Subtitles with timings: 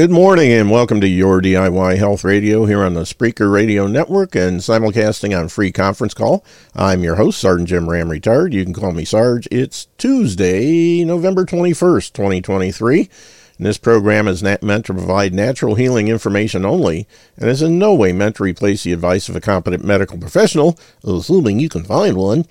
[0.00, 4.34] Good morning and welcome to your DIY Health Radio here on the Spreaker Radio Network
[4.34, 6.42] and simulcasting on free conference call.
[6.74, 8.54] I'm your host, Sergeant Jim Ram Retired.
[8.54, 9.46] You can call me Sarge.
[9.50, 13.10] It's Tuesday, November 21st, 2023.
[13.58, 17.06] And this program is meant to provide natural healing information only
[17.36, 20.78] and is in no way meant to replace the advice of a competent medical professional,
[21.04, 22.46] assuming you can find one.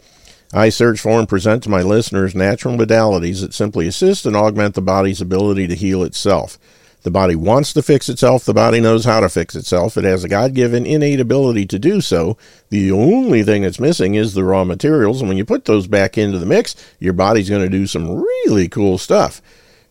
[0.54, 4.76] I search for and present to my listeners natural modalities that simply assist and augment
[4.76, 6.60] the body's ability to heal itself.
[7.04, 8.44] The body wants to fix itself.
[8.44, 9.98] The body knows how to fix itself.
[9.98, 12.38] It has a God given innate ability to do so.
[12.70, 15.22] The only thing that's missing is the raw materials.
[15.22, 18.12] And when you put those back into the mix, your body's going to do some
[18.12, 19.42] really cool stuff.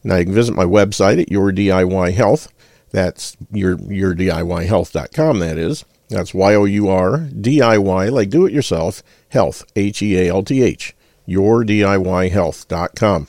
[0.05, 2.53] Now you can visit my website at Your DIY Health.
[2.91, 5.85] That's your yourdiyhealth.com, that is.
[6.09, 10.17] That's Y O U R D I Y, like do it yourself, health, H E
[10.17, 10.97] A L T H,
[11.29, 13.29] yourdiyhealth.com.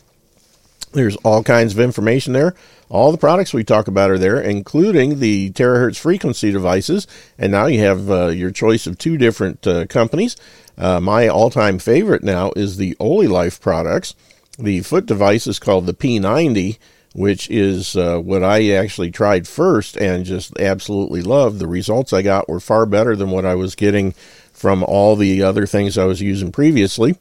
[0.94, 2.56] There's all kinds of information there
[2.90, 7.08] all the products we talk about are there, including the terahertz frequency devices.
[7.38, 10.36] And now you have uh, your choice of two different uh, companies.
[10.78, 14.16] Uh, my all time favorite now is the OliLife products.
[14.58, 16.80] The foot device is called the P90,
[17.14, 21.60] which is uh, what I actually tried first and just absolutely loved.
[21.60, 24.14] The results I got were far better than what I was getting
[24.52, 27.18] from all the other things I was using previously.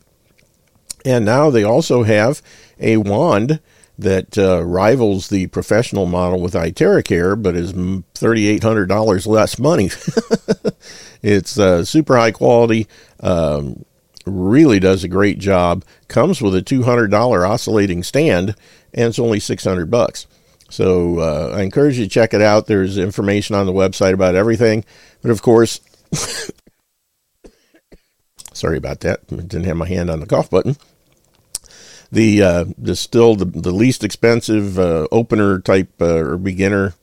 [1.05, 2.42] And now they also have
[2.80, 3.60] a wand
[3.98, 9.91] that uh, rivals the professional model with iTeracare, but is $3,800 less money.
[11.22, 12.86] it's uh, super high quality,
[13.20, 13.84] um,
[14.24, 18.54] really does a great job, comes with a $200 oscillating stand,
[18.94, 20.26] and it's only 600 bucks.
[20.70, 22.66] So uh, I encourage you to check it out.
[22.66, 24.84] There's information on the website about everything.
[25.22, 25.81] But of course,
[28.53, 29.26] sorry about that.
[29.28, 30.76] Didn't have my hand on the cough button.
[32.10, 36.94] The uh, the still the, the least expensive uh, opener type uh, or beginner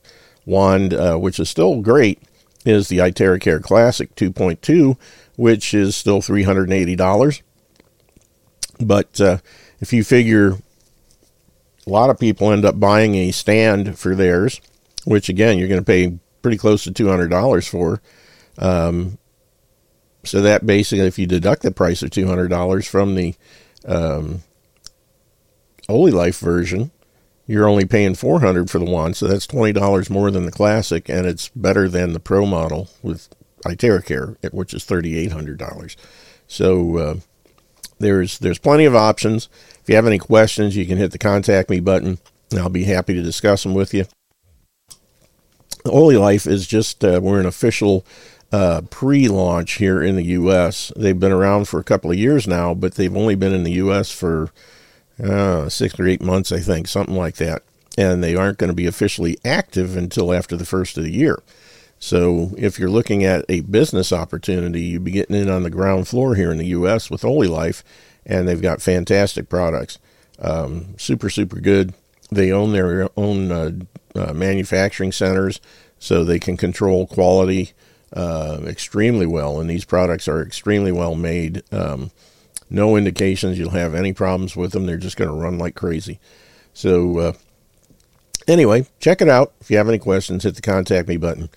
[0.46, 2.22] wand, uh, which is still great,
[2.66, 4.98] is the iTeracare Classic 2.2,
[5.36, 7.42] which is still $380.
[8.80, 9.38] But uh,
[9.80, 10.58] if you figure
[11.86, 14.60] a lot of people end up buying a stand for theirs,
[15.06, 18.02] which again, you're going to pay pretty close to $200 for.
[18.58, 19.18] Um,
[20.24, 23.36] so that basically, if you deduct the price of $200 from the
[23.88, 24.42] um,
[25.88, 26.92] OliLife version,
[27.48, 31.26] you're only paying 400 for the wand, so that's $20 more than the classic, and
[31.26, 33.30] it's better than the pro model with
[33.66, 35.96] iTeracare, which is $3,800.
[36.48, 37.16] So uh,
[38.00, 39.50] there's there's plenty of options.
[39.82, 42.20] If you have any questions, you can hit the contact me button,
[42.52, 44.06] and I'll be happy to discuss them with you.
[45.86, 48.06] OliLife is just uh, we're an official
[48.52, 50.92] uh, pre-launch here in the U.S.
[50.96, 53.74] They've been around for a couple of years now, but they've only been in the
[53.74, 54.12] U.S.
[54.12, 54.52] for
[55.24, 57.64] uh, six or eight months, I think, something like that.
[57.98, 61.42] And they aren't going to be officially active until after the first of the year.
[62.00, 66.08] So if you're looking at a business opportunity, you'd be getting in on the ground
[66.08, 67.10] floor here in the U.S.
[67.10, 67.84] with OliLife,
[68.26, 69.98] and they've got fantastic products.
[70.40, 71.94] Um, super, super good.
[72.32, 73.72] They own their own uh,
[74.14, 75.62] uh, manufacturing centers,
[75.98, 77.72] so they can control quality
[78.14, 79.60] uh, extremely well.
[79.60, 81.64] And these products are extremely well made.
[81.72, 82.12] Um,
[82.70, 84.86] no indications you'll have any problems with them.
[84.86, 86.20] They're just going to run like crazy.
[86.74, 87.34] So, uh,
[88.48, 89.54] anyway, check it out.
[89.62, 91.50] If you have any questions, hit the contact me button.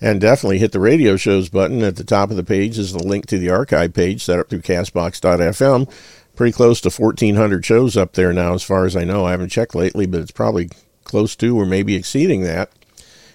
[0.00, 1.82] And definitely hit the radio shows button.
[1.82, 4.50] At the top of the page is the link to the archive page set up
[4.50, 5.90] through castbox.fm.
[6.34, 9.24] Pretty close to 1,400 shows up there now, as far as I know.
[9.24, 10.68] I haven't checked lately, but it's probably
[11.04, 12.72] close to or maybe exceeding that.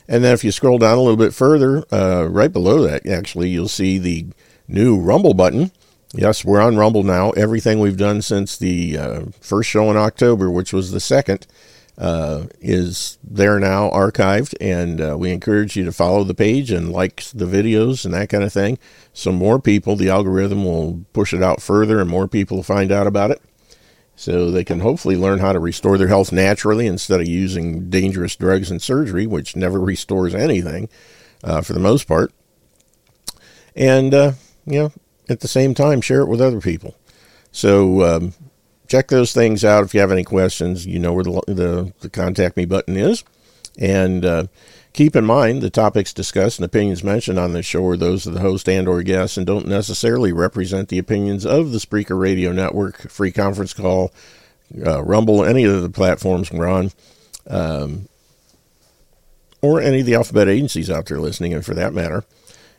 [0.07, 3.49] And then if you scroll down a little bit further, uh, right below that, actually,
[3.49, 4.27] you'll see the
[4.67, 5.71] new Rumble button.
[6.13, 7.29] Yes, we're on Rumble now.
[7.31, 11.45] Everything we've done since the uh, first show in October, which was the second,
[11.99, 14.55] uh, is there now archived.
[14.59, 18.29] And uh, we encourage you to follow the page and like the videos and that
[18.29, 18.79] kind of thing.
[19.13, 22.91] So, more people, the algorithm will push it out further and more people will find
[22.91, 23.41] out about it.
[24.15, 28.35] So, they can hopefully learn how to restore their health naturally instead of using dangerous
[28.35, 30.89] drugs and surgery, which never restores anything
[31.43, 32.33] uh, for the most part.
[33.75, 34.31] And, uh,
[34.65, 34.91] you know,
[35.29, 36.95] at the same time, share it with other people.
[37.51, 38.33] So um,
[38.87, 39.83] check those things out.
[39.83, 43.23] If you have any questions, you know where the, the, the contact me button is.
[43.77, 44.43] And uh,
[44.93, 48.33] keep in mind the topics discussed and opinions mentioned on this show are those of
[48.33, 52.51] the host and or guests and don't necessarily represent the opinions of the Spreaker Radio
[52.51, 54.11] Network, Free Conference Call,
[54.85, 56.91] uh, Rumble, any of the platforms we're on,
[57.47, 58.07] um,
[59.61, 62.23] or any of the alphabet agencies out there listening, and for that matter.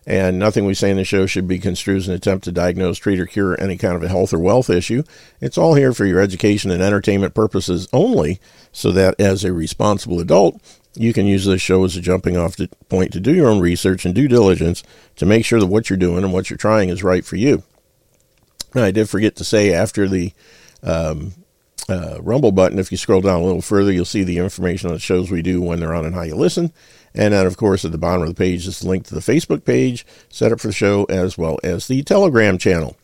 [0.07, 2.99] And nothing we say in the show should be construed as an attempt to diagnose,
[2.99, 5.03] treat, or cure any kind of a health or wealth issue.
[5.41, 8.41] It's all here for your education and entertainment purposes only,
[8.73, 10.61] so that as a responsible adult,
[10.95, 12.57] you can use this show as a jumping off
[12.89, 14.83] point to do your own research and due diligence
[15.17, 17.63] to make sure that what you're doing and what you're trying is right for you.
[18.75, 20.33] Now, I did forget to say after the
[20.83, 21.33] um,
[21.89, 24.95] uh, Rumble button, if you scroll down a little further, you'll see the information on
[24.95, 26.73] the shows we do when they're on and how you listen.
[27.15, 29.21] And then, of course, at the bottom of the page is the link to the
[29.21, 32.97] Facebook page, set up for the show, as well as the Telegram channel.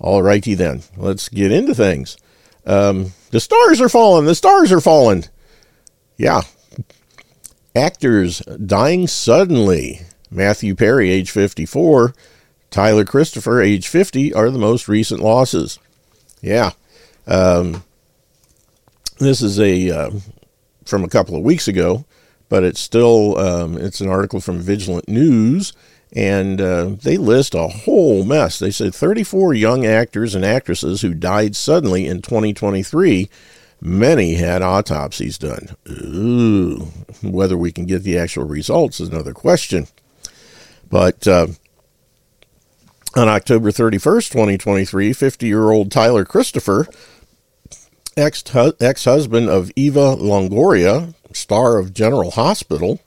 [0.00, 2.16] All righty then, let's get into things.
[2.66, 4.26] Um, the stars are falling.
[4.26, 5.24] The stars are falling.
[6.16, 6.42] Yeah.
[7.74, 10.00] Actors dying suddenly.
[10.30, 12.14] Matthew Perry, age 54,
[12.70, 15.78] Tyler Christopher, age 50, are the most recent losses.
[16.40, 16.72] Yeah.
[17.26, 17.84] Um,
[19.18, 20.10] this is a uh,
[20.84, 22.04] from a couple of weeks ago,
[22.48, 25.72] but it's still um, it's an article from Vigilant News,
[26.12, 28.58] and uh, they list a whole mess.
[28.58, 33.28] They said 34 young actors and actresses who died suddenly in 2023.
[33.80, 35.76] Many had autopsies done.
[35.90, 36.88] Ooh,
[37.22, 39.86] whether we can get the actual results is another question.
[40.88, 41.48] But uh,
[43.14, 46.86] on October 31st, 2023, 50 year old Tyler Christopher
[48.16, 48.42] ex
[49.04, 53.00] husband of Eva Longoria, star of General Hospital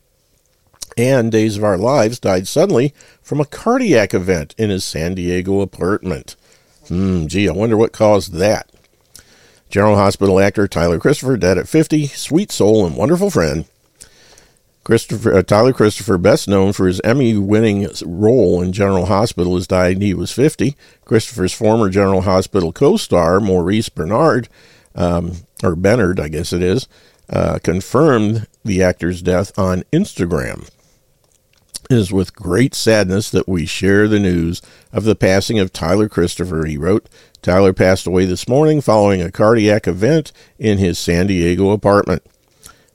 [0.97, 5.61] and Days of Our Lives, died suddenly from a cardiac event in his San Diego
[5.61, 6.35] apartment.
[6.87, 8.69] Hmm, gee, I wonder what caused that.
[9.69, 13.65] General Hospital actor Tyler Christopher, dead at 50, sweet soul and wonderful friend.
[14.83, 20.01] Christopher uh, Tyler Christopher, best known for his Emmy-winning role in General Hospital, has died.
[20.01, 20.75] He was 50.
[21.05, 24.49] Christopher's former General Hospital co-star Maurice Bernard
[24.95, 25.33] um,
[25.63, 26.87] or Benard, I guess it is,
[27.29, 30.69] uh, confirmed the actor's death on Instagram.
[31.89, 34.61] It is with great sadness that we share the news
[34.93, 37.09] of the passing of Tyler Christopher, he wrote.
[37.41, 42.23] Tyler passed away this morning following a cardiac event in his San Diego apartment.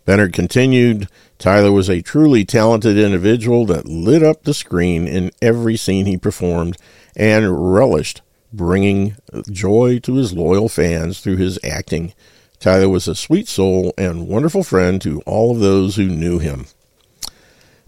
[0.06, 1.08] Benard continued,
[1.38, 6.16] Tyler was a truly talented individual that lit up the screen in every scene he
[6.16, 6.76] performed
[7.16, 8.22] and relished
[8.52, 9.16] bringing
[9.50, 12.12] joy to his loyal fans through his acting.
[12.64, 16.64] Tyler was a sweet soul and wonderful friend to all of those who knew him.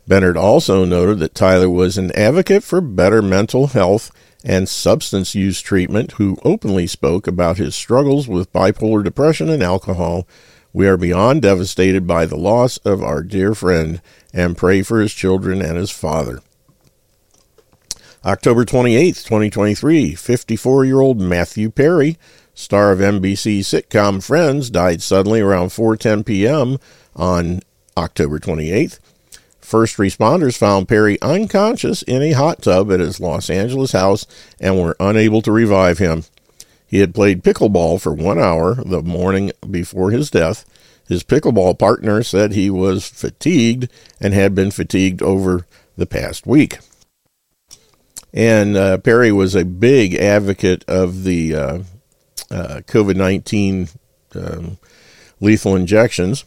[0.07, 4.11] Benard also noted that Tyler was an advocate for better mental health
[4.45, 10.29] and substance use treatment who openly spoke about his struggles with bipolar depression and alcohol.
[10.75, 14.03] We are beyond devastated by the loss of our dear friend
[14.35, 16.43] and pray for his children and his father.
[18.27, 22.19] October 28th, 2023, 54 year old Matthew Perry,
[22.57, 26.79] star of NBC sitcom Friends, died suddenly around 4:10 p.m.
[27.15, 27.61] on
[27.97, 28.99] October 28th.
[29.61, 34.27] First responders found Perry unconscious in a hot tub at his Los Angeles house
[34.61, 36.25] and were unable to revive him.
[36.87, 40.65] He had played pickleball for one hour the morning before his death.
[41.09, 43.89] His pickleball partner said he was fatigued
[44.21, 45.67] and had been fatigued over
[45.97, 46.79] the past week.
[48.33, 51.79] And uh, Perry was a big advocate of the uh,
[52.51, 53.89] uh, COVID 19
[54.35, 54.79] um,
[55.41, 56.45] lethal injections.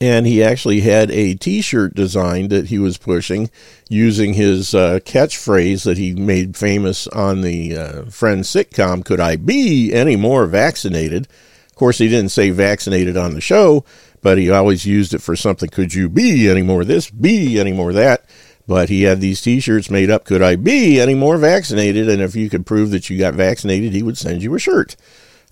[0.00, 3.50] And he actually had a t shirt designed that he was pushing
[3.88, 9.36] using his uh, catchphrase that he made famous on the uh, Friends sitcom Could I
[9.36, 11.28] Be Any More Vaccinated?
[11.68, 13.84] Of course, he didn't say vaccinated on the show,
[14.22, 15.68] but he always used it for something.
[15.68, 17.08] Could you be any more this?
[17.08, 18.24] Be any more that?
[18.66, 20.24] But he had these T-shirts made up.
[20.24, 22.08] Could I be any more vaccinated?
[22.08, 24.96] And if you could prove that you got vaccinated, he would send you a shirt.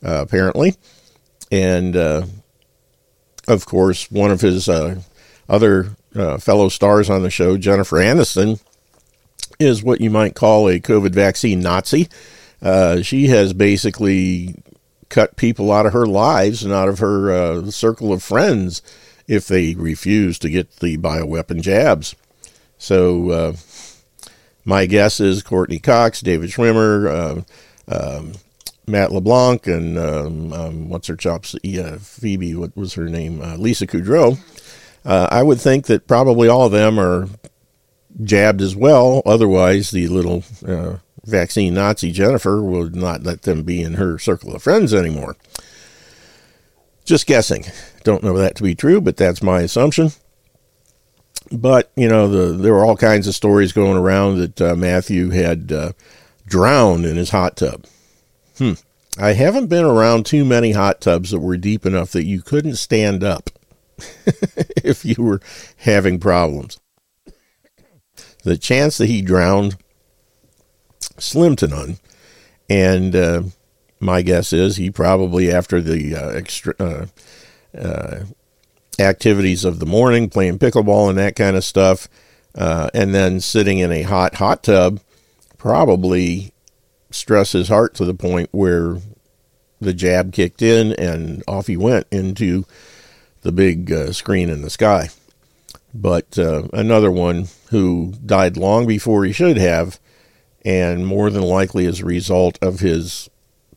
[0.02, 0.76] Uh, apparently,
[1.50, 2.24] and uh,
[3.48, 5.00] of course, one of his uh,
[5.48, 8.62] other uh, fellow stars on the show, Jennifer Aniston,
[9.58, 12.08] is what you might call a COVID vaccine Nazi.
[12.62, 14.54] Uh, she has basically
[15.08, 18.80] cut people out of her lives and out of her uh, circle of friends
[19.26, 22.14] if they refuse to get the bioweapon jabs.
[22.80, 23.52] So uh,
[24.64, 27.44] my guess is Courteney Cox, David Schwimmer,
[27.88, 28.32] uh, um,
[28.86, 31.54] Matt LeBlanc, and um, um, what's her chops?
[31.62, 33.42] Yeah, Phoebe, what was her name?
[33.42, 34.38] Uh, Lisa Kudrow.
[35.04, 37.28] Uh, I would think that probably all of them are
[38.24, 39.20] jabbed as well.
[39.26, 44.54] Otherwise, the little uh, vaccine Nazi Jennifer would not let them be in her circle
[44.54, 45.36] of friends anymore.
[47.04, 47.66] Just guessing.
[48.04, 50.12] Don't know that to be true, but that's my assumption.
[51.50, 55.30] But you know, the, there were all kinds of stories going around that uh, Matthew
[55.30, 55.92] had uh,
[56.46, 57.86] drowned in his hot tub.
[58.58, 58.74] Hmm.
[59.18, 62.76] I haven't been around too many hot tubs that were deep enough that you couldn't
[62.76, 63.50] stand up
[64.84, 65.40] if you were
[65.78, 66.78] having problems.
[68.44, 69.76] The chance that he drowned,
[71.18, 71.98] slim to none.
[72.68, 73.42] And uh,
[73.98, 77.06] my guess is he probably, after the uh, extra, uh,
[77.76, 78.24] uh,
[79.00, 82.08] activities of the morning, playing pickleball and that kind of stuff,
[82.54, 85.00] uh, and then sitting in a hot hot tub,
[85.58, 86.52] probably
[87.10, 88.98] stress his heart to the point where
[89.80, 92.64] the jab kicked in and off he went into
[93.42, 95.08] the big uh, screen in the sky.
[95.92, 99.98] But uh, another one who died long before he should have,
[100.64, 103.28] and more than likely as a result of his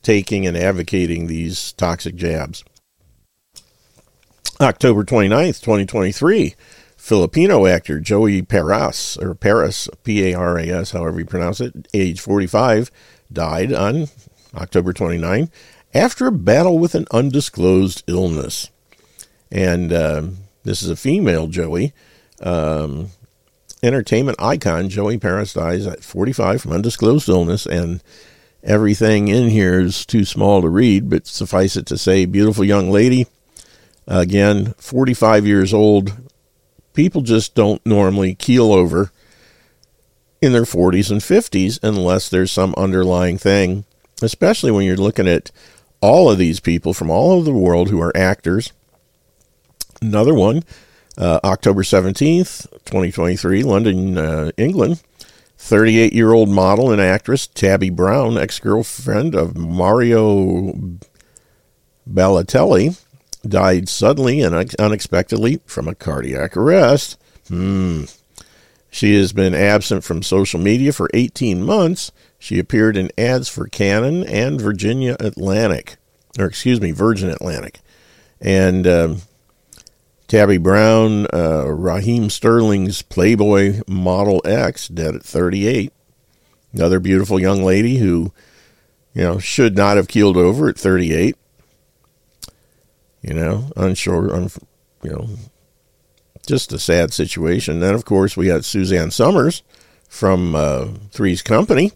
[0.03, 2.63] taking and advocating these toxic jabs.
[4.62, 6.55] October 29th, 2023,
[6.95, 11.88] Filipino actor Joey Paras, or Paras, P A R A S, however you pronounce it,
[11.93, 12.89] age 45,
[13.31, 14.07] died on
[14.55, 15.50] October 29
[15.93, 18.69] after a battle with an undisclosed illness.
[19.51, 20.27] And uh,
[20.63, 21.93] this is a female Joey.
[22.41, 23.09] Um,
[23.83, 28.01] entertainment icon Joey Paras dies at 45 from undisclosed illness, and
[28.63, 32.89] everything in here is too small to read, but suffice it to say, beautiful young
[32.89, 33.27] lady.
[34.07, 36.13] Again, 45 years old.
[36.93, 39.12] People just don't normally keel over
[40.41, 43.86] in their 40s and 50s unless there's some underlying thing,
[44.22, 45.51] especially when you're looking at
[46.01, 48.74] all of these people from all over the world who are actors.
[50.01, 50.63] Another one,
[51.17, 55.01] uh, October 17th, 2023, London, uh, England.
[55.63, 60.74] 38 year old model and actress Tabby Brown, ex girlfriend of Mario
[62.10, 63.01] Balotelli,
[63.47, 67.19] died suddenly and unexpectedly from a cardiac arrest.
[67.47, 68.05] Hmm.
[68.89, 72.12] She has been absent from social media for 18 months.
[72.38, 75.95] She appeared in ads for Canon and Virginia Atlantic,
[76.38, 77.79] or excuse me, Virgin Atlantic.
[78.39, 79.21] And um,
[80.27, 85.91] Tabby Brown, uh, Raheem Sterling's Playboy Model X, dead at 38.
[86.73, 88.31] Another beautiful young lady who,
[89.13, 91.35] you know, should not have keeled over at 38.
[93.24, 94.50] You know, unsure, un,
[95.01, 95.30] you know,
[96.46, 97.80] just a sad situation.
[97.80, 99.63] Then, of course, we got Suzanne Somers
[100.10, 101.94] from uh, Three's Company.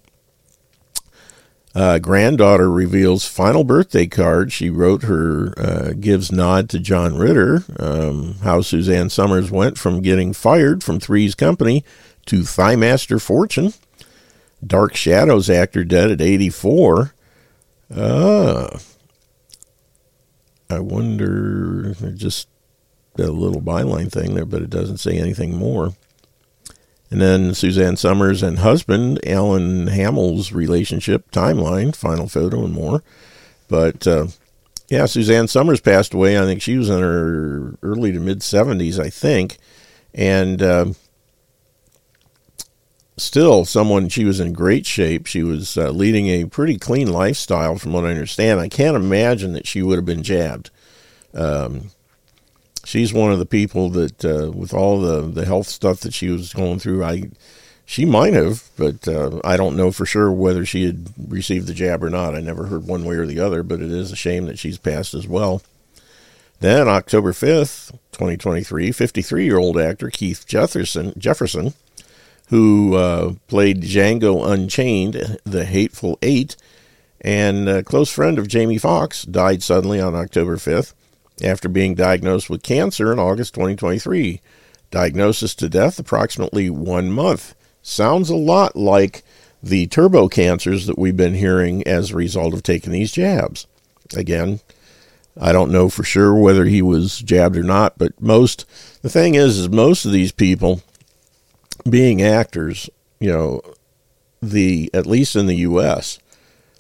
[1.75, 4.51] Uh, granddaughter reveals final birthday card.
[4.51, 10.01] She wrote her, uh, gives nod to John Ritter, um, how Suzanne Somers went from
[10.01, 11.83] getting fired from Three's Company
[12.25, 13.73] to Thighmaster Fortune.
[14.65, 17.13] Dark Shadows actor dead at 84.
[17.93, 18.79] Uh,
[20.69, 22.47] I wonder, just
[23.17, 25.93] a little byline thing there, but it doesn't say anything more.
[27.09, 33.01] And then Suzanne Somers and husband Alan Hamel's relationship timeline, final photo, and more.
[33.69, 34.27] But uh,
[34.89, 36.37] yeah, Suzanne Somers passed away.
[36.37, 39.57] I think she was in her early to mid 70s, I think.
[40.13, 40.87] And uh,
[43.17, 45.25] still, someone, she was in great shape.
[45.25, 48.59] She was uh, leading a pretty clean lifestyle, from what I understand.
[48.59, 50.69] I can't imagine that she would have been jabbed.
[51.33, 51.91] Um,
[52.85, 56.29] she's one of the people that, uh, with all the the health stuff that she
[56.29, 57.29] was going through, I
[57.85, 61.73] she might have, but uh, I don't know for sure whether she had received the
[61.73, 62.35] jab or not.
[62.35, 64.77] I never heard one way or the other, but it is a shame that she's
[64.77, 65.61] passed as well.
[66.59, 71.73] Then October 5th, 2023, 53 year old actor Keith Jefferson, Jefferson
[72.47, 76.55] who uh, played Django Unchained, the Hateful Eight,
[77.21, 80.93] and a close friend of Jamie Foxx, died suddenly on October 5th
[81.43, 84.41] after being diagnosed with cancer in August 2023.
[84.91, 87.53] Diagnosis to death approximately one month.
[87.81, 89.23] Sounds a lot like
[89.61, 93.67] the turbo cancers that we've been hearing as a result of taking these jabs.
[94.15, 94.61] Again,
[95.39, 98.65] I don't know for sure whether he was jabbed or not, but most
[99.01, 100.81] the thing is is most of these people
[101.89, 103.61] being actors, you know,
[104.41, 106.19] the at least in the US,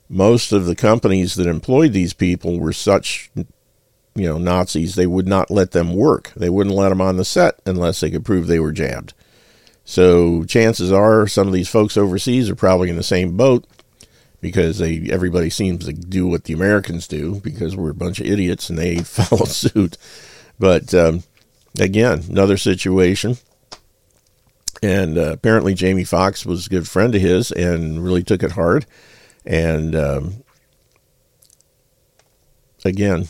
[0.09, 3.31] most of the companies that employed these people were such
[4.17, 6.31] you know Nazis, they would not let them work.
[6.35, 9.13] They wouldn't let them on the set unless they could prove they were jabbed.
[9.85, 13.65] So chances are some of these folks overseas are probably in the same boat
[14.41, 18.25] because they everybody seems to do what the Americans do because we're a bunch of
[18.25, 19.97] idiots and they follow suit.
[20.59, 21.23] But um,
[21.79, 23.37] again, another situation.
[24.83, 28.51] And uh, apparently, Jamie Foxx was a good friend of his and really took it
[28.51, 28.85] hard.
[29.45, 30.43] And um,
[32.85, 33.27] again,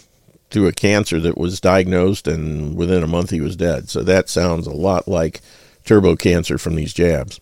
[0.49, 3.89] through a cancer that was diagnosed, and within a month he was dead.
[3.89, 5.41] So that sounds a lot like
[5.85, 7.39] turbo cancer from these jabs.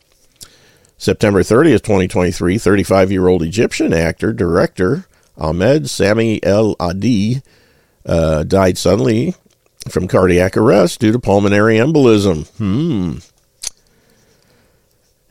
[0.98, 5.08] September 30th, 2023, 35 year old Egyptian actor, director
[5.38, 7.42] Ahmed Sami El Adi
[8.06, 9.36] uh, died suddenly
[9.90, 12.48] from cardiac arrest due to pulmonary embolism.
[12.58, 13.18] Hmm.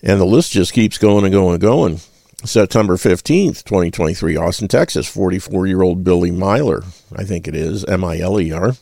[0.04, 2.00] And the list just keeps going and going and going.
[2.44, 6.84] September 15th, 2023, Austin, Texas, 44 year old Billy Miler,
[7.16, 8.74] I think it is, M I L E R,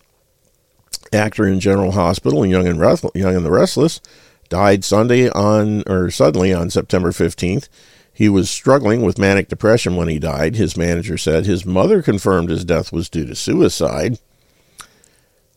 [1.12, 2.80] actor in General Hospital and Young and,
[3.14, 4.00] Young and the Restless,
[4.48, 7.68] died Sunday on, or suddenly on September 15th.
[8.12, 10.56] He was struggling with manic depression when he died.
[10.56, 14.18] His manager said his mother confirmed his death was due to suicide,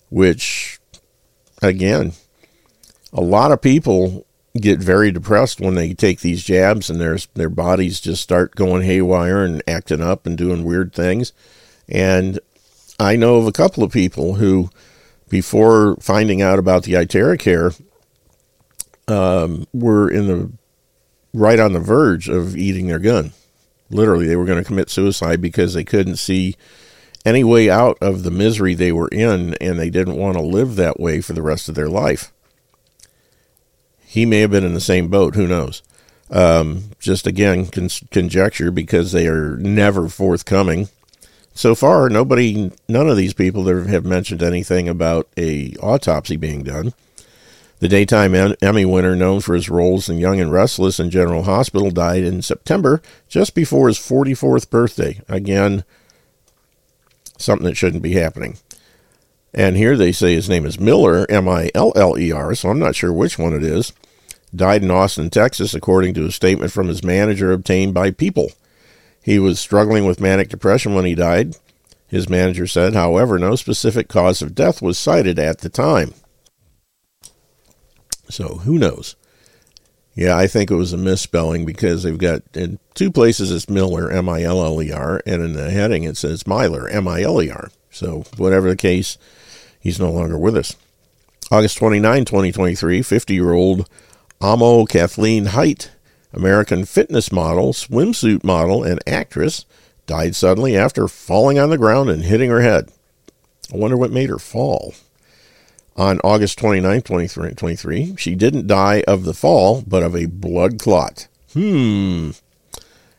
[0.09, 0.79] which,
[1.63, 2.13] again,
[3.11, 4.27] a lot of people
[4.59, 8.83] get very depressed when they take these jabs and their their bodies just start going
[8.83, 11.33] haywire and acting up and doing weird things.
[11.89, 12.39] And
[12.99, 14.69] I know of a couple of people who,
[15.29, 17.79] before finding out about the IteraCare,
[19.07, 20.51] um, were in the
[21.33, 23.33] right on the verge of eating their gun.
[23.89, 26.55] Literally, they were going to commit suicide because they couldn't see
[27.25, 30.75] any way out of the misery they were in, and they didn't want to live
[30.75, 32.31] that way for the rest of their life.
[34.15, 35.35] He may have been in the same boat.
[35.35, 35.83] Who knows?
[36.31, 40.87] Um, just again, con- conjecture because they are never forthcoming.
[41.53, 46.93] So far, nobody, none of these people have mentioned anything about a autopsy being done.
[47.79, 51.91] The daytime Emmy winner, known for his roles in Young and Restless and General Hospital,
[51.91, 55.19] died in September, just before his 44th birthday.
[55.27, 55.83] Again,
[57.37, 58.59] something that shouldn't be happening.
[59.53, 62.69] And here they say his name is Miller, M I L L E R, so
[62.69, 63.91] I'm not sure which one it is.
[64.55, 68.51] Died in Austin, Texas, according to a statement from his manager obtained by People.
[69.21, 71.55] He was struggling with manic depression when he died.
[72.07, 76.13] His manager said, however, no specific cause of death was cited at the time.
[78.29, 79.15] So who knows?
[80.13, 84.09] Yeah, I think it was a misspelling because they've got in two places it's Miller,
[84.09, 87.23] M I L L E R, and in the heading it says Myler, M I
[87.23, 87.69] L E R.
[87.91, 89.17] So, whatever the case,
[89.79, 90.75] he's no longer with us.
[91.51, 93.89] August 29, 2023, 50 year old
[94.41, 95.91] Amo Kathleen Height,
[96.33, 99.65] American fitness model, swimsuit model, and actress,
[100.05, 102.91] died suddenly after falling on the ground and hitting her head.
[103.73, 104.93] I wonder what made her fall
[105.95, 108.15] on August 29, 2023.
[108.17, 111.27] She didn't die of the fall, but of a blood clot.
[111.53, 112.31] Hmm.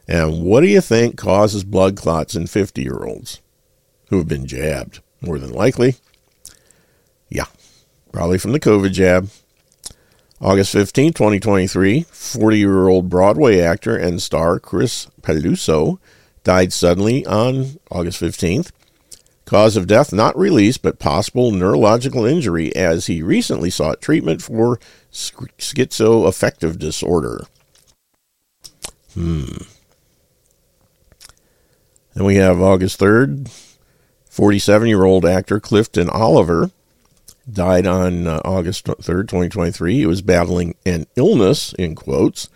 [0.06, 3.40] And what do you think causes blood clots in 50 year olds
[4.08, 5.00] who have been jabbed?
[5.20, 5.96] More than likely.
[7.28, 7.46] Yeah,
[8.12, 9.30] probably from the COVID jab.
[10.40, 15.98] August 15, 2023, 40 year old Broadway actor and star Chris Peluso
[16.44, 18.70] died suddenly on August 15th
[19.46, 24.80] Cause of death not released, but possible neurological injury as he recently sought treatment for
[25.12, 27.46] schizoaffective disorder.
[29.14, 29.58] Hmm.
[32.14, 33.48] Then we have August 3rd,
[34.28, 36.72] 47 year old actor Clifton Oliver
[37.50, 39.94] died on uh, August 3rd, 2023.
[39.94, 42.48] He was battling an illness, in quotes,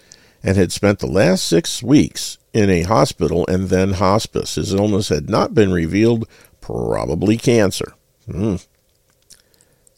[0.42, 4.56] and had spent the last six weeks in a hospital and then hospice.
[4.56, 6.26] His illness had not been revealed
[6.60, 7.94] Probably cancer.
[8.28, 8.64] Mm.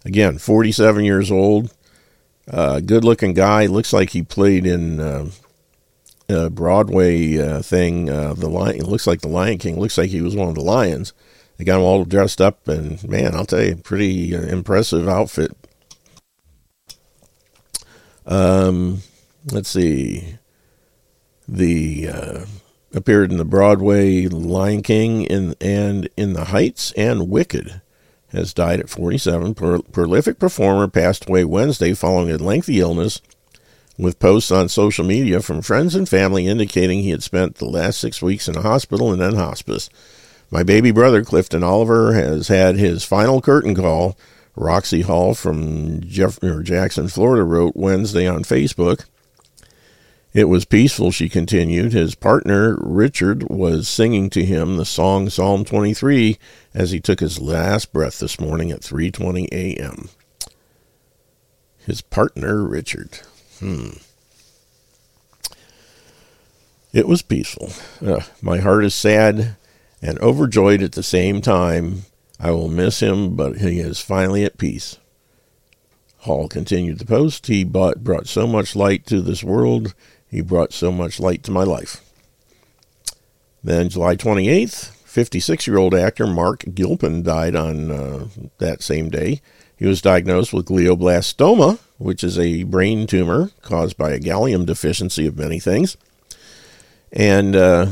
[0.04, 1.74] Again, 47 years old.
[2.50, 3.66] Uh, good looking guy.
[3.66, 5.26] Looks like he played in uh,
[6.28, 8.08] a Broadway uh, thing.
[8.08, 9.78] Uh, the Lion looks like the Lion King.
[9.78, 11.12] Looks like he was one of the lions.
[11.62, 15.56] They got him all dressed up, and man, I'll tell you, pretty uh, impressive outfit.
[18.26, 19.02] Um,
[19.52, 20.38] let's see.
[21.46, 22.44] The uh,
[22.92, 27.80] appeared in the Broadway Lion King in, and in The Heights and Wicked.
[28.32, 29.54] Has died at 47.
[29.54, 33.20] Pro- prolific performer passed away Wednesday following a lengthy illness,
[33.96, 38.00] with posts on social media from friends and family indicating he had spent the last
[38.00, 39.88] six weeks in a hospital and then hospice.
[40.52, 44.18] My baby brother, Clifton Oliver, has had his final curtain call.
[44.54, 49.06] Roxy Hall from Jeff- Jackson, Florida, wrote Wednesday on Facebook.
[50.34, 51.94] It was peaceful, she continued.
[51.94, 56.36] His partner, Richard, was singing to him the song Psalm 23
[56.74, 60.10] as he took his last breath this morning at 3:20 a.m.
[61.86, 63.20] His partner, Richard.
[63.58, 63.92] Hmm.
[66.92, 67.72] It was peaceful.
[68.06, 69.56] Uh, my heart is sad
[70.02, 72.02] and overjoyed at the same time.
[72.38, 74.98] I will miss him, but he is finally at peace.
[76.18, 77.46] Hall continued the post.
[77.46, 79.94] He bought, brought so much light to this world
[80.32, 82.00] he brought so much light to my life.
[83.62, 89.42] Then, July 28th, 56 year old actor Mark Gilpin died on uh, that same day.
[89.76, 95.26] He was diagnosed with glioblastoma, which is a brain tumor caused by a gallium deficiency
[95.26, 95.98] of many things.
[97.12, 97.88] And uh,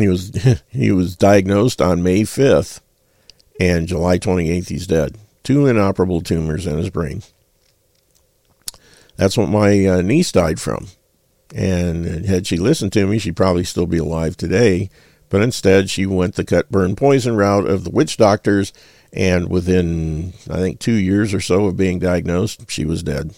[0.00, 2.80] he was he was diagnosed on May 5th,
[3.58, 5.18] and July 28th he's dead.
[5.42, 7.22] Two inoperable tumors in his brain.
[9.16, 10.88] That's what my uh, niece died from.
[11.54, 14.88] And had she listened to me, she'd probably still be alive today.
[15.28, 18.72] But instead, she went the cut, burn, poison route of the witch doctors.
[19.12, 23.34] And within, I think, two years or so of being diagnosed, she was dead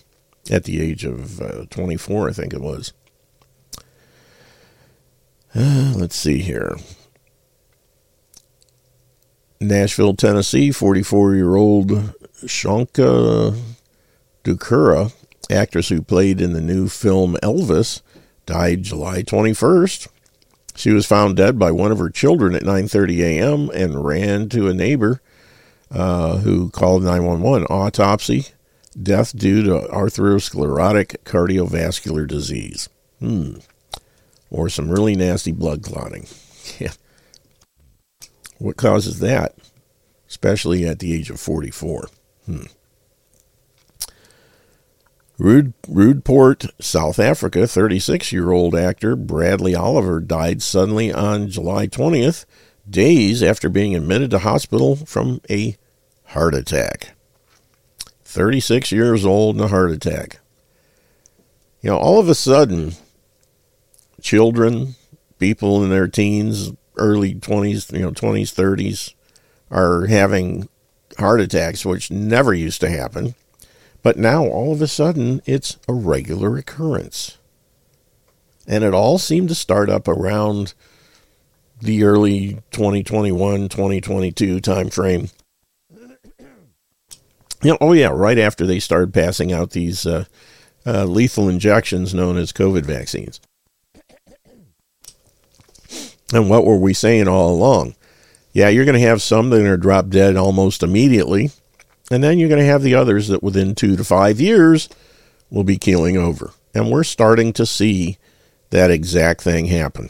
[0.50, 2.92] at the age of uh, 24, I think it was.
[5.54, 6.76] Uh, let's see here.
[9.60, 11.90] Nashville, Tennessee, 44 year old
[12.44, 13.58] Shonka
[14.44, 15.12] Dukureh,
[15.50, 18.02] actress who played in the new film Elvis,
[18.46, 20.08] died July 21st.
[20.74, 23.70] She was found dead by one of her children at 9:30 a.m.
[23.74, 25.20] and ran to a neighbor
[25.90, 27.66] uh, who called 911.
[27.66, 28.46] Autopsy:
[29.00, 32.88] death due to atherosclerotic cardiovascular disease.
[33.20, 33.56] Hmm.
[34.52, 36.28] Or some really nasty blood clotting.
[38.62, 39.56] What causes that?
[40.28, 42.08] Especially at the age of 44.
[42.46, 42.62] Hmm.
[45.36, 52.44] Rude, Roodepoort, South Africa, 36 year old actor Bradley Oliver died suddenly on July 20th,
[52.88, 55.76] days after being admitted to hospital from a
[56.26, 57.16] heart attack.
[58.24, 60.38] 36 years old and a heart attack.
[61.80, 62.92] You know, all of a sudden,
[64.22, 64.94] children,
[65.38, 69.14] people in their teens, early 20s, you know, 20s, 30s,
[69.70, 70.68] are having
[71.18, 73.34] heart attacks, which never used to happen.
[74.02, 77.38] But now, all of a sudden, it's a regular occurrence.
[78.66, 80.74] And it all seemed to start up around
[81.80, 85.32] the early 2021, 2022 timeframe.
[87.62, 90.24] You know, oh, yeah, right after they started passing out these uh,
[90.84, 93.40] uh, lethal injections known as COVID vaccines.
[96.32, 97.94] And what were we saying all along?
[98.52, 101.50] Yeah, you're going to have some that are drop dead almost immediately,
[102.10, 104.88] and then you're going to have the others that within two to five years
[105.50, 106.52] will be keeling over.
[106.74, 108.18] And we're starting to see
[108.70, 110.08] that exact thing happen.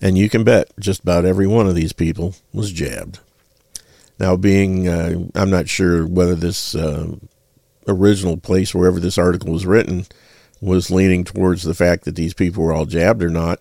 [0.00, 3.18] And you can bet just about every one of these people was jabbed.
[4.18, 7.14] Now, being, uh, I'm not sure whether this uh,
[7.86, 10.06] original place, wherever this article was written,
[10.60, 13.60] was leaning towards the fact that these people were all jabbed or not.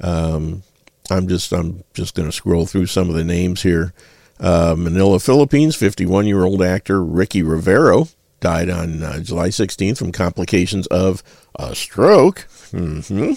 [0.00, 0.62] Um,
[1.10, 3.92] I'm just I'm just going to scroll through some of the names here.
[4.38, 8.08] Uh, Manila, Philippines, 51 year old actor Ricky Rivero
[8.40, 11.22] died on uh, July 16th from complications of
[11.54, 12.46] a stroke.
[12.72, 13.32] Mm-hmm.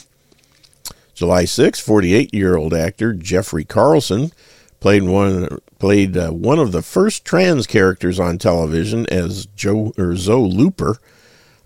[1.13, 4.31] July 6th, 48 year old actor Jeffrey Carlson
[4.79, 10.15] played one played uh, one of the first trans characters on television as Joe or
[10.15, 10.97] Zoe Looper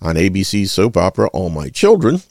[0.04, 2.22] on ABC's soap opera All My Children.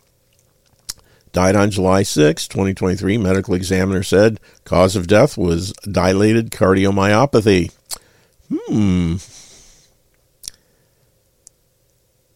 [1.33, 3.17] Died on July 6, 2023.
[3.17, 7.73] Medical examiner said cause of death was dilated cardiomyopathy.
[8.51, 9.17] Hmm.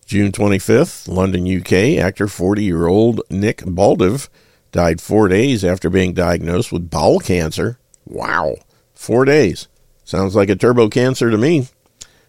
[0.06, 2.00] June 25th, London, UK.
[2.02, 4.28] Actor 40 year old Nick Baldiv
[4.72, 7.78] died four days after being diagnosed with bowel cancer.
[8.06, 8.56] Wow.
[8.94, 9.68] Four days.
[10.04, 11.68] Sounds like a turbo cancer to me.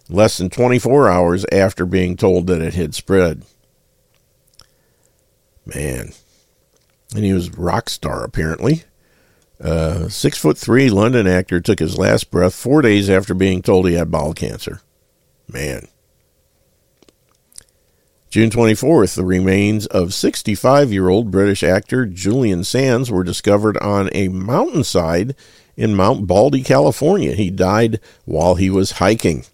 [0.10, 3.44] Less than 24 hours after being told that it had spread.
[5.66, 6.14] Man,
[7.14, 8.84] and he was rock star apparently.
[9.60, 13.88] Uh, six foot three London actor took his last breath four days after being told
[13.88, 14.82] he had bowel cancer.
[15.52, 15.88] Man.
[18.30, 24.10] June 24th, the remains of 65 year old British actor Julian Sands were discovered on
[24.14, 25.36] a mountainside
[25.76, 27.34] in Mount Baldy, California.
[27.34, 29.46] He died while he was hiking.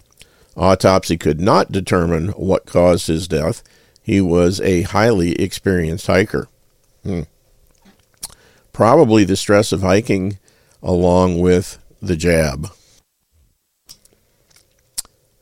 [0.56, 3.64] Autopsy could not determine what caused his death.
[4.02, 6.48] He was a highly experienced hiker.
[7.04, 7.22] Hmm
[8.74, 10.40] probably the stress of hiking
[10.82, 12.70] along with the jab.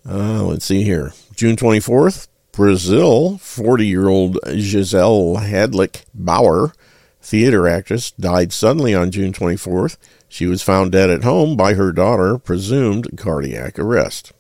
[0.08, 1.14] Uh, let's see here.
[1.36, 6.74] June 24th, Brazil, 40 year old Giselle Hadlick Bauer,
[7.22, 9.98] theater actress, died suddenly on June 24th.
[10.28, 14.34] She was found dead at home by her daughter, presumed cardiac arrest.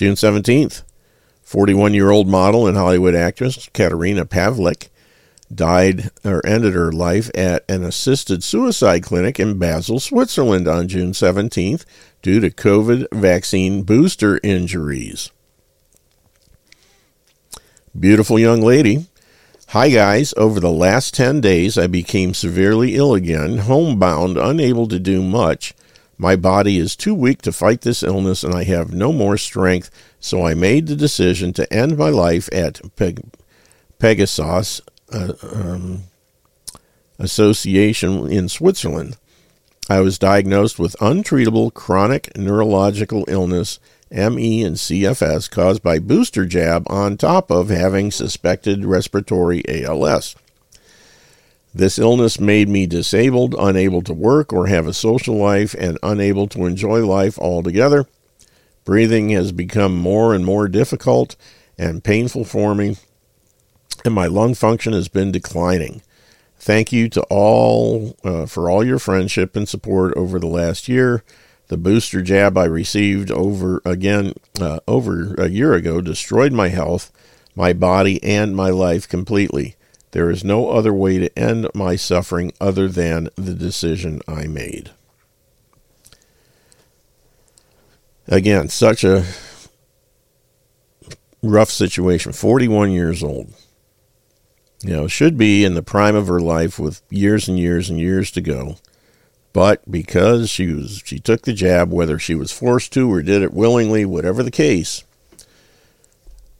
[0.00, 0.82] June 17th,
[1.42, 4.88] 41 year old model and Hollywood actress Katerina Pavlik
[5.54, 11.12] died or ended her life at an assisted suicide clinic in Basel, Switzerland on June
[11.12, 11.84] 17th
[12.22, 15.30] due to COVID vaccine booster injuries.
[17.98, 19.04] Beautiful young lady.
[19.68, 20.32] Hi, guys.
[20.38, 25.74] Over the last 10 days, I became severely ill again, homebound, unable to do much.
[26.20, 29.90] My body is too weak to fight this illness, and I have no more strength,
[30.20, 33.24] so I made the decision to end my life at Peg-
[33.98, 36.02] Pegasus uh, um,
[37.18, 39.16] Association in Switzerland.
[39.88, 43.80] I was diagnosed with untreatable chronic neurological illness
[44.10, 50.36] ME, and CFS caused by booster jab on top of having suspected respiratory ALS.
[51.72, 56.48] This illness made me disabled, unable to work or have a social life, and unable
[56.48, 58.06] to enjoy life altogether.
[58.84, 61.36] Breathing has become more and more difficult
[61.78, 62.96] and painful for me,
[64.04, 66.02] and my lung function has been declining.
[66.58, 71.22] Thank you to all uh, for all your friendship and support over the last year.
[71.68, 77.12] The booster jab I received over again uh, over a year ago destroyed my health,
[77.54, 79.76] my body, and my life completely.
[80.12, 84.90] There is no other way to end my suffering other than the decision I made.
[88.26, 89.24] Again, such a
[91.42, 92.32] rough situation.
[92.32, 93.52] 41 years old.
[94.82, 97.98] You know, should be in the prime of her life with years and years and
[97.98, 98.76] years to go.
[99.52, 103.42] But because she was she took the jab, whether she was forced to or did
[103.42, 105.04] it willingly, whatever the case,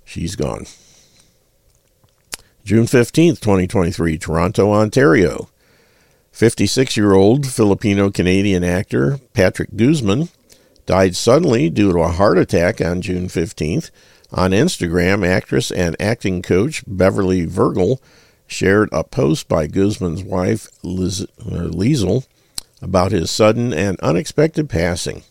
[0.04, 0.66] she's gone.
[2.64, 5.49] June 15th, 2023, Toronto, Ontario.
[6.33, 10.29] 56 year old Filipino Canadian actor Patrick Guzman
[10.87, 13.90] died suddenly due to a heart attack on June 15th.
[14.33, 18.01] On Instagram, actress and acting coach Beverly Vergel
[18.46, 22.20] shared a post by Guzman's wife, uh,
[22.83, 25.23] about his sudden and unexpected passing.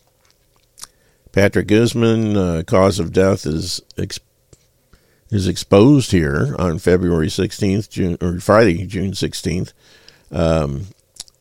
[1.32, 4.20] Patrick Guzman, uh, cause of death is ex-
[5.30, 9.72] is exposed here on February 16th, June, or Friday, June 16th.
[10.32, 10.86] Um,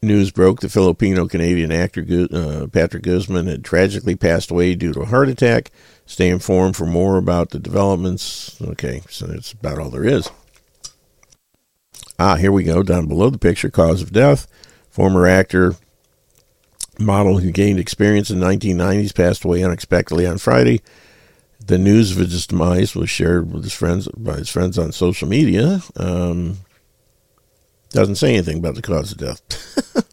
[0.02, 5.02] news broke the Filipino Canadian actor uh, Patrick Guzman had tragically passed away due to
[5.02, 5.72] a heart attack.
[6.06, 8.60] Stay informed for more about the developments.
[8.62, 10.30] Okay, so that's about all there is.
[12.18, 12.84] Ah, here we go.
[12.84, 14.48] Down below the picture, cause of death.
[14.90, 15.76] Former actor,
[17.00, 20.82] model who gained experience in the 1990s passed away unexpectedly on Friday.
[21.60, 25.28] The news of his demise was shared with his friends by his friends on social
[25.28, 25.82] media.
[25.96, 26.60] Um,
[27.92, 30.06] doesn't say anything about the cause of death.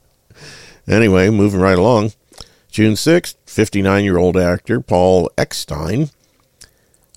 [0.89, 2.13] anyway, moving right along.
[2.71, 6.11] June 6th, 59 year old actor Paul Eckstein,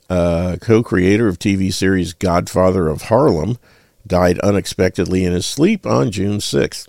[0.10, 3.58] uh, co creator of TV series Godfather of Harlem,
[4.06, 6.88] died unexpectedly in his sleep on June 6th.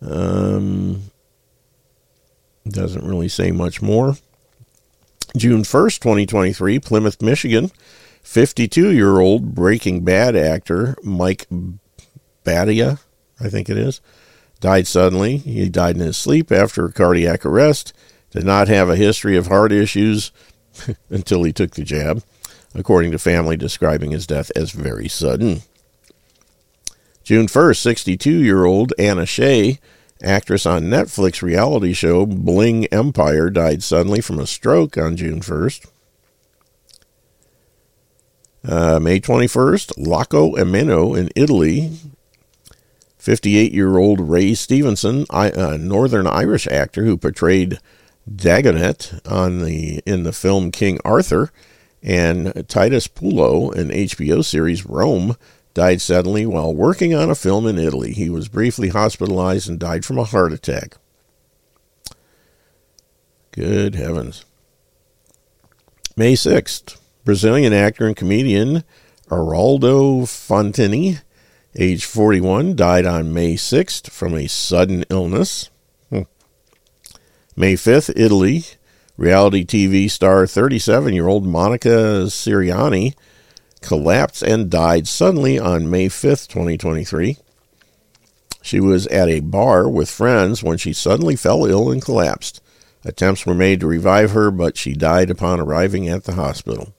[0.00, 1.04] Um,
[2.68, 4.16] doesn't really say much more.
[5.36, 7.70] June 1st, 2023, Plymouth, Michigan.
[8.22, 11.46] 52 year old Breaking Bad actor Mike
[12.44, 12.98] Batayeh,
[13.40, 14.02] I think it is,
[14.60, 15.38] died suddenly.
[15.38, 17.94] He died in his sleep after a cardiac arrest.
[18.30, 20.30] Did not have a history of heart issues
[21.10, 22.22] until he took the jab,
[22.74, 25.62] according to family describing his death as very sudden.
[27.24, 29.78] June 1st, 62 year old Anna Shay
[30.22, 35.86] actress on Netflix reality show Bling Empire, died suddenly from a stroke on June 1st.
[38.64, 41.92] Uh, May 21st, Lacco Ameno in Italy.
[43.18, 47.78] 58 year old Ray Stevenson, a Northern Irish actor who portrayed
[48.30, 51.50] Dagonet on the in the film King Arthur,
[52.02, 55.36] and Titus Pullo in HBO series Rome,
[55.78, 58.12] died suddenly while working on a film in Italy.
[58.12, 60.96] He was briefly hospitalized and died from a heart attack.
[63.52, 64.44] Good heavens.
[66.16, 68.82] May 6th, Brazilian actor and comedian
[69.30, 71.22] Araldo Fontini,
[71.76, 75.70] age 41, died on May 6th from a sudden illness.
[76.10, 76.22] Hmm.
[77.54, 78.64] May 5th, Italy,
[79.16, 83.14] reality TV star 37 year old Monica Ciriani
[83.82, 87.36] collapsed and died suddenly on May 5th, 2023.
[88.62, 92.60] She was at a bar with friends when she suddenly fell ill and collapsed.
[93.04, 96.94] Attempts were made to revive her, but she died upon arriving at the hospital.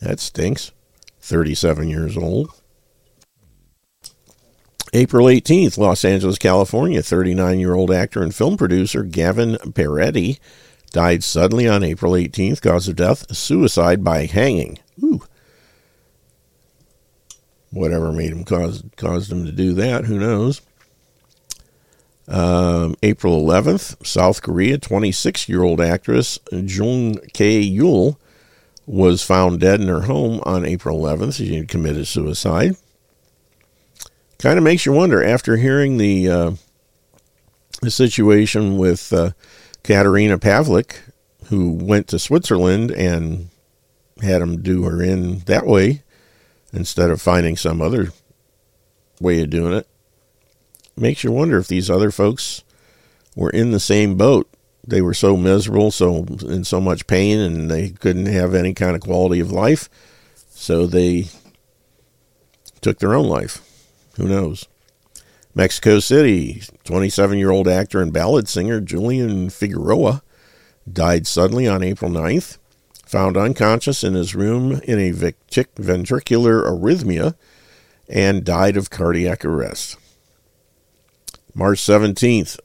[0.00, 0.72] That stinks.
[1.20, 2.50] 37 years old.
[4.92, 10.38] April 18th, Los Angeles, California, 39 year old actor and film producer Gavin Peretti
[10.94, 12.62] died suddenly on April 18th.
[12.62, 14.78] Cause of death suicide by hanging.
[15.02, 15.22] Ooh.
[17.70, 20.62] Whatever made him cause caused him to do that, who knows?
[22.26, 27.68] Um, April 11th, South Korea, 26 year old actress Jung K.
[27.68, 28.16] Yul
[28.86, 31.34] was found dead in her home on April 11th.
[31.34, 32.76] She had committed suicide.
[34.38, 36.50] Kind of makes you wonder after hearing the, uh,
[37.82, 39.30] the situation with uh,
[39.84, 40.96] Katerina Pavlik,
[41.46, 43.50] who went to Switzerland and
[44.20, 46.02] had them do her in that way
[46.72, 48.08] instead of finding some other
[49.20, 49.86] way of doing it.
[50.96, 52.64] Makes you wonder if these other folks
[53.36, 54.48] were in the same boat
[54.86, 58.94] they were so miserable, so in so much pain, and they couldn't have any kind
[58.94, 59.88] of quality of life.
[60.50, 61.28] So they
[62.80, 63.60] took their own life.
[64.16, 64.66] Who knows?
[65.56, 70.22] Mexico City, 27 year old actor and ballad singer Julian Figueroa
[70.90, 72.58] died suddenly on April 9th,
[73.06, 77.36] found unconscious in his room in a ventricular arrhythmia,
[78.08, 79.96] and died of cardiac arrest.
[81.54, 82.58] March 17th,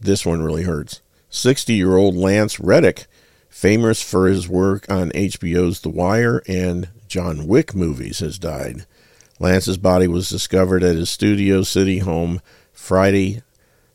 [0.00, 1.00] this one really hurts.
[1.30, 3.06] 60 year old Lance Reddick,
[3.48, 8.86] famous for his work on HBO's The Wire and John Wick movies, has died.
[9.40, 12.40] Lance's body was discovered at his Studio City home
[12.72, 13.42] Friday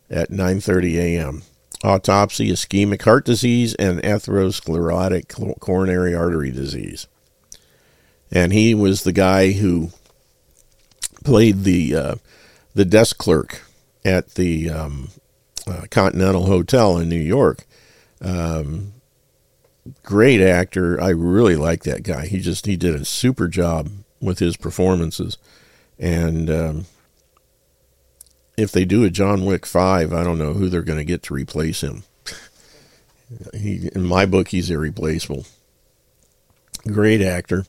[0.10, 1.44] at 9:30 a.m.
[1.84, 7.08] Autopsy: ischemic heart disease and atherosclerotic coronary artery disease.
[8.32, 9.92] And he was the guy who
[11.24, 12.16] played the uh,
[12.74, 13.62] the desk clerk
[14.04, 15.10] at the um,
[15.68, 17.66] uh, Continental Hotel in New York.
[18.20, 18.94] Um,
[20.02, 21.00] great actor.
[21.00, 22.26] I really like that guy.
[22.26, 23.90] He just he did a super job
[24.22, 25.38] with his performances.
[26.00, 26.86] And um,
[28.58, 31.24] if they do a John Wick 5, I don't know who they're going to get
[31.24, 32.04] to replace him.
[33.54, 35.46] he, in my book, he's irreplaceable.
[36.88, 37.66] Great actor.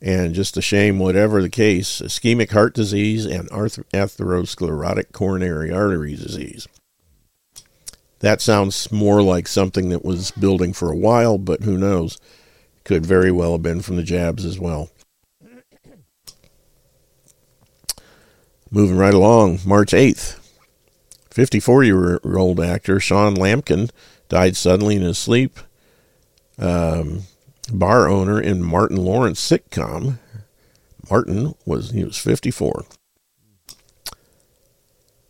[0.00, 6.68] And just a shame, whatever the case, ischemic heart disease and atherosclerotic coronary artery disease.
[8.20, 12.18] That sounds more like something that was building for a while, but who knows?
[12.84, 14.90] Could very well have been from the jabs as well.
[18.70, 20.38] Moving right along, March 8th,
[21.30, 23.90] 54 year old actor Sean Lampkin
[24.28, 25.58] died suddenly in his sleep.
[26.58, 27.22] Um,
[27.72, 30.18] bar owner in Martin Lawrence sitcom.
[31.10, 32.84] Martin was he was 54.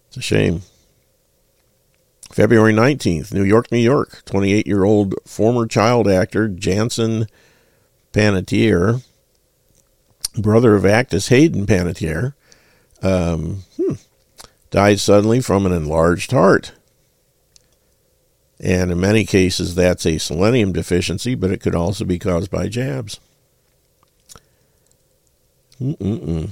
[0.08, 0.62] It's a shame.
[2.32, 4.22] February 19th, New York, New York.
[4.24, 7.26] 28 year old former child actor Jansen
[8.12, 9.04] Panettiere,
[10.36, 12.34] brother of actress Hayden Panettiere,
[13.02, 13.94] um, hmm,
[14.70, 16.72] died suddenly from an enlarged heart.
[18.60, 22.68] And in many cases, that's a selenium deficiency, but it could also be caused by
[22.68, 23.20] jabs.
[25.80, 26.50] Mm-mm-mm.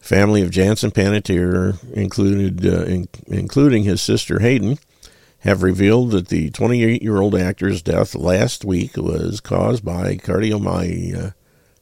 [0.00, 4.78] Family of Jansen Panettiere, included, uh, in, including his sister Hayden,
[5.40, 11.26] have revealed that the 28 year old actor's death last week was caused by cardiomyopathy.
[11.28, 11.30] Uh,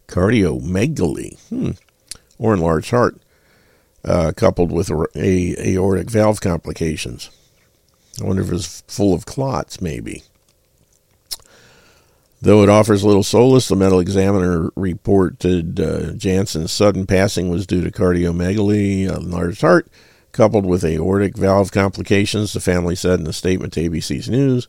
[0.09, 1.39] cardiomegaly.
[1.49, 1.71] Hmm
[2.43, 3.17] or enlarged heart,
[4.05, 7.31] uh, coupled with a, a, aortic valve complications.
[8.21, 10.25] I wonder if it's full of clots, maybe.
[12.41, 17.85] Though it offers little solace, the medical examiner reported uh, Jansen's sudden passing was due
[17.85, 19.87] to cardiomegaly, enlarged heart,
[20.33, 24.67] coupled with aortic valve complications, the family said in a statement to ABC's News.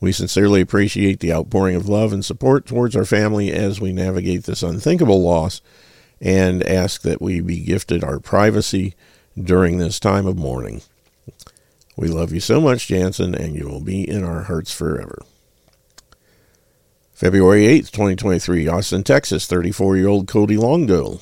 [0.00, 4.44] We sincerely appreciate the outpouring of love and support towards our family as we navigate
[4.44, 5.60] this unthinkable loss
[6.24, 8.94] and ask that we be gifted our privacy
[9.40, 10.80] during this time of mourning.
[11.96, 15.22] We love you so much, Jansen, and you will be in our hearts forever.
[17.12, 21.20] February 8th, 2023, Austin, Texas, 34 year old Cody Longo,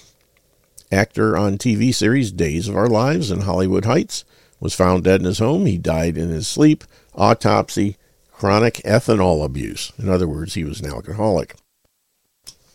[0.91, 4.25] actor on TV series Days of Our Lives and Hollywood Heights,
[4.61, 5.67] was found dead in his home.
[5.67, 6.85] He died in his sleep.
[7.15, 7.97] Autopsy
[8.31, 9.93] chronic ethanol abuse.
[9.99, 11.57] In other words, he was an alcoholic.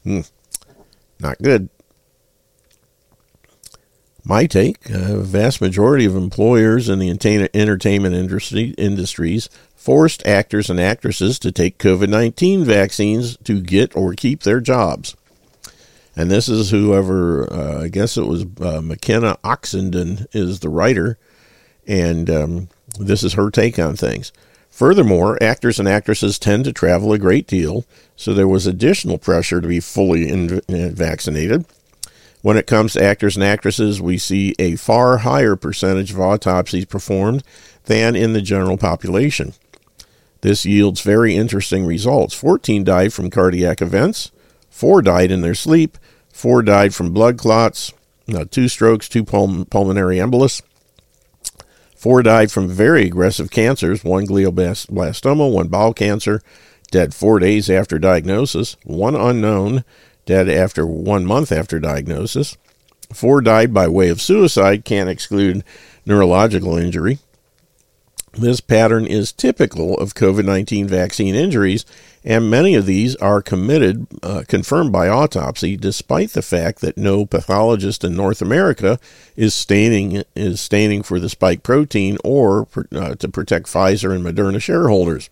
[0.04, 0.22] Hmm.
[1.20, 1.70] Not good.
[4.30, 10.82] My take a vast majority of employers in the entertainment industry, industries forced actors and
[10.82, 15.16] actresses to take COVID 19 vaccines to get or keep their jobs.
[16.14, 21.18] And this is whoever, uh, I guess it was uh, McKenna Oxenden, is the writer.
[21.88, 22.68] And um,
[23.00, 24.34] this is her take on things.
[24.70, 27.86] Furthermore, actors and actresses tend to travel a great deal,
[28.18, 31.64] so there was additional pressure to be fully in- vaccinated.
[32.48, 36.86] When it comes to actors and actresses, we see a far higher percentage of autopsies
[36.86, 37.44] performed
[37.88, 39.54] than in the general population.
[40.40, 42.34] This yields very interesting results.
[42.34, 44.32] 14 died from cardiac events,
[44.70, 45.98] 4 died in their sleep,
[46.32, 47.92] 4 died from blood clots,
[48.28, 50.62] no, 2 strokes, 2 pul- pulmonary embolus,
[51.98, 56.42] 4 died from very aggressive cancers, 1 glioblastoma, 1 bowel cancer,
[56.92, 59.84] dead 4 days after diagnosis, 1 unknown,
[60.28, 62.56] dead after one month after diagnosis.
[63.12, 65.64] Four died by way of suicide, can't exclude
[66.06, 67.18] neurological injury.
[68.34, 71.86] This pattern is typical of COVID 19 vaccine injuries,
[72.24, 77.26] and many of these are committed, uh, confirmed by autopsy, despite the fact that no
[77.26, 79.00] pathologist in North America
[79.36, 84.62] is staining, is staining for the spike protein or uh, to protect Pfizer and Moderna
[84.62, 85.32] shareholders.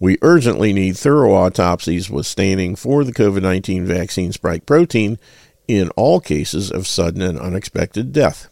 [0.00, 5.18] We urgently need thorough autopsies with staining for the COVID 19 vaccine spike protein
[5.66, 8.48] in all cases of sudden and unexpected death.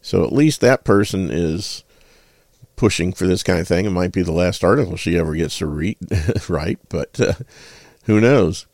[0.00, 1.82] So at least that person is
[2.76, 3.86] pushing for this kind of thing.
[3.86, 5.96] It might be the last article she ever gets to read,
[6.48, 6.78] right?
[6.88, 7.34] But uh,
[8.04, 8.66] who knows?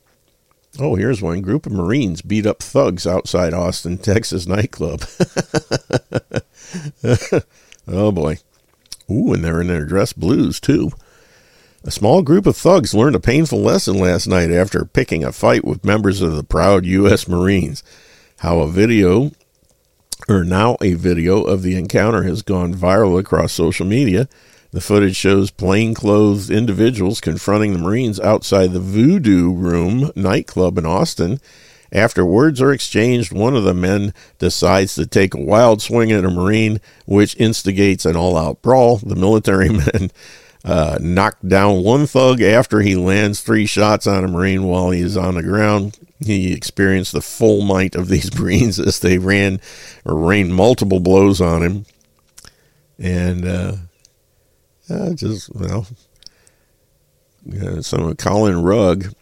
[0.79, 5.05] Oh, here's one group of Marines beat up thugs outside Austin, Texas nightclub.
[7.89, 8.39] oh boy.
[9.11, 10.91] Ooh, and they're in their dress blues too.
[11.83, 15.65] A small group of thugs learned a painful lesson last night after picking a fight
[15.65, 17.27] with members of the proud U.S.
[17.27, 17.83] Marines.
[18.41, 19.31] How a video
[20.29, 24.29] or now a video of the encounter has gone viral across social media.
[24.73, 31.41] The footage shows plainclothes individuals confronting the Marines outside the Voodoo Room nightclub in Austin.
[31.91, 36.27] After words are exchanged, one of the men decides to take a wild swing at
[36.27, 38.99] a Marine, which instigates an all out brawl.
[38.99, 40.11] The military men
[40.65, 45.01] uh, knocked down one thug after he lands three shots on a Marine while he
[45.01, 45.99] is on the ground.
[46.25, 49.61] He experienced the full might of these Marines as they ran
[50.05, 51.87] or rained multiple blows on him.
[52.99, 53.77] And uh,
[54.91, 55.87] uh, just, well,
[57.63, 59.15] uh, some Colin Rugg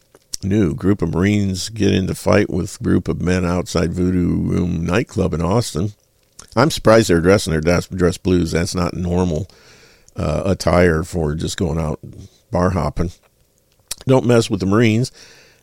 [0.43, 5.35] knew group of Marines get into fight with group of men outside Voodoo Room nightclub
[5.35, 5.93] in Austin.
[6.57, 8.51] I'm surprised they're dressing their dress blues.
[8.51, 9.49] That's not normal
[10.19, 12.01] uh, attire for just going out
[12.51, 13.13] bar hopping.
[14.07, 15.13] Don't mess with the Marines.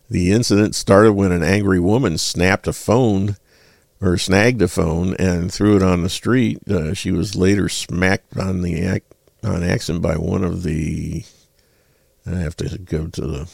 [0.09, 3.37] The incident started when an angry woman snapped a phone
[4.01, 6.59] or snagged a phone and threw it on the street.
[6.69, 9.03] Uh, she was later smacked on the ac-
[9.43, 11.23] on accident by one of the.
[12.25, 13.49] I have to go to the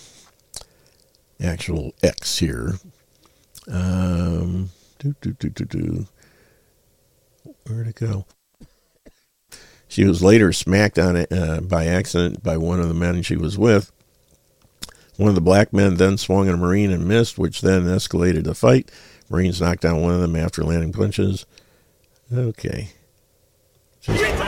[1.41, 2.75] actual X here.
[3.69, 6.07] Um, do, do, do, do, do.
[7.67, 8.25] Where'd it go?
[9.91, 13.35] She was later smacked on it uh, by accident by one of the men she
[13.35, 13.91] was with.
[15.17, 18.45] One of the black men then swung at a Marine and missed, which then escalated
[18.45, 18.89] the fight.
[19.29, 21.45] Marines knocked down one of them after landing punches.
[22.33, 22.91] Okay.
[23.99, 24.41] Just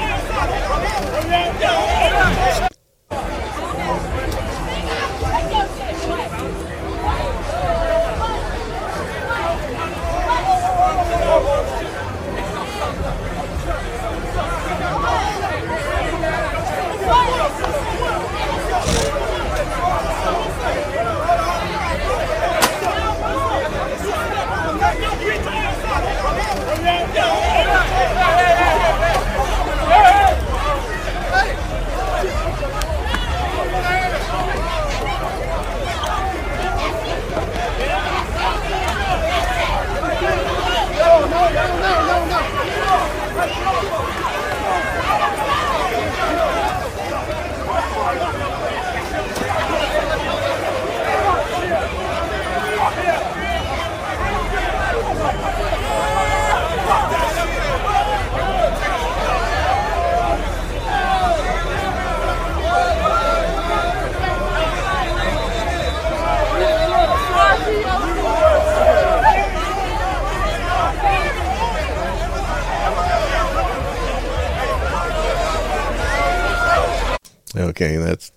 [77.56, 78.32] Okay, that's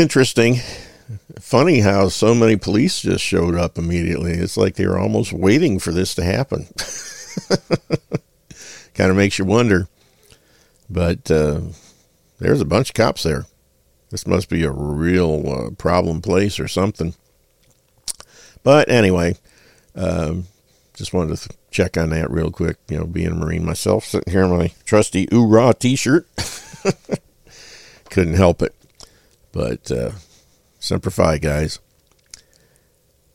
[0.00, 0.56] interesting.
[1.38, 4.32] Funny how so many police just showed up immediately.
[4.32, 6.66] It's like they were almost waiting for this to happen.
[8.94, 9.88] kind of makes you wonder.
[10.88, 11.60] But uh,
[12.38, 13.46] there's a bunch of cops there.
[14.10, 17.14] This must be a real uh, problem place or something.
[18.62, 19.36] But anyway,
[19.94, 20.46] um,
[20.94, 22.76] just wanted to th- check on that real quick.
[22.88, 26.26] You know, being a Marine myself, sitting here in my trusty Oorah t shirt.
[28.10, 28.74] couldn't help it.
[29.52, 30.12] But uh,
[30.78, 31.78] Semper Fi, guys.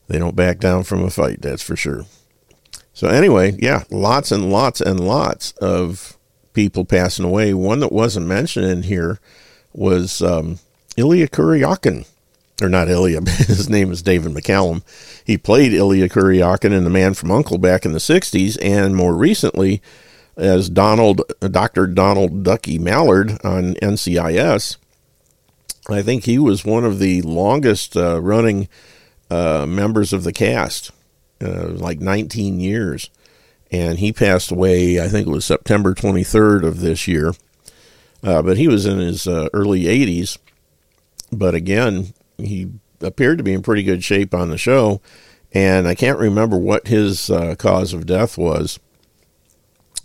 [0.08, 2.06] They don't back down from a fight, that's for sure.
[2.94, 6.18] So, anyway, yeah, lots and lots and lots of
[6.54, 7.54] people passing away.
[7.54, 9.20] One that wasn't mentioned in here
[9.74, 10.60] was um,
[10.98, 12.08] Illya Kuryakin.
[12.62, 14.82] Or not Illya, his name is David McCallum.
[15.26, 19.14] He played Illya Kuryakin in The Man from Uncle back in the 60s, and more
[19.14, 19.82] recently,
[20.38, 21.88] as Donald, Dr.
[21.88, 24.78] Donald Ducky Mallard on NCIS.
[25.90, 28.68] I think he was one of the longest uh, running
[29.30, 30.92] uh, members of the cast,
[31.42, 33.10] uh, like 19 years.
[33.72, 37.34] And he passed away, I think it was September 23rd of this year.
[38.24, 40.38] Uh, but he was in his uh, early 80s.
[41.32, 42.72] But again, he
[43.02, 45.02] appeared to be in pretty good shape on the show.
[45.52, 48.80] And I can't remember what his uh, cause of death was.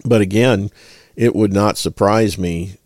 [0.04, 0.70] But again,
[1.16, 2.76] it would not surprise me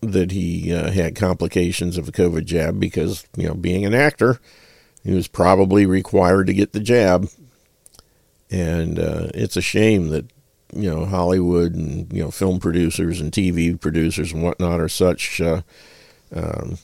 [0.00, 4.40] that he uh, had complications of a COVID jab because, you know, being an actor,
[5.02, 7.28] he was probably required to get the jab.
[8.50, 10.26] And uh, it's a shame that,
[10.74, 15.40] you know, Hollywood and, you know, film producers and TV producers and whatnot are such
[15.40, 15.62] uh,
[16.34, 16.78] um,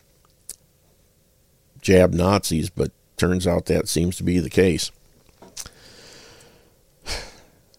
[1.80, 4.90] jab Nazis, but turns out that seems to be the case.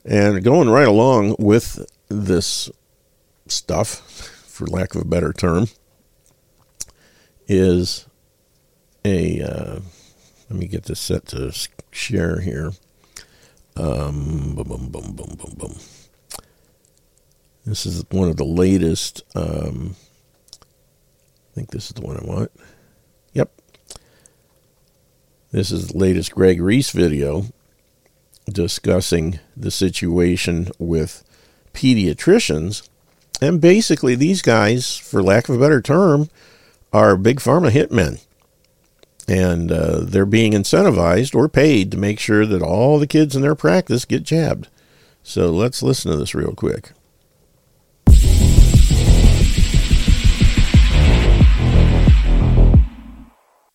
[0.06, 2.70] And going right along with this
[3.48, 4.33] stuff,
[4.64, 5.68] for lack of a better term,
[7.48, 8.08] is
[9.04, 9.42] a.
[9.42, 9.80] Uh,
[10.50, 11.52] let me get this set to
[11.92, 12.72] share here.
[13.76, 15.76] Um, boom, boom, boom, boom, boom, boom.
[17.66, 19.24] This is one of the latest.
[19.36, 19.96] Um,
[20.62, 22.52] I think this is the one I want.
[23.34, 23.52] Yep.
[25.52, 27.46] This is the latest Greg Reese video
[28.46, 31.24] discussing the situation with
[31.74, 32.88] pediatricians.
[33.42, 36.30] And basically, these guys, for lack of a better term,
[36.94, 38.24] are big pharma hitmen.
[39.28, 43.42] And uh, they're being incentivized or paid to make sure that all the kids in
[43.42, 44.68] their practice get jabbed.
[45.24, 46.92] So let's listen to this real quick.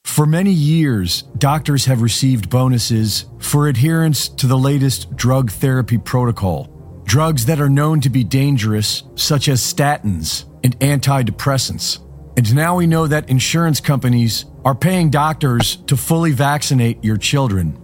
[0.05, 6.78] For many years, doctors have received bonuses for adherence to the latest drug therapy protocol.
[7.09, 12.01] Drugs that are known to be dangerous, such as statins and antidepressants.
[12.37, 17.83] And now we know that insurance companies are paying doctors to fully vaccinate your children.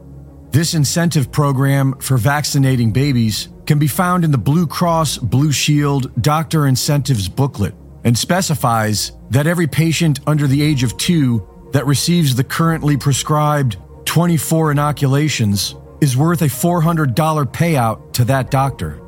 [0.51, 6.23] This incentive program for vaccinating babies can be found in the Blue Cross Blue Shield
[6.23, 12.37] Doctor Incentives booklet and specifies that every patient under the age of two that receives
[12.37, 17.15] the currently prescribed 24 inoculations is worth a $400
[17.47, 19.01] payout to that doctor.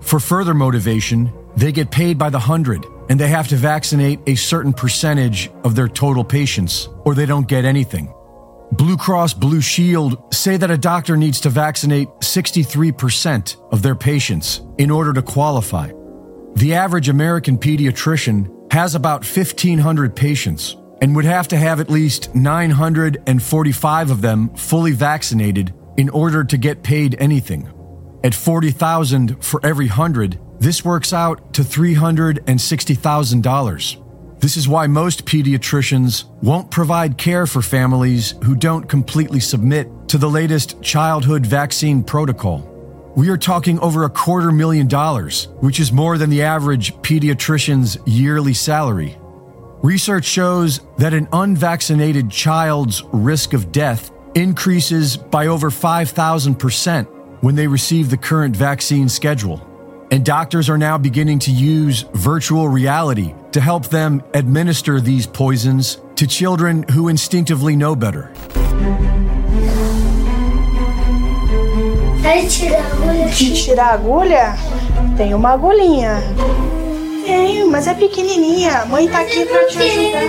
[0.00, 4.34] For further motivation, they get paid by the hundred and they have to vaccinate a
[4.34, 8.12] certain percentage of their total patients or they don't get anything.
[8.72, 14.60] Blue Cross Blue Shield say that a doctor needs to vaccinate 63% of their patients
[14.76, 15.90] in order to qualify.
[16.54, 22.34] The average American pediatrician has about 1,500 patients and would have to have at least
[22.34, 27.68] 945 of them fully vaccinated in order to get paid anything.
[28.24, 34.40] At 40,000 for every 100, this works out to $360,000.
[34.40, 40.18] This is why most pediatricians won't provide care for families who don't completely submit to
[40.18, 42.64] the latest childhood vaccine protocol.
[43.14, 47.98] We are talking over a quarter million dollars, which is more than the average pediatrician's
[48.06, 49.16] yearly salary.
[49.82, 57.66] Research shows that an unvaccinated child's risk of death increases by over 5,000% when they
[57.66, 59.60] receive the current vaccine schedule.
[60.10, 66.00] And doctors are now beginning to use virtual reality to help them administer these poisons
[66.16, 68.32] to children who instinctively know better.
[72.22, 73.28] Vai tirar a agulha.
[73.28, 74.56] De tirar a agulha?
[75.16, 76.22] Tem uma agulhinha.
[77.24, 78.78] Tenho, mas é pequenininha.
[78.78, 80.22] A mãe tá aqui pra te ajudar.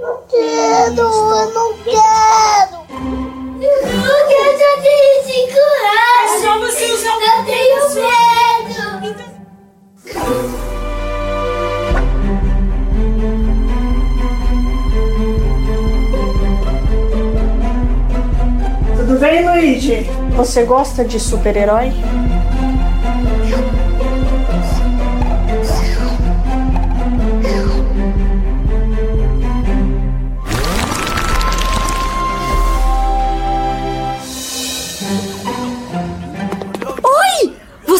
[0.00, 3.27] Não quero, eu não quero.
[3.60, 6.30] Eu já tenho cinco reais.
[6.32, 7.78] É só você usar o Eu tenho
[9.00, 9.28] medo.
[18.96, 20.06] Tudo bem, Luigi?
[20.36, 21.92] Você gosta de super-herói?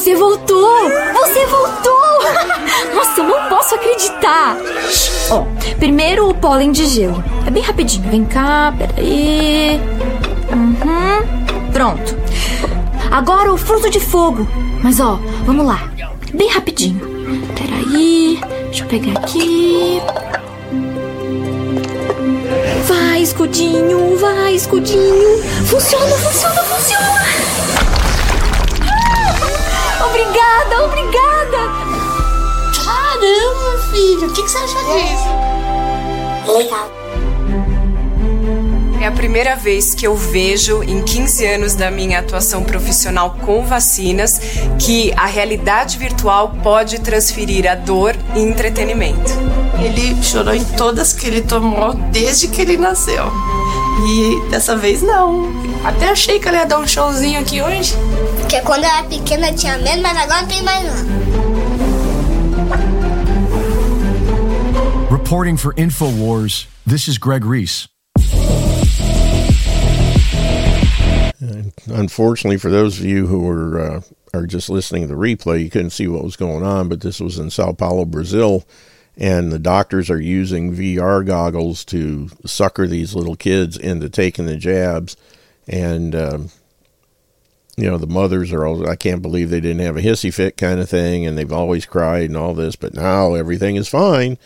[0.09, 0.89] Você voltou!
[1.13, 2.23] Você voltou!
[2.97, 4.57] Nossa, eu não posso acreditar!
[5.29, 5.45] Ó,
[5.79, 7.23] primeiro o pólen de gelo.
[7.47, 8.11] É bem rapidinho.
[8.11, 9.79] Vem cá, peraí.
[10.51, 11.71] Uhum.
[11.75, 12.17] Pronto.
[13.11, 14.49] Agora o fruto de fogo.
[14.83, 15.91] Mas ó, vamos lá.
[16.33, 17.01] Bem rapidinho.
[17.55, 18.41] Peraí.
[18.69, 20.01] Deixa eu pegar aqui.
[22.87, 25.43] Vai, escudinho, vai, escudinho.
[25.67, 27.38] Funciona, funciona, funciona.
[33.91, 36.53] Filho, o que, que você acha disso?
[36.53, 36.91] Legal.
[39.01, 43.65] É a primeira vez que eu vejo em 15 anos da minha atuação profissional com
[43.65, 44.41] vacinas
[44.79, 49.31] que a realidade virtual pode transferir a dor em entretenimento.
[49.81, 53.31] Ele chorou em todas que ele tomou desde que ele nasceu.
[54.05, 55.49] E dessa vez não.
[55.85, 57.95] Até achei que ele ia dar um showzinho aqui hoje.
[58.41, 61.28] Porque quando eu era pequena tinha medo, mas agora não tem mais não.
[65.29, 67.87] Reporting for InfoWars, this is Greg Reese.
[71.87, 74.01] Unfortunately, for those of you who are uh,
[74.33, 77.21] are just listening to the replay, you couldn't see what was going on, but this
[77.21, 78.67] was in Sao Paulo, Brazil,
[79.19, 84.57] and the doctors are using VR goggles to sucker these little kids into taking the
[84.57, 85.15] jabs,
[85.67, 86.49] and um,
[87.77, 90.57] you know the mothers are all I can't believe they didn't have a hissy fit
[90.57, 94.39] kind of thing, and they've always cried and all this, but now everything is fine.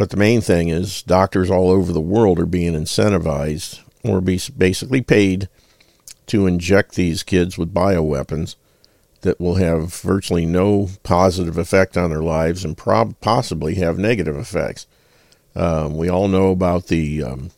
[0.00, 4.40] But the main thing is doctors all over the world are being incentivized or be
[4.56, 5.46] basically paid
[6.28, 8.56] to inject these kids with bioweapons
[9.20, 14.38] that will have virtually no positive effect on their lives and prob- possibly have negative
[14.38, 14.86] effects.
[15.54, 17.50] Um, we all know about the um,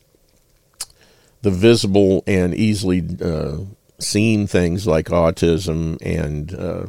[1.43, 3.59] the visible and easily uh,
[3.99, 6.87] seen things like autism and uh,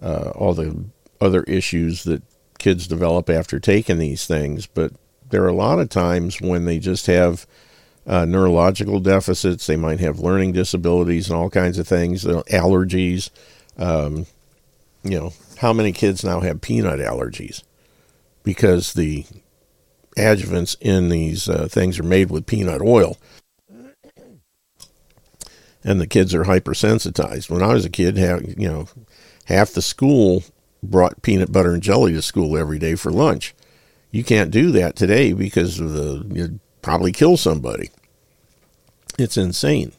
[0.00, 0.86] uh, all the
[1.20, 2.22] other issues that
[2.66, 4.66] kids develop after taking these things.
[4.66, 4.90] But
[5.30, 7.46] there are a lot of times when they just have
[8.08, 9.68] uh, neurological deficits.
[9.68, 13.30] They might have learning disabilities and all kinds of things, allergies.
[13.78, 14.26] Um,
[15.04, 17.62] you know, how many kids now have peanut allergies
[18.42, 19.26] because the
[20.16, 23.16] adjuvants in these uh, things are made with peanut oil?
[25.84, 27.48] And the kids are hypersensitized.
[27.48, 28.16] When I was a kid,
[28.58, 28.88] you know,
[29.44, 30.42] half the school
[30.90, 33.54] brought peanut butter and jelly to school every day for lunch.
[34.10, 37.90] You can't do that today because of the you'd probably kill somebody.
[39.18, 39.92] It's insane.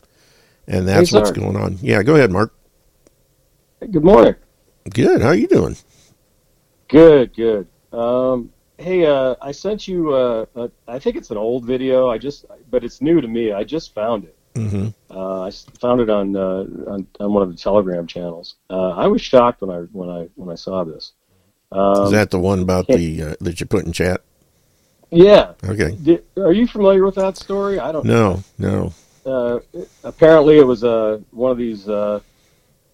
[0.68, 1.78] And that's Hey, what's going on.
[1.82, 2.54] Yeah, go ahead, Mark.
[3.92, 4.36] Good morning.
[4.94, 5.22] Good.
[5.22, 5.78] How are you doing?
[6.90, 7.68] Good, good.
[7.92, 10.14] Um, hey, uh, I sent you.
[10.14, 12.10] Uh, uh, I think it's an old video.
[12.10, 13.52] I just, but it's new to me.
[13.52, 14.37] I just found it.
[14.58, 15.16] Mm-hmm.
[15.16, 18.56] Uh, I found it on, uh, on on one of the Telegram channels.
[18.70, 21.14] Uh, I was shocked when I when I when I saw this.
[21.72, 24.22] Um, Is that the one about the uh, that you put in chat?
[25.12, 25.54] yeah?
[25.64, 25.96] Okay.
[25.96, 27.80] Did, are you familiar with that story?
[27.80, 28.06] I don't.
[28.06, 28.94] No, no.
[29.26, 29.60] uh,
[30.04, 32.20] apparently it was uh, one of these uh,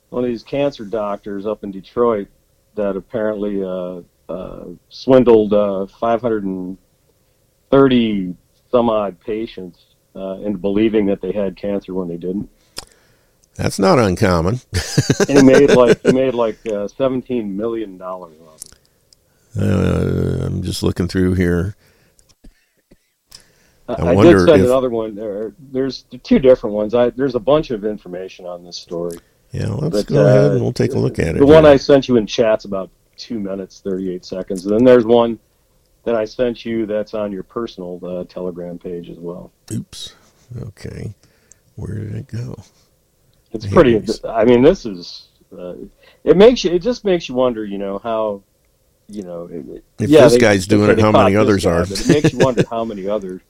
[0.09, 2.28] one of these cancer doctors up in Detroit
[2.76, 8.36] that apparently uh, uh, swindled uh, 530
[8.72, 12.49] some odd patients uh, into believing that they had cancer when they didn't.
[13.55, 14.61] That's not uncommon.
[15.30, 18.78] And he made like he made like uh, 17 million dollars off it.
[19.55, 21.76] Uh, I'm just looking through here.
[23.88, 25.14] I, I did send if- another one.
[25.16, 26.95] There, there's two different ones.
[26.95, 29.18] I, there's a bunch of information on this story.
[29.51, 31.39] Yeah, let's But, go ahead uh, and we'll take a look at it.
[31.39, 31.66] The one.
[31.66, 34.66] I sent you in chat's about two minutes, 38 seconds.
[34.66, 35.38] And then there's one
[36.04, 39.51] that I sent you that's on your personal uh, Telegram page as well.
[39.72, 40.16] Oops.
[40.62, 41.14] Okay.
[41.76, 42.62] Where did it go?
[43.51, 43.95] It's Here pretty.
[43.95, 44.20] it.
[44.28, 45.28] I mean, this is.
[45.58, 45.76] Uh,
[46.24, 46.72] it makes you.
[46.72, 47.64] It just makes you wonder.
[47.66, 48.43] You know how.
[49.08, 49.45] You know.
[49.51, 51.84] It, If yeah, this they- guy's doing it, how many others guy, are?
[51.84, 53.41] It makes you wonder how many others.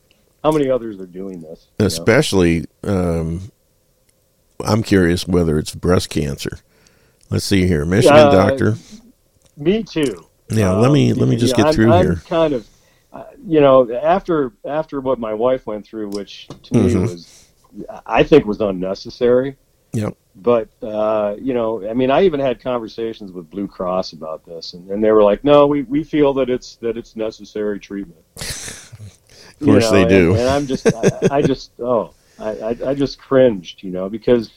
[0.43, 1.68] How many others are doing this?
[1.80, 3.49] Especially, um,
[4.60, 6.60] I'm curious whether it's breast cancer.
[7.30, 8.76] Let's see here, Michigan Uh, doctor.
[9.56, 10.28] Me too.
[10.56, 12.16] Yeah, let me- let me just get I'm, through I'm here.
[12.28, 12.68] Kind of,
[13.12, 17.01] uh, you know, after after what my wife went through, which to me Mhm.
[17.01, 17.47] was,
[18.06, 19.58] I think was unnecessary.
[19.93, 20.18] Yep.
[20.36, 24.74] But uh, you know, I mean, I even had conversations with Blue Cross about this,
[24.74, 28.24] and, and they were like, "No, we, we feel that it's that it's necessary treatment."
[29.62, 30.32] Of course they do.
[30.32, 34.10] And, and I'm just, I, I just, oh, I, I, I just cringed, you know,
[34.10, 34.51] because,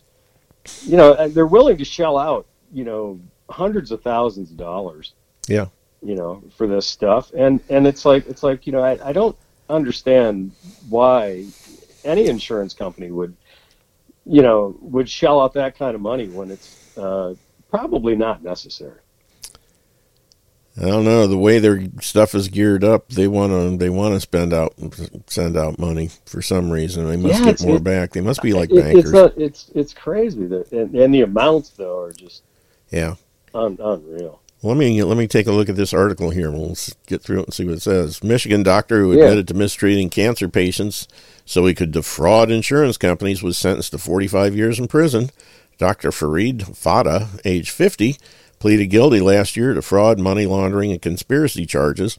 [0.82, 5.12] you know, they're willing to shell out, you know, hundreds of thousands of dollars,
[5.46, 5.66] Yeah.
[6.02, 9.12] You know, for this stuff, and and it's like, it's like, you know, I, I
[9.12, 9.36] don't
[9.68, 10.52] understand
[10.88, 11.46] why
[12.04, 13.36] any insurance company would,
[14.24, 17.34] you know, would shell out that kind of money when it's uh,
[17.70, 19.00] probably not necessary.
[20.78, 23.08] I don't know the way their stuff is geared up.
[23.08, 24.74] They want to they want to spend out
[25.26, 27.08] send out money for some reason.
[27.08, 28.12] They must Yeah, get more it- back.
[28.12, 29.04] They must be like It- bankers.
[29.04, 32.42] It's not, it's it's crazy that, and, and the amounts though are just
[32.90, 33.14] yeah.
[33.54, 34.42] un, unreal.
[34.62, 36.50] Let me let me take a look at this article here.
[36.50, 36.76] We'll
[37.06, 38.24] get through it and see what it says.
[38.24, 39.24] Michigan doctor who Yeah.
[39.24, 41.06] admitted to mistreating cancer patients
[41.44, 45.30] so he could defraud insurance companies was sentenced to 45 years in prison.
[45.78, 46.10] Dr.
[46.10, 48.16] Farid Fata, age 50,
[48.58, 52.18] pleaded guilty last year to fraud, money laundering, and conspiracy charges.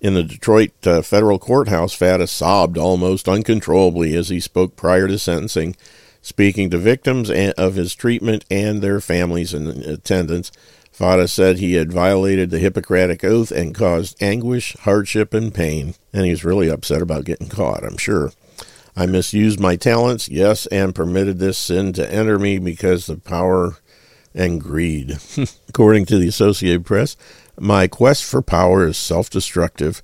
[0.00, 5.18] In the Detroit uh, federal courthouse, Fata sobbed almost uncontrollably as he spoke prior to
[5.18, 5.76] sentencing,
[6.22, 10.50] speaking to victims of his treatment and their families in attendance.
[10.98, 16.24] Fata said he had violated the Hippocratic Oath and caused anguish, hardship, and pain, and
[16.24, 18.32] he was really upset about getting caught, I'm sure.
[18.96, 23.76] I misused my talents, yes, and permitted this sin to enter me because of power
[24.34, 25.20] and greed.
[25.68, 27.16] According to the Associated Press,
[27.60, 30.02] my quest for power is self destructive.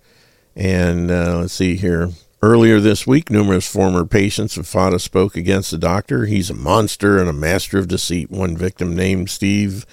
[0.55, 2.11] And uh, let's see here.
[2.41, 6.27] Earlier this week, numerous former patients of Fata spoke against the doctor.
[6.27, 8.31] He's a monster and a master of deceit.
[8.31, 9.85] One victim named Steve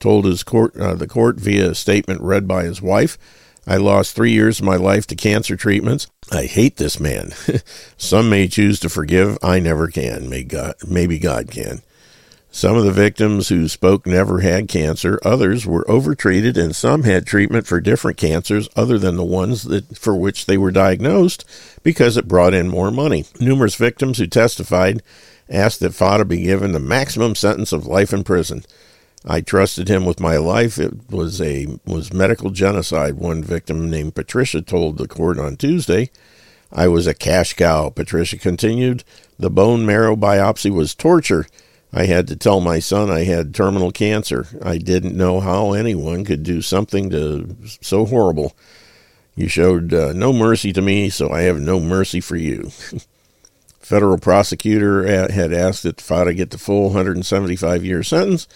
[0.00, 3.18] told his court, uh, the court via a statement read by his wife.
[3.66, 6.08] I lost three years of my life to cancer treatments.
[6.32, 7.32] I hate this man.
[7.96, 9.38] Some may choose to forgive.
[9.42, 10.28] I never can.
[10.28, 11.82] May God, maybe God can.
[12.52, 15.20] Some of the victims who spoke never had cancer.
[15.24, 19.96] Others were overtreated, and some had treatment for different cancers other than the ones that,
[19.96, 21.44] for which they were diagnosed
[21.84, 23.24] because it brought in more money.
[23.38, 25.00] Numerous victims who testified
[25.48, 28.64] asked that Fata be given the maximum sentence of life in prison.
[29.24, 30.78] I trusted him with my life.
[30.78, 33.14] It was a was medical genocide.
[33.14, 36.10] One victim named Patricia told the court on Tuesday.
[36.72, 39.04] I was a cash cow, Patricia continued.
[39.38, 41.46] The bone marrow biopsy was torture.
[41.92, 44.46] I had to tell my son I had terminal cancer.
[44.62, 48.54] I didn't know how anyone could do something to so horrible.
[49.34, 52.70] You showed uh, no mercy to me, so I have no mercy for you.
[53.80, 58.46] Federal prosecutor had asked that Fata get the full 175 year sentence.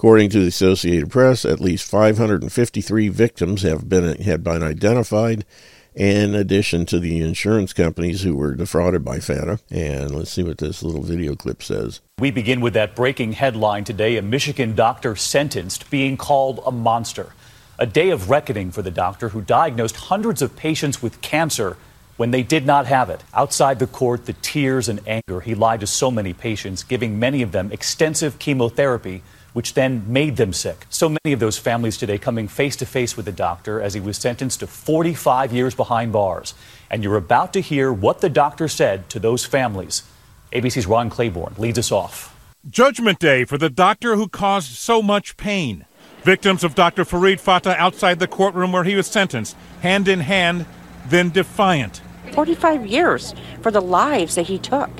[0.00, 5.44] According to the Associated Press, at least 553 victims have been have been identified,
[5.94, 9.60] in addition to the insurance companies who were defrauded by Fata.
[9.70, 12.00] And let's see what this little video clip says.
[12.18, 17.34] We begin with that breaking headline today: a Michigan doctor sentenced, being called a monster.
[17.78, 21.76] A day of reckoning for the doctor who diagnosed hundreds of patients with cancer
[22.16, 23.22] when they did not have it.
[23.34, 25.42] Outside the court, the tears and anger.
[25.42, 29.22] He lied to so many patients, giving many of them extensive chemotherapy
[29.52, 30.86] which then made them sick.
[30.90, 34.00] So many of those families today coming face to face with the doctor as he
[34.00, 36.54] was sentenced to 45 years behind bars.
[36.90, 40.02] And you're about to hear what the doctor said to those families.
[40.52, 42.36] ABC's Ron Claiborne leads us off.
[42.68, 45.86] Judgment Day for the doctor who caused so much pain.
[46.22, 47.04] Victims of Dr.
[47.04, 50.66] Farid Fata outside the courtroom where he was sentenced, hand in hand,
[51.08, 52.02] then defiant.
[52.32, 54.90] 45 years for the lives that he took.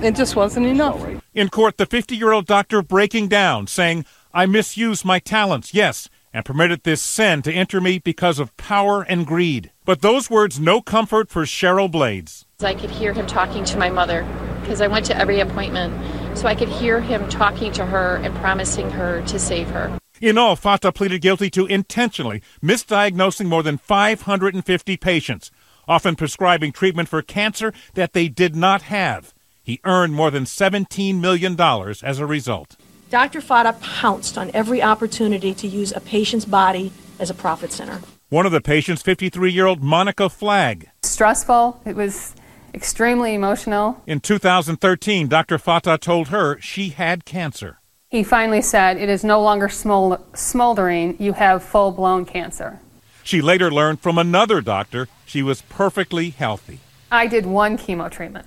[0.00, 1.21] It just wasn't enough.
[1.34, 4.04] In court, the 50 year old doctor breaking down, saying,
[4.34, 9.00] I misused my talents, yes, and permitted this sin to enter me because of power
[9.02, 9.72] and greed.
[9.86, 12.44] But those words no comfort for Cheryl Blades.
[12.60, 14.26] I could hear him talking to my mother
[14.60, 15.94] because I went to every appointment.
[16.36, 19.98] So I could hear him talking to her and promising her to save her.
[20.20, 25.50] In all, Fata pleaded guilty to intentionally misdiagnosing more than 550 patients,
[25.88, 29.31] often prescribing treatment for cancer that they did not have.
[29.62, 32.76] He earned more than $17 million as a result.
[33.10, 33.40] Dr.
[33.40, 38.00] Fata pounced on every opportunity to use a patient's body as a profit center.
[38.30, 40.88] One of the patients, 53 year old Monica Flagg.
[41.02, 41.82] Stressful.
[41.84, 42.34] It was
[42.74, 44.02] extremely emotional.
[44.06, 45.58] In 2013, Dr.
[45.58, 47.78] Fata told her she had cancer.
[48.08, 52.80] He finally said, It is no longer smoldering, you have full blown cancer.
[53.22, 56.80] She later learned from another doctor she was perfectly healthy.
[57.10, 58.46] I did one chemo treatment.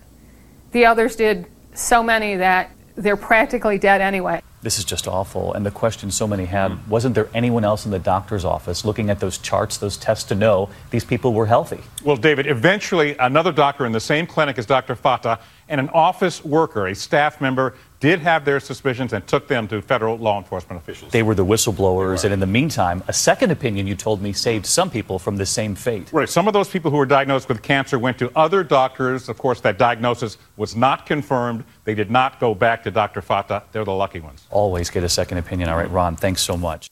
[0.76, 4.42] The others did so many that they're practically dead anyway.
[4.62, 5.54] This is just awful.
[5.54, 9.10] And the question so many had wasn't there anyone else in the doctor's office looking
[9.10, 11.80] at those charts, those tests to know these people were healthy?
[12.04, 14.96] Well, David, eventually another doctor in the same clinic as Dr.
[14.96, 17.76] Fata and an office worker, a staff member,
[18.06, 21.12] did have their suspicions and took them to federal law enforcement officials.
[21.12, 24.68] They were the whistleblowers, and in the meantime, a second opinion you told me saved
[24.68, 26.14] some people from the same fate.
[26.14, 26.30] Right.
[26.30, 29.28] Some of those people who were diagnosed with cancer went to other doctors.
[29.28, 31.64] Of course, that diagnosis was not confirmed.
[31.84, 33.24] They did not go back to Dr.
[33.24, 33.64] Fata.
[33.72, 34.46] They're the lucky ones.
[34.52, 35.70] Always get a second opinion.
[35.70, 36.92] All right, Ron, thanks so much.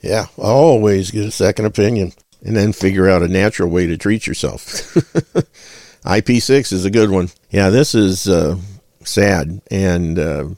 [0.00, 2.10] Yeah, always get a second opinion
[2.44, 4.64] and then figure out a natural way to treat yourself.
[6.04, 7.28] IP6 is a good one.
[7.50, 8.56] Yeah, this is uh,
[9.04, 9.60] sad.
[9.70, 10.48] And, uh,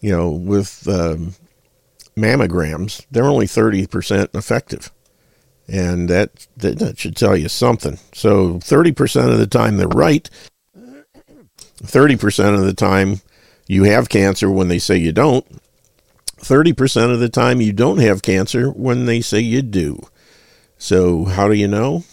[0.00, 1.34] you know, with um,
[2.16, 4.92] mammograms, they're only 30% effective.
[5.68, 7.98] And that, that, that should tell you something.
[8.12, 10.28] So 30% of the time they're right.
[11.82, 13.20] 30% of the time
[13.66, 15.44] you have cancer when they say you don't.
[16.38, 20.00] 30% of the time you don't have cancer when they say you do.
[20.78, 22.04] So, how do you know?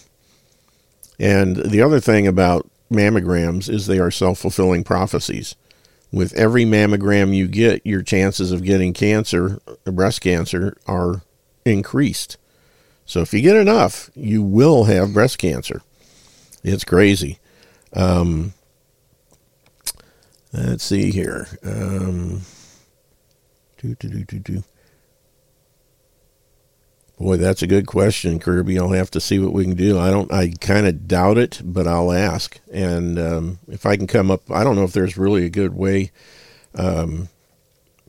[1.19, 5.55] And the other thing about mammograms is they are self fulfilling prophecies.
[6.11, 11.23] With every mammogram you get, your chances of getting cancer, breast cancer, are
[11.65, 12.37] increased.
[13.05, 15.81] So if you get enough, you will have breast cancer.
[16.63, 17.39] It's crazy.
[17.93, 18.53] Um,
[20.53, 21.47] let's see here.
[21.63, 22.41] Um.
[27.19, 28.77] Boy, that's a good question, Kirby.
[28.79, 29.99] I'll have to see what we can do.
[29.99, 30.31] I don't.
[30.31, 32.59] I kind of doubt it, but I'll ask.
[32.71, 35.75] And um, if I can come up, I don't know if there's really a good
[35.75, 36.11] way
[36.75, 37.29] um,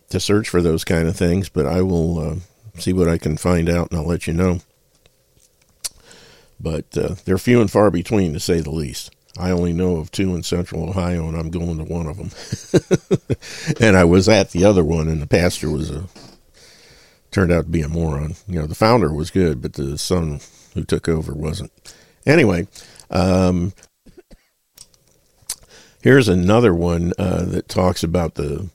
[0.08, 2.36] to search for those kind of things, but I will uh,
[2.78, 4.60] see what I can find out, and I'll let you know.
[6.58, 9.14] But uh, they're few and far between, to say the least.
[9.36, 12.30] I only know of two in Central Ohio, and I'm going to one of them.
[13.80, 16.04] and I was at the other one, and the pastor was a
[17.34, 18.36] turned out to be a moron.
[18.46, 20.40] You know, the founder was good, but the son
[20.74, 21.72] who took over wasn't.
[22.24, 22.68] Anyway,
[23.10, 23.74] um,
[26.00, 28.70] here's another one uh, that talks about the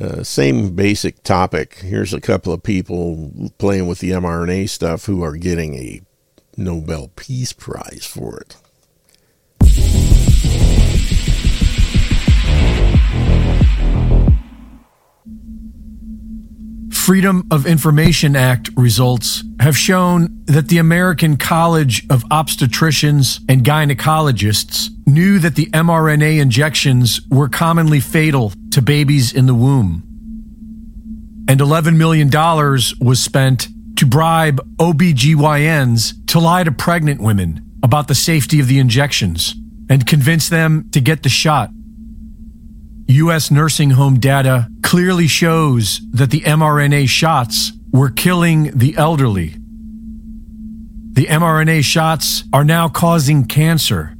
[0.00, 1.74] uh, same basic topic.
[1.80, 6.02] Here's a couple of people playing with the mRNA stuff who are getting a
[6.56, 8.56] Nobel Peace Prize for it.
[17.06, 24.88] Freedom of Information Act results have shown that the American College of Obstetricians and Gynecologists
[25.06, 30.02] knew that the mRNA injections were commonly fatal to babies in the womb.
[31.48, 38.16] And $11 million was spent to bribe OBGYNs to lie to pregnant women about the
[38.16, 39.54] safety of the injections
[39.88, 41.70] and convince them to get the shot.
[43.08, 43.50] U.S.
[43.50, 49.54] nursing home data clearly shows that the mRNA shots were killing the elderly.
[51.12, 54.14] The mRNA shots are now causing cancer.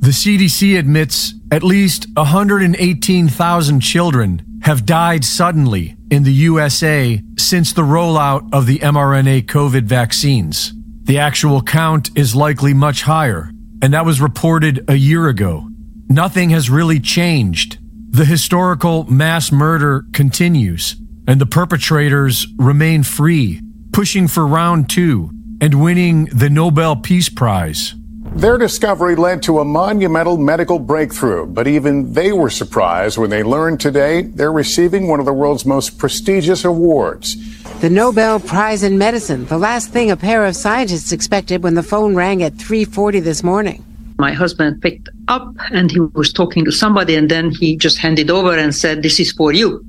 [0.00, 7.82] The CDC admits at least 118,000 children have died suddenly in the USA since the
[7.82, 10.74] rollout of the mRNA COVID vaccines.
[11.04, 13.50] The actual count is likely much higher,
[13.80, 15.69] and that was reported a year ago.
[16.12, 17.78] Nothing has really changed.
[18.10, 20.96] The historical mass murder continues,
[21.28, 23.60] and the perpetrators remain free,
[23.92, 25.30] pushing for round two
[25.60, 27.94] and winning the Nobel Peace Prize.
[28.34, 33.44] Their discovery led to a monumental medical breakthrough, but even they were surprised when they
[33.44, 37.36] learned today they're receiving one of the world's most prestigious awards.
[37.82, 41.84] The Nobel Prize in Medicine, the last thing a pair of scientists expected when the
[41.84, 43.84] phone rang at 3:40 this morning.
[44.20, 48.30] My husband picked up and he was talking to somebody, and then he just handed
[48.30, 49.84] over and said, This is for you.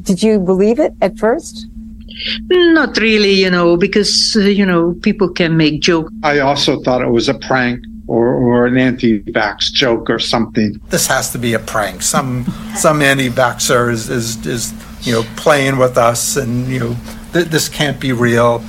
[0.00, 1.66] Did you believe it at first?
[2.48, 6.10] Not really, you know, because, uh, you know, people can make jokes.
[6.22, 10.80] I also thought it was a prank or, or an anti-vax joke or something.
[10.88, 12.02] This has to be a prank.
[12.02, 16.96] Some some anti-vaxer is, is, is you know playing with us, and you know
[17.32, 18.62] th- this can't be real.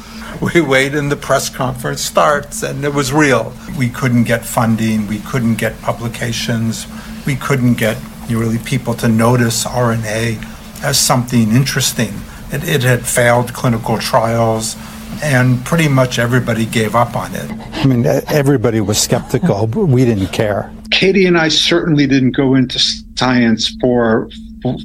[0.54, 3.54] We wait and the press conference starts, and it was real.
[3.78, 5.08] We couldn't get funding.
[5.08, 6.86] We couldn't get publications.
[7.26, 7.98] We couldn't get
[8.30, 10.44] really people to notice RNA
[10.84, 12.14] as something interesting.
[12.52, 14.76] It, it had failed clinical trials,
[15.24, 17.50] and pretty much everybody gave up on it.
[17.76, 20.74] I mean, everybody was skeptical, but we didn't care.
[20.92, 22.80] Katie and I certainly didn't go into
[23.16, 24.30] science for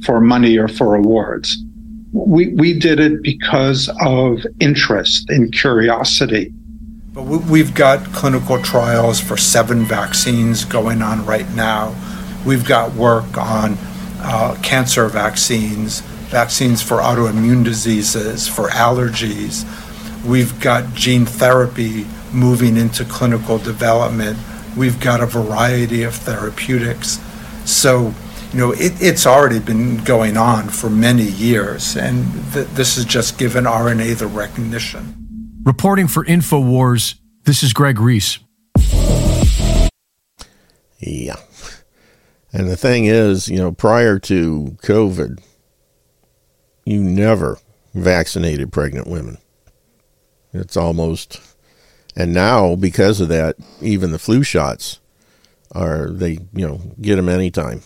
[0.05, 1.57] for money or for awards.
[2.11, 6.51] We we did it because of interest and curiosity.
[7.13, 11.93] But we- we've got clinical trials for seven vaccines going on right now.
[12.45, 13.77] We've got work on
[14.21, 19.65] uh, cancer vaccines, vaccines for autoimmune diseases, for allergies.
[20.25, 24.37] We've got gene therapy moving into clinical development.
[24.75, 27.19] We've got a variety of therapeutics.
[27.65, 28.13] So,
[28.51, 33.05] you know, it, it's already been going on for many years, and th- this has
[33.05, 35.15] just given RNA the recognition.
[35.63, 38.39] Reporting for InfoWars, this is Greg Reese.
[40.97, 41.35] Yeah.
[42.51, 45.39] And the thing is, you know, prior to COVID,
[46.85, 47.59] you never
[47.93, 49.37] vaccinated pregnant women.
[50.53, 51.39] It's almost,
[52.15, 54.99] and now because of that, even the flu shots
[55.71, 57.83] are, they, you know, get them anytime.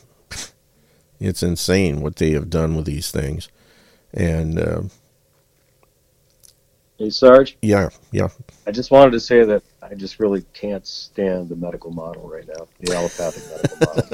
[1.20, 3.49] It's insane what they have done with these things.
[4.14, 4.82] And, uh,
[6.97, 7.57] Hey, Sarge.
[7.61, 8.30] yeah, yeah.
[8.68, 12.47] I just wanted to say that I just really can't stand the medical model right
[12.47, 14.05] now, the allopathic medical model.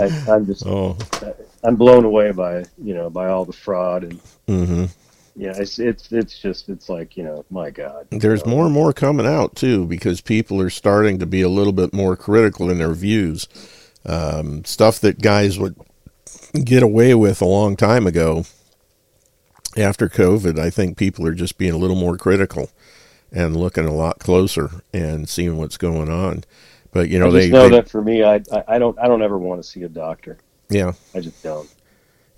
[0.28, 0.96] I, I'm just, Oh.
[1.64, 4.84] I'm blown away by you know by all the fraud and hmm
[5.34, 8.06] yeah, it's it's it's just it's like you know my God.
[8.10, 11.72] There's more and more coming out too because people are starting to be a little
[11.72, 13.46] bit more critical in their views.
[14.06, 15.76] Um, stuff that guys would
[16.54, 18.44] get away with a long time ago
[19.76, 22.70] after COVID, I think people are just being a little more critical
[23.32, 26.44] and looking a lot closer and seeing what's going on.
[26.92, 29.38] But you know, they know they- that for me, I, I don't I don't ever
[29.38, 30.38] want to see a doctor.
[30.70, 31.68] yeah I just don't.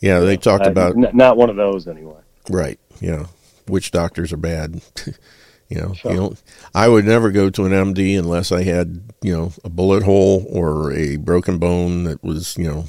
[0.01, 2.21] yeah they talked I- about n- not one of those anyway.
[2.51, 2.81] Right.
[3.01, 3.27] Yeah.
[3.69, 4.81] Which doctors are bad.
[5.69, 6.43] you know, you don't,
[6.75, 10.47] I would never go to an MD unless I had, you know, a bullet hole
[10.49, 12.85] or a broken bone that was, you know,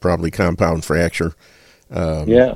[0.00, 1.34] probably compound fracture.
[1.90, 2.54] Um, Yeah.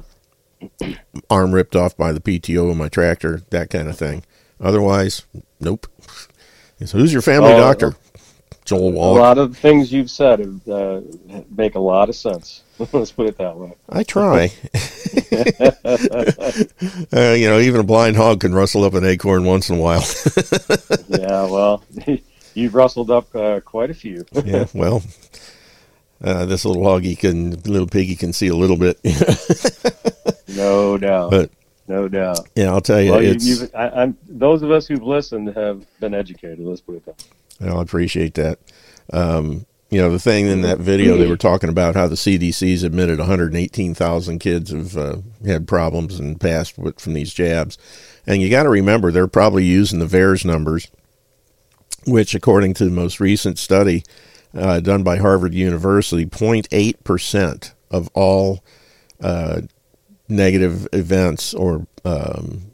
[1.28, 4.22] Arm ripped off by the PTO of my tractor, that kind of thing.
[4.60, 5.22] Otherwise,
[5.58, 5.88] nope.
[6.84, 7.96] So who's your family Oh, doctor?
[8.64, 9.18] Joel Wallach.
[9.18, 11.00] A lot of the things you've said have, uh,
[11.50, 12.62] make a lot of sense.
[12.92, 13.72] Let's put it that way.
[13.88, 14.52] I try.
[17.12, 19.80] uh, you know, even a blind hog can rustle up an acorn once in a
[19.80, 20.04] while.
[21.08, 21.82] yeah, well,
[22.54, 24.24] you've rustled up uh, quite a few.
[24.44, 25.02] yeah, well,
[26.22, 28.98] uh, this little hoggy can, little piggy can see a little bit.
[30.48, 31.30] no doubt.
[31.30, 31.50] But
[31.88, 32.48] no doubt.
[32.54, 36.14] yeah, I'll tell you, Well, you, I, I'm those of us who've listened have been
[36.14, 36.60] educated.
[36.60, 37.24] Let's put it that.
[37.60, 37.68] way.
[37.70, 38.58] I appreciate that.
[39.12, 42.82] Um, you know, the thing in that video, they were talking about how the CDC's
[42.82, 47.76] admitted 118,000 kids have uh, had problems and passed with, from these jabs.
[48.26, 50.88] And you got to remember, they're probably using the VAERS numbers,
[52.06, 54.02] which, according to the most recent study
[54.54, 58.62] uh, done by Harvard University, 0.8% of all
[59.20, 59.62] uh,
[60.28, 62.72] negative events or um,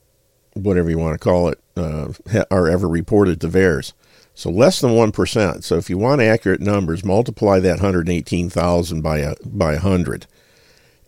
[0.55, 2.13] whatever you want to call it uh,
[2.51, 3.93] are ever reported to VAERS.
[4.35, 5.65] So less than 1%.
[5.65, 10.27] So if you want accurate numbers, multiply that 118,000 by a, by 100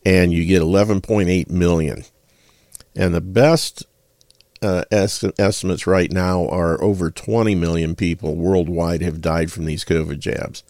[0.04, 2.04] and you get 11.8 million.
[2.96, 3.86] And the best
[4.62, 9.84] uh, es- estimates right now are over 20 million people worldwide have died from these
[9.84, 10.62] COVID jabs.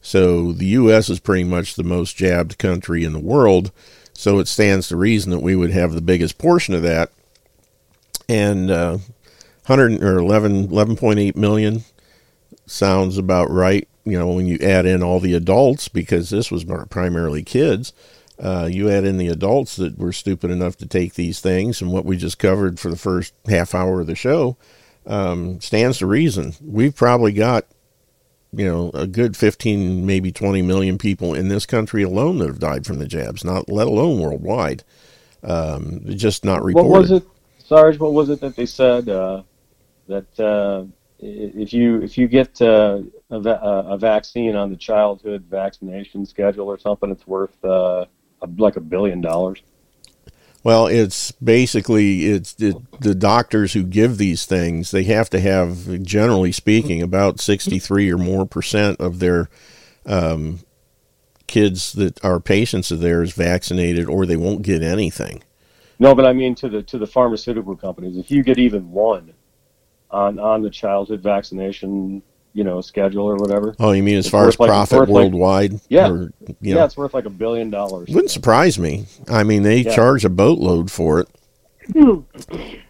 [0.00, 1.08] So the U.S.
[1.08, 3.72] is pretty much the most jabbed country in the world.
[4.12, 7.10] So it stands to reason that we would have the biggest portion of that.
[8.28, 8.98] And uh,
[9.66, 11.84] 100 or 11, 11.8 million
[12.66, 13.88] sounds about right.
[14.04, 17.94] You know, when you add in all the adults, because this was primarily kids,
[18.38, 21.92] uh, you add in the adults that were stupid enough to take these things, and
[21.92, 24.56] what we just covered for the first half hour of the show
[25.06, 26.54] um, stands to reason.
[26.60, 27.66] We've probably got,
[28.52, 32.58] you know, a good 15, maybe 20 million people in this country alone that have
[32.58, 34.82] died from the jabs, not let alone worldwide.
[35.42, 36.88] Um, just not reported.
[36.88, 37.24] What was it,
[37.58, 37.98] Sarge?
[37.98, 39.42] What was it that they said uh,
[40.08, 40.86] that uh,
[41.18, 46.66] if you if you get uh, a, va- a vaccine on the childhood vaccination schedule
[46.66, 48.06] or something, it's worth uh,
[48.56, 49.62] like a billion dollars.
[50.62, 54.90] Well, it's basically it's it, the doctors who give these things.
[54.90, 59.50] They have to have, generally speaking, about sixty-three or more percent of their
[60.06, 60.60] um,
[61.46, 65.42] kids that are patients of theirs vaccinated, or they won't get anything.
[65.98, 68.16] No, but I mean to the to the pharmaceutical companies.
[68.16, 69.34] If you get even one
[70.10, 72.22] on on the childhood vaccination,
[72.54, 73.74] you know, schedule or whatever.
[73.78, 75.80] Oh, you mean as it's far as like- profit worth like- worldwide?
[75.88, 78.08] yeah, Or, you yeah, know, it's worth like a billion dollars.
[78.08, 79.06] wouldn't surprise me.
[79.28, 79.94] I mean, they Yeah.
[79.94, 81.28] charge a boatload for it.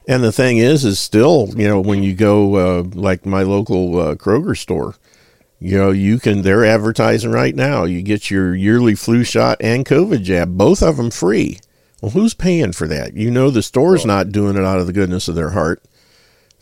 [0.06, 3.98] And the thing is, is still, you know, when you go uh, like my local
[3.98, 4.96] uh, Kroger store,
[5.58, 6.42] you know, you can.
[6.42, 7.84] They're advertising right now.
[7.84, 11.58] You get your yearly flu shot and COVID jab, both of them free.
[12.02, 13.16] Well, who's paying for that?
[13.16, 15.82] You know, the store's not doing it out of the goodness of their heart.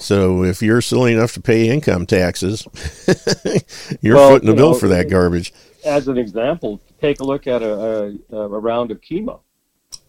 [0.02, 2.66] So if you're silly enough to pay income taxes,
[4.02, 5.52] you're Well, footing the you bill know, for that garbage.
[5.84, 9.40] As an example, take a look at a a, a round of chemo.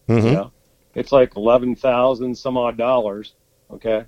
[0.08, 0.24] Mhm.
[0.24, 0.52] You know,
[0.94, 3.34] it's like eleven thousand some odd dollars.
[3.70, 4.04] Okay,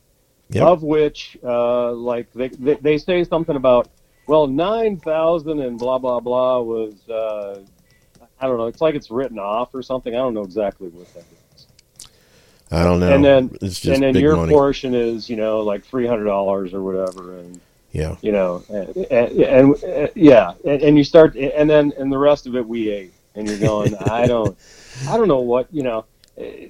[0.51, 0.62] Yep.
[0.62, 3.89] of which uh, like they, they they say something about
[4.26, 7.62] well nine thousand and blah blah blah was uh,
[8.41, 8.66] I don't know.
[8.66, 10.14] It's like it's written off or something.
[10.14, 11.36] I don't know exactly what that is.
[12.70, 13.14] I don't know.
[13.14, 14.52] And then it's just and then big your money.
[14.52, 17.60] portion is you know like three hundred dollars or whatever and
[17.92, 18.16] yeah.
[18.20, 22.46] you know, and, and, and, yeah, and, and you start, and then and the rest
[22.46, 24.56] of it we ate, and you're going, I don't,
[25.08, 26.04] I don't know what, you know,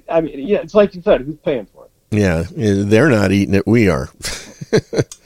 [0.09, 1.91] I mean, yeah, it's like you said, who's paying for it?
[2.17, 3.67] Yeah, they're not eating it.
[3.67, 4.09] We are.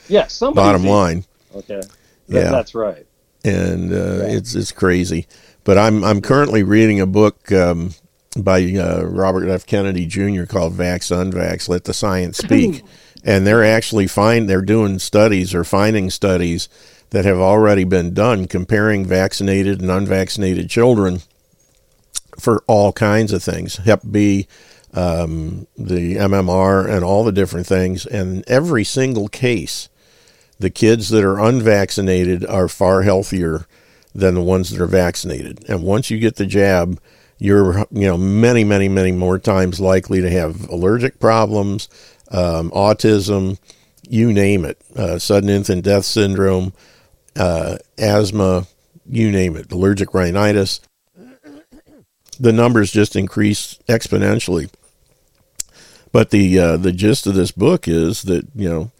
[0.07, 1.23] Yeah, somebody's Bottom eating line.
[1.55, 1.81] Okay,
[2.27, 2.39] Yeah.
[2.39, 3.05] yeah, that's right.
[3.45, 5.25] and uh, it's it's crazy.
[5.63, 7.93] But I'm I'm currently reading a book um,
[8.37, 9.65] by uh, Robert F.
[9.65, 10.45] Kennedy Jr.
[10.45, 12.83] called "Vax Unvax: Let the Science Speak,"
[13.23, 16.69] and they're actually find they're doing studies or finding studies
[17.11, 21.19] that have already been done comparing vaccinated and unvaccinated children
[22.39, 24.47] for all kinds of things, Hep B,
[24.93, 29.89] um, the MMR, and all the different things, and every single case
[30.61, 33.65] the kids that are unvaccinated are far healthier
[34.13, 35.65] than the ones that are vaccinated.
[35.67, 36.99] And once you get the jab,
[37.41, 41.89] you're you know many many many more times likely to have allergic problems
[42.29, 43.57] um, autism
[44.07, 46.71] you name it uh, sudden infant death syndrome
[47.35, 48.67] uh, asthma
[49.11, 50.79] you name it allergic rhinitis.
[52.39, 54.71] The numbers just increase exponentially.
[56.11, 58.91] But the uh, the gist of this book is that you know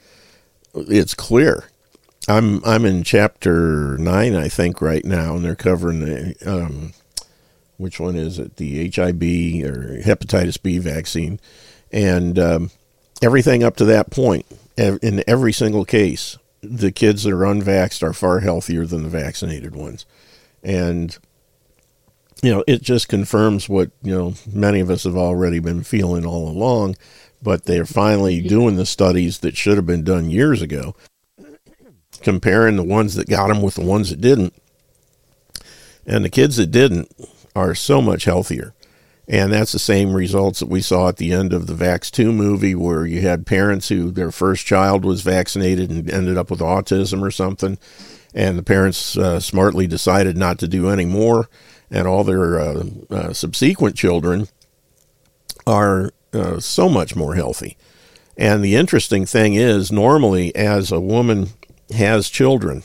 [0.74, 1.66] it's clear.
[2.28, 6.94] I'm i'm in chapter 9 i think right now and they're covering the um,
[7.82, 8.58] which one is it?
[8.58, 9.22] The HIV
[9.66, 11.40] or hepatitis B vaccine,
[11.92, 12.72] and um,
[13.22, 14.46] everything up to that point,
[14.78, 19.76] in every single case, the kids that are unvaxxed are far healthier than the vaccinated
[19.76, 20.06] ones,
[20.64, 21.18] and
[22.44, 26.26] you know it just confirms what you know many of us have already been feeling
[26.26, 26.96] all along,
[27.42, 30.96] but they're finally doing the studies that should have been done years ago,
[32.22, 34.54] comparing the ones that got them with the ones that didn't.
[36.06, 37.12] And the kids that didn't,
[37.56, 38.74] are so much healthier.
[39.28, 42.34] And that's the same results that we saw at the end of the Vaxxed 2
[42.34, 46.60] movie, where you had parents who their first child was vaccinated and ended up with
[46.60, 47.78] autism or something.
[48.34, 51.50] And the parents uh, smartly decided not to do any more.
[51.90, 54.48] And all their uh, uh, subsequent children
[55.68, 57.78] are uh, so much more healthy.
[58.38, 61.50] And the interesting thing is, normally, as a woman
[61.94, 62.84] has children,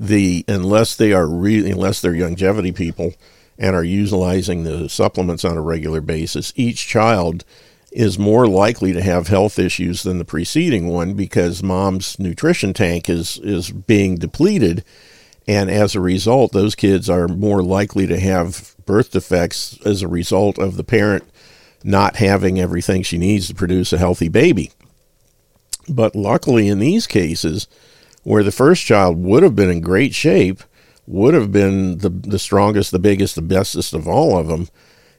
[0.00, 3.12] the unless they are really unless they're longevity people
[3.58, 7.44] and are utilizing the supplements on a regular basis, each child
[7.92, 13.10] is more likely to have health issues than the preceding one because mom's nutrition tank
[13.10, 14.84] is is being depleted
[15.46, 20.08] and as a result those kids are more likely to have birth defects as a
[20.08, 21.24] result of the parent
[21.84, 24.70] not having everything she needs to produce a healthy baby.
[25.88, 27.66] But luckily in these cases,
[28.22, 30.62] where the first child would have been in great shape,
[31.06, 34.68] would have been the the strongest, the biggest, the bestest of all of them,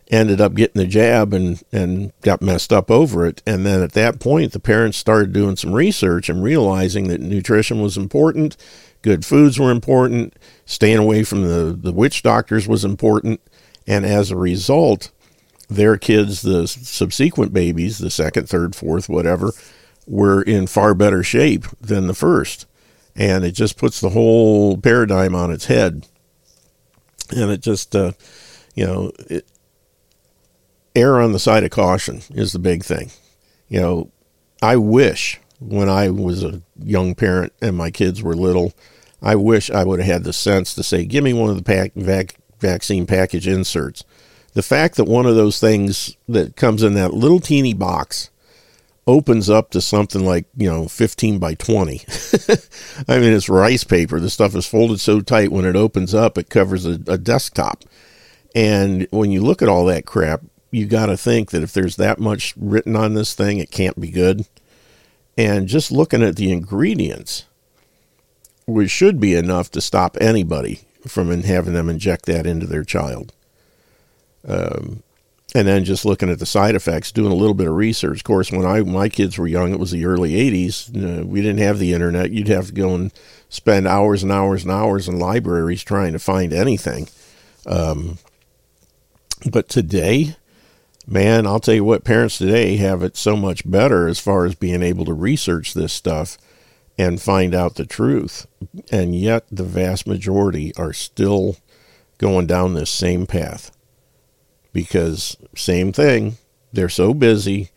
[0.10, 3.41] ended up getting the jab and and got messed up over it.
[3.45, 7.82] And then at that point, the parents started doing some research and realizing that nutrition
[7.82, 8.56] was important,
[9.02, 13.41] good foods were important, staying away from the the witch doctors was important,
[13.88, 15.12] and as a result,
[15.70, 19.52] their kids, the subsequent babies, the second, third, fourth, whatever,
[20.06, 22.66] were in far better shape than the first
[23.16, 26.07] and it just puts the whole paradigm on its head.
[27.36, 28.12] And it just, uh,
[28.76, 29.45] you know, it,
[30.95, 33.12] err on the side of caution is the big thing.
[33.70, 34.12] You know,
[34.62, 38.74] I wish when I was a young parent and my kids were little,
[39.22, 41.64] I wish I would have had the sense to say, give me one of the
[41.64, 44.03] pack, vac, vaccine package inserts.
[44.53, 48.31] The fact that one of those things that comes in that little teeny box
[49.08, 52.02] opens up to something like you know 15 by 20
[53.08, 54.20] i mean it's rice paper.
[54.20, 57.84] The stuff is folded so tight when it opens up it covers a, a desktop.
[58.54, 61.95] And when you look at all that crap you got to think that if there's
[61.97, 64.45] that much written on this thing it can't be good.
[65.38, 67.45] And just looking at the ingredients
[68.66, 73.34] which should be enough to stop anybody from having them inject that into their child.
[74.47, 75.04] Um,
[75.54, 78.20] and then just looking at the side effects, doing a little bit of research.
[78.20, 80.89] Of course, when I my kids were young, it was the early '80s.
[80.95, 82.32] Uh, we didn't have the internet.
[82.32, 83.12] You'd have to go and
[83.49, 87.10] spend hours and hours and hours in libraries trying to find anything.
[87.66, 88.18] Um,
[89.49, 90.38] but today,
[91.06, 94.56] man, I'll tell you what, parents today have it so much better as far as
[94.56, 96.38] being able to research this stuff
[96.97, 98.47] and find out the truth.
[98.91, 101.57] And yet, the vast majority are still
[102.19, 103.72] going down this same path
[104.73, 106.38] because same thing,
[106.73, 107.69] they're so busy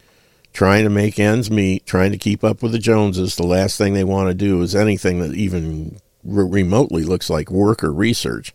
[0.52, 3.36] trying to make ends meet, trying to keep up with the Joneses.
[3.36, 7.50] The last thing they want to do is anything that even re- remotely looks like
[7.50, 8.54] work or research,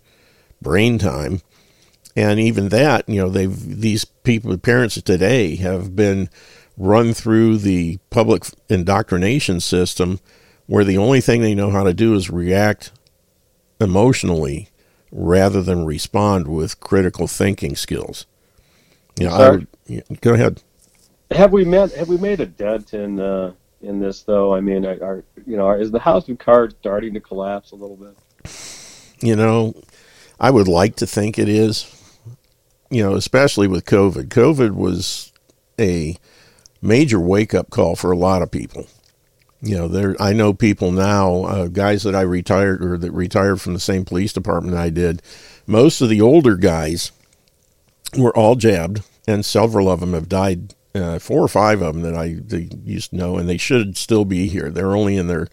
[0.61, 1.41] brain time.
[2.15, 6.29] And even that, you know, they've these people, parents today, have been
[6.77, 10.19] run through the public indoctrination system
[10.65, 12.91] where the only thing they know how to do is react
[13.81, 14.69] emotionally
[15.11, 18.25] rather than respond with critical thinking skills.
[19.17, 20.61] Yeah, I yeah, go ahead.
[21.31, 21.93] Have we met?
[21.93, 24.53] Have we made a dent in uh, in this though?
[24.53, 27.97] I mean, are you know, is the house of cards starting to collapse a little
[27.97, 28.15] bit?
[29.21, 29.75] You know,
[30.39, 31.95] I would like to think it is.
[32.89, 34.29] You know, especially with COVID.
[34.29, 35.31] COVID was
[35.79, 36.17] a
[36.81, 38.87] major wake up call for a lot of people.
[39.61, 43.59] You know, there I know people now, uh, guys that I retired or that retired
[43.59, 45.21] from the same police department I did.
[45.67, 47.11] Most of the older guys
[48.17, 50.75] were all jabbed, and several of them have died.
[50.95, 52.39] Uh, four or five of them that I
[52.83, 54.71] used to know, and they should still be here.
[54.71, 55.47] They're only in their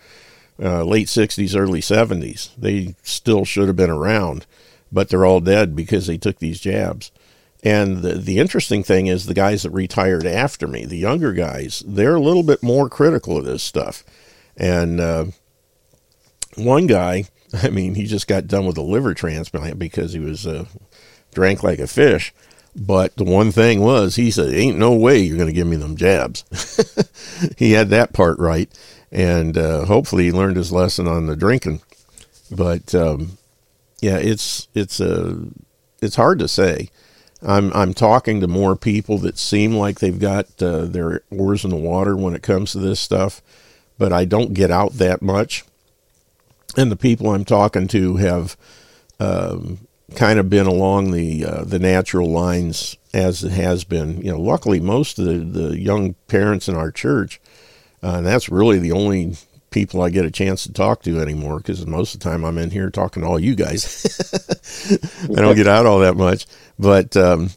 [0.63, 2.51] uh, late 60s, early 70s.
[2.57, 4.47] They still should have been around.
[4.91, 7.11] but they're all dead because they took these jabs.
[7.67, 11.83] And the, the interesting thing is the guys that retired after me, the younger guys,
[11.85, 14.05] they're a little bit more critical of this stuff.
[14.57, 15.25] And uh,
[16.55, 17.25] one guy,
[17.65, 20.67] I mean, he just got done with a liver transplant because he was uh,
[21.35, 22.33] drank like a fish.
[22.77, 25.77] But the one thing was, he said, "Ain't no way you're going to give me
[25.77, 26.45] them jabs."
[27.59, 28.71] he had that part right,
[29.11, 31.81] and uh, hopefully he learned his lesson on the drinking.
[32.49, 33.39] But um,
[34.03, 35.35] yeah, it's it's a uh,
[36.01, 36.91] it's hard to say.
[37.43, 41.71] I'm I'm talking to more people that seem like they've got uh, their oars in
[41.71, 43.43] the water when it comes to this stuff,
[43.99, 45.65] but I don't get out that much.
[46.77, 48.57] And the people I'm talking to have
[49.21, 54.21] um, kind of been along the uh, the natural lines as it has been.
[54.23, 57.41] You know, luckily most of the, the young parents in our church,
[58.03, 59.37] uh, and that's really the only
[59.77, 62.57] people I get a chance to talk to anymore because most of the time I'm
[62.57, 63.85] in here talking to all you guys.
[65.25, 66.47] I don't get out all that much,
[66.79, 67.51] but um,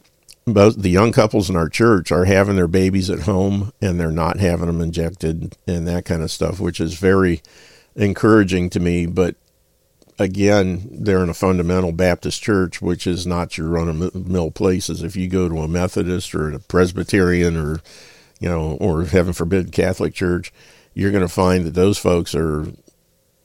[0.44, 4.10] both the young couples in our church are having their babies at home and they're
[4.10, 7.40] not having them injected and that kind of stuff, which is very
[7.96, 9.06] encouraging to me.
[9.06, 9.36] But
[10.18, 15.02] again, they're in a fundamental Baptist church, which is not your run of mill places.
[15.02, 17.80] If you go to a Methodist or a Presbyterian or,
[18.40, 20.52] you know, or heaven forbid, Catholic church,
[21.00, 22.66] you're going to find that those folks are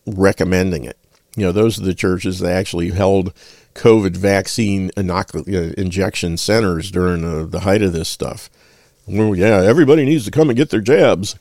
[0.05, 0.97] recommending it.
[1.37, 3.33] You know, those are the churches that actually held
[3.75, 8.49] COVID vaccine injection centers during the, the height of this stuff.
[9.07, 11.37] Well, yeah, everybody needs to come and get their jabs.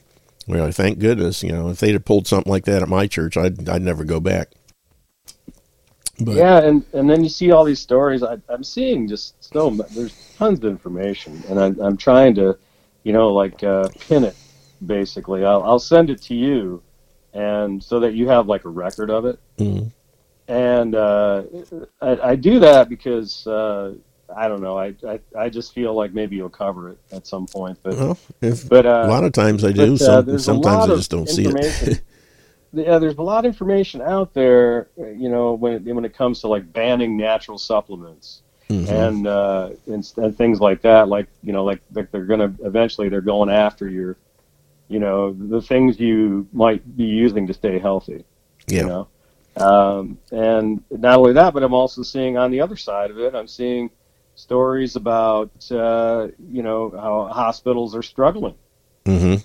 [0.46, 1.42] Well, thank goodness.
[1.42, 4.04] You know, if they'd have pulled something like that at my church, I'd I'd never
[4.04, 4.50] go back.
[6.20, 8.22] But, yeah, and, and then you see all these stories.
[8.22, 12.56] I, I'm seeing just so there's tons of information, and I'm I'm trying to,
[13.02, 14.36] you know, like uh, pin it.
[14.86, 16.82] Basically, I'll I'll send it to you,
[17.32, 19.38] and so that you have like a record of it.
[19.58, 19.88] Mm-hmm.
[20.46, 21.44] And uh,
[22.02, 23.94] I, I do that because uh,
[24.34, 24.78] I don't know.
[24.78, 27.78] I, I I just feel like maybe you'll cover it at some point.
[27.82, 29.92] But well, if, but uh, a lot of times I do.
[29.98, 32.02] But, uh, some, sometimes I just don't see it.
[32.74, 36.40] yeah, there's a lot of information out there, you know, when it, when it comes
[36.40, 38.92] to like banning natural supplements mm-hmm.
[38.92, 41.08] and, uh, and and things like that.
[41.08, 44.16] Like you know, like, like they're gonna eventually they're going after your,
[44.88, 48.24] you know, the things you might be using to stay healthy.
[48.66, 48.80] Yeah.
[48.80, 49.08] You know,
[49.56, 53.34] um, and not only that, but I'm also seeing on the other side of it,
[53.34, 53.90] I'm seeing
[54.34, 58.56] stories about uh, you know how hospitals are struggling.
[59.04, 59.42] Mm-hmm.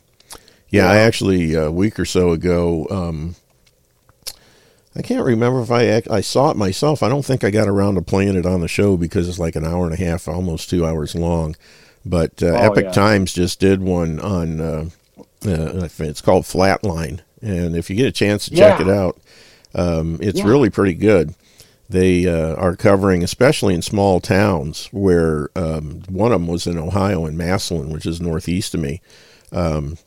[0.70, 2.88] Yeah, I actually a week or so ago.
[2.90, 3.36] Um,
[4.95, 7.03] I can't remember if I I saw it myself.
[7.03, 9.56] I don't think I got around to playing it on the show because it's like
[9.56, 11.56] an hour and a half, almost two hours long.
[12.06, 12.91] But uh, oh, Epoch yeah.
[12.91, 14.60] Times just did one on.
[14.60, 14.90] Uh,
[15.45, 18.86] uh, it's called Flatline, and if you get a chance to check yeah.
[18.88, 19.20] it out,
[19.74, 20.48] um, it's yeah.
[20.48, 21.36] really pretty good.
[21.90, 26.78] They uh, are covering, especially in small towns, where um, one of them was in
[26.78, 29.02] Ohio in Massillon, which is northeast of me.
[29.52, 29.98] Um,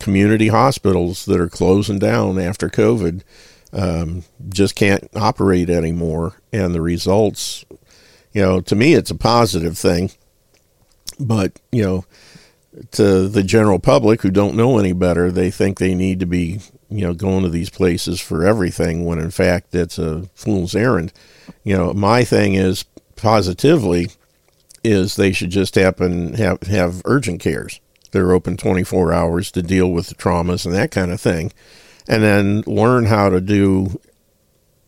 [0.00, 3.22] community hospitals that are closing down after COVID
[3.72, 6.34] um, just can't operate anymore.
[6.52, 7.64] And the results,
[8.32, 10.10] you know, to me, it's a positive thing.
[11.20, 12.04] But, you know,
[12.92, 16.60] to the general public who don't know any better, they think they need to be,
[16.88, 21.12] you know, going to these places for everything when in fact it's a fool's errand.
[21.64, 22.84] You know, my thing is
[23.16, 24.08] positively
[24.84, 27.80] is they should just happen have have urgent cares
[28.10, 31.52] they're open 24 hours to deal with the traumas and that kind of thing.
[32.08, 34.00] And then learn how to do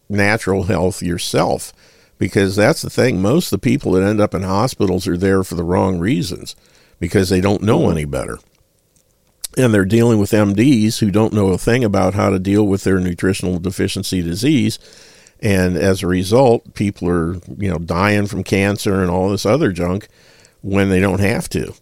[0.09, 1.73] natural health yourself
[2.19, 3.21] because that's the thing.
[3.21, 6.57] Most of the people that end up in hospitals are there for the wrong reasons
[7.01, 8.39] because they don't know any better.
[9.57, 12.85] And they're dealing with MDs who don't know a thing about how to deal with
[12.85, 14.79] their nutritional deficiency disease.
[15.41, 19.73] And as a result, people are, you know, dying from cancer and all this other
[19.73, 20.07] junk
[20.61, 21.75] when they don't have to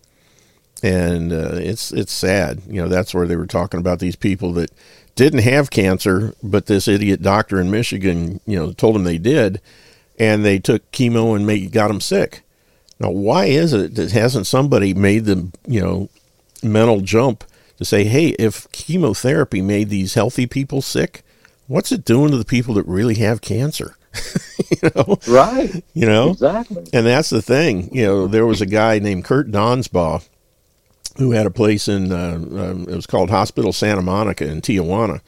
[0.82, 2.62] and uh, it's it's sad.
[2.66, 4.70] You know, that's where they were talking about these people that
[5.14, 9.60] didn't have cancer, but this idiot doctor in Michigan, you know, told them they did,
[10.18, 12.42] and they took chemo and made got them sick.
[13.00, 16.08] Now, why is it that hasn't somebody made the you know
[16.62, 17.44] mental jump
[17.76, 21.22] to say, hey, if chemotherapy made these healthy people sick,
[21.68, 23.96] what's it doing to the people that really have cancer?
[24.82, 25.84] you know, right?
[25.94, 26.84] You know, exactly.
[26.92, 27.94] And that's the thing.
[27.94, 30.26] You know, there was a guy named Kurt Donsbach
[31.18, 35.20] who had a place in uh, um, it was called Hospital Santa Monica in Tijuana.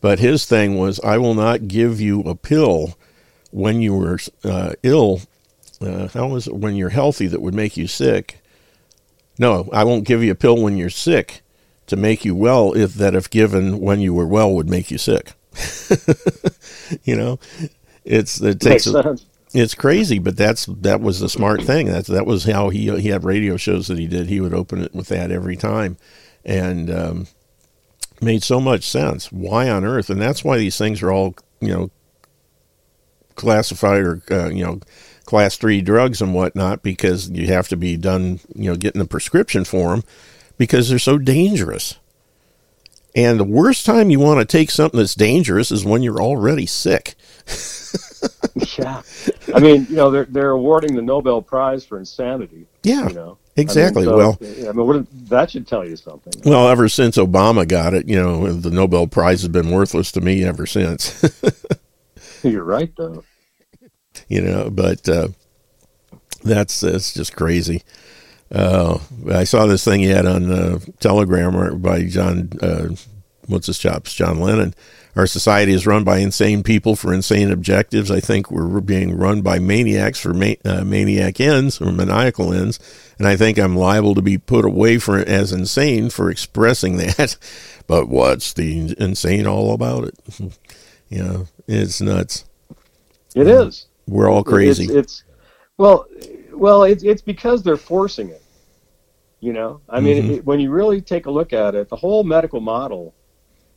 [0.00, 2.96] But his thing was, I will not give you a pill
[3.50, 5.20] when you were uh, ill.
[5.80, 8.40] Uh, how was it when you're healthy that would make you sick?
[9.38, 11.42] No, I won't give you a pill when you're sick
[11.86, 12.72] to make you well.
[12.72, 15.32] If that, if given when you were well, would make you sick.
[17.04, 17.38] you know,
[18.04, 19.16] it's it takes a,
[19.54, 21.86] it's crazy, but that's that was the smart thing.
[21.86, 24.28] That's that was how he he had radio shows that he did.
[24.28, 25.96] He would open it with that every time,
[26.44, 27.26] and um,
[28.20, 29.32] made so much sense.
[29.32, 30.10] Why on earth?
[30.10, 31.90] And that's why these things are all you know
[33.36, 34.80] classified or uh, you know
[35.28, 39.04] class three drugs and whatnot because you have to be done you know getting a
[39.04, 40.02] prescription for them
[40.56, 41.98] because they're so dangerous.
[43.14, 46.64] And the worst time you want to take something that's dangerous is when you're already
[46.64, 47.14] sick.
[48.78, 49.02] yeah,
[49.54, 52.66] I mean, you know, they're they're awarding the Nobel Prize for insanity.
[52.82, 54.04] Yeah, you know, exactly.
[54.04, 56.32] I mean, so, well, I mean, what, that should tell you something.
[56.46, 60.22] Well, ever since Obama got it, you know, the Nobel Prize has been worthless to
[60.22, 61.22] me ever since.
[62.42, 63.24] You're right, though.
[64.28, 65.28] You know, but uh,
[66.42, 67.82] that's that's just crazy.
[68.50, 68.98] Uh,
[69.30, 72.88] I saw this thing he had on uh, Telegram by John, uh,
[73.46, 74.74] what's his chops, John Lennon.
[75.16, 78.10] Our society is run by insane people for insane objectives.
[78.10, 82.78] I think we're being run by maniacs for ma- uh, maniac ends or maniacal ends,
[83.18, 87.36] and I think I'm liable to be put away for as insane for expressing that.
[87.88, 90.14] but what's the insane all about it?
[91.08, 92.44] you know, it's nuts.
[93.34, 93.87] It is.
[94.08, 94.84] We're all crazy.
[94.84, 95.24] It's, it's
[95.76, 96.06] well,
[96.52, 98.42] well, it's it's because they're forcing it.
[99.40, 100.30] You know, I mean, Mhm.
[100.38, 103.14] it, when you really take a look at it, the whole medical model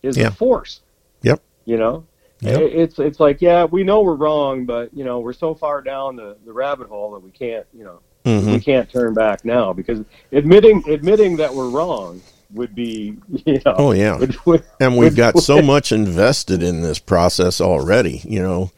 [0.01, 0.27] is Yeah.
[0.27, 0.81] a force.
[1.21, 1.39] Yep.
[1.65, 2.03] You know,
[2.41, 2.59] Yep.
[2.61, 5.81] It- it's it's like yeah, we know we're wrong, but you know, we're so far
[5.83, 8.53] down the, the rabbit hole that we can't, you know, Mhm.
[8.53, 9.99] we can't turn back now because
[10.31, 12.19] admitting admitting that we're wrong
[12.55, 16.63] would be, you know, Oh yeah, would- would- and we've would- got so much invested
[16.63, 18.21] in this process already.
[18.27, 18.71] You know,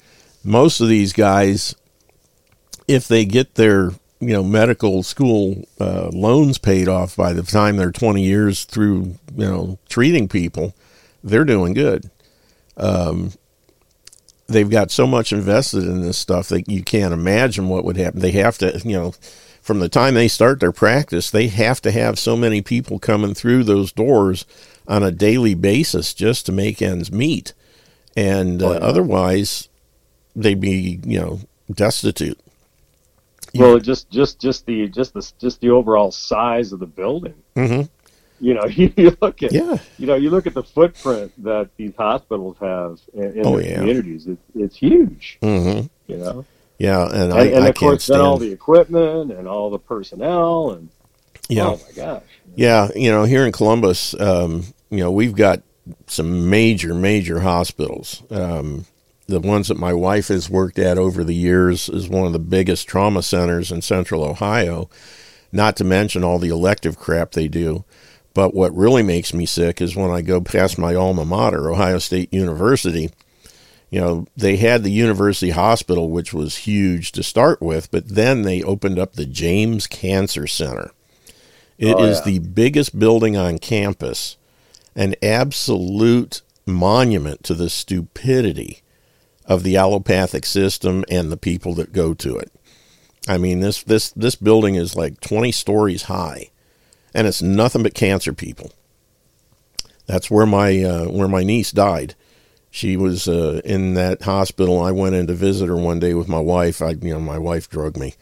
[0.43, 1.75] most of these guys,
[2.87, 7.77] if they get their you know medical school uh, loans paid off by the time
[7.77, 10.73] they're twenty years through, you know, treating people,
[11.23, 12.09] they're doing good.
[12.77, 13.31] Um,
[14.47, 18.19] they've got so much invested in this stuff that you can't imagine what would happen.
[18.19, 19.13] They have to, you know,
[19.61, 23.33] from the time they start their practice, they have to have so many people coming
[23.33, 24.45] through those doors
[24.87, 27.53] on a daily basis just to make ends meet.
[28.17, 28.79] And uh, Oh, yeah.
[28.79, 29.69] otherwise,
[30.35, 31.39] they'd be, you know,
[31.71, 32.39] destitute.
[33.55, 37.35] well, just just just the just the just the overall size of the building.
[37.55, 37.83] Mm-hmm.
[38.39, 39.77] You know, you look at Yeah.
[39.97, 43.69] you know you look at the footprint that these hospitals have in, in Oh, their
[43.69, 43.75] yeah.
[43.77, 44.27] communities.
[44.27, 45.37] It, it's huge.
[45.41, 45.87] Mm-hmm.
[46.11, 46.45] You know,
[46.79, 49.69] Yeah, and, and, I, and I of can't course then all the equipment and all
[49.69, 50.89] the personnel and
[51.47, 51.67] Yeah.
[51.67, 52.23] oh my gosh.
[52.55, 55.61] Yeah, you know, here in Columbus, um, you know, we've got
[56.07, 58.21] some major, major hospitals.
[58.29, 58.85] Um,
[59.27, 62.39] the ones that my wife has worked at over the years is one of the
[62.39, 64.89] biggest trauma centers in central Ohio,
[65.51, 67.85] not to mention all the elective crap they do.
[68.33, 71.99] But what really makes me sick is when I go past my alma mater, Ohio
[71.99, 73.11] State University.
[73.91, 78.41] You know, they had the university hospital, which was huge to start with, but then
[78.41, 80.91] they opened up the James Cancer Center.
[81.77, 82.25] It oh, is Oh, yeah.
[82.25, 84.35] the biggest building on campus,
[84.95, 88.82] an absolute monument to the stupidity
[89.45, 92.51] of the allopathic system and the people that go to it.
[93.27, 96.51] I mean, this this this building is like 20 stories high,
[97.13, 98.71] and it's nothing but cancer people.
[100.05, 102.15] That's where my uh, where my niece died.
[102.69, 104.81] She was uh, in that hospital.
[104.81, 106.81] I went in to visit her one day with my wife.
[106.81, 108.15] I, you know, my wife drugged me.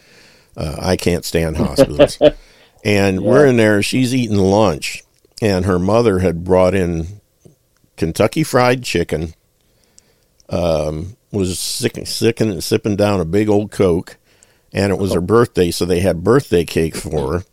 [0.58, 2.20] Uh, I can't stand hospitals.
[2.84, 3.82] and we're in there.
[3.82, 5.04] She's eating lunch,
[5.42, 7.22] and her mother had brought in
[7.96, 9.34] Kentucky Fried Chicken.
[10.52, 12.08] Um, was sick, and
[12.64, 14.18] sipping down a big old Coke,
[14.74, 17.44] and it was her birthday, so they had birthday cake for her.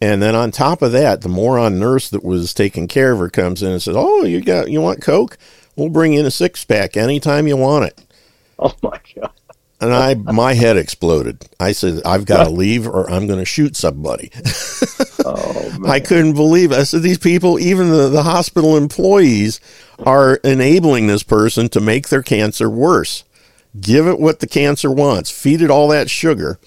[0.00, 3.30] And then on top of that, the moron nurse that was taking care of her
[3.30, 5.38] comes in and says, "Oh, you got you want Coke?
[5.74, 8.00] We'll bring in a six pack anytime you want it."
[8.58, 9.30] Oh my god.
[9.80, 11.46] And I, my head exploded.
[11.60, 14.30] I said, "I've got to leave, or I'm going to shoot somebody."
[15.24, 16.78] Oh I couldn't believe it.
[16.78, 19.60] I said, "These people, even the, the hospital employees,
[19.98, 23.24] are enabling this person to make their cancer worse.
[23.78, 25.30] Give it what the cancer wants.
[25.30, 26.58] Feed it all that sugar."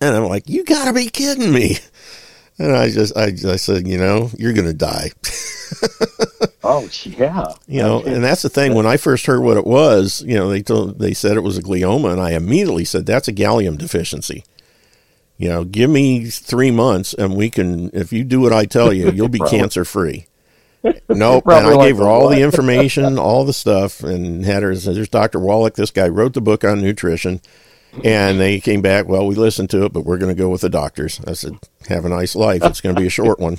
[0.00, 1.78] And I'm like, "You got to be kidding me!"
[2.58, 5.12] And I just, I, I said, "You know, you're going to die."
[6.64, 7.46] Oh yeah.
[7.66, 8.74] You know, and that's the thing.
[8.74, 11.58] When I first heard what it was, you know, they told they said it was
[11.58, 14.44] a glioma, and I immediately said that's a gallium deficiency.
[15.38, 17.90] You know, give me three months, and we can.
[17.92, 20.26] If you do what I tell you, you'll be cancer free.
[21.08, 21.44] Nope.
[21.46, 24.74] And I gave her all the information, all the stuff, and had her.
[24.74, 25.38] There's Dr.
[25.38, 25.74] Wallach.
[25.74, 27.40] This guy wrote the book on nutrition,
[28.04, 29.06] and they came back.
[29.08, 31.20] Well, we listened to it, but we're going to go with the doctors.
[31.26, 31.58] I said,
[31.88, 32.62] "Have a nice life.
[32.64, 33.58] It's going to be a short one."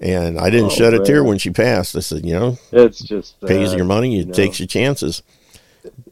[0.00, 1.94] And I didn't Oh, shed a tear when she passed.
[1.96, 4.32] I said, "You know, It's just pays your money, you you know.
[4.32, 5.22] takes your chances.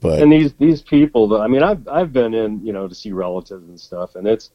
[0.01, 3.13] But and these these people, I mean, I've I've been in, you know, to see
[3.13, 4.51] relatives and stuff, and it's,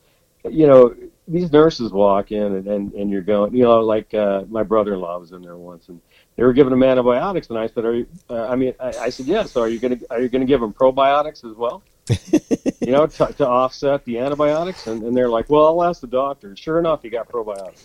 [0.50, 0.94] you know,
[1.28, 5.20] these nurses walk in and and, and you're going, you know, like uh, my brother-in-law
[5.20, 6.02] was in there once, and
[6.36, 8.08] they were giving him antibiotics, and I said, are you?
[8.30, 9.52] Uh, I mean, I, I said, yes.
[9.52, 11.82] So are you gonna are you gonna give him probiotics as well?
[12.86, 16.08] you know, to, to offset the antibiotics, and, and they're like, well, I'll ask the
[16.08, 16.56] doctor.
[16.56, 17.84] Sure enough, he got probiotics.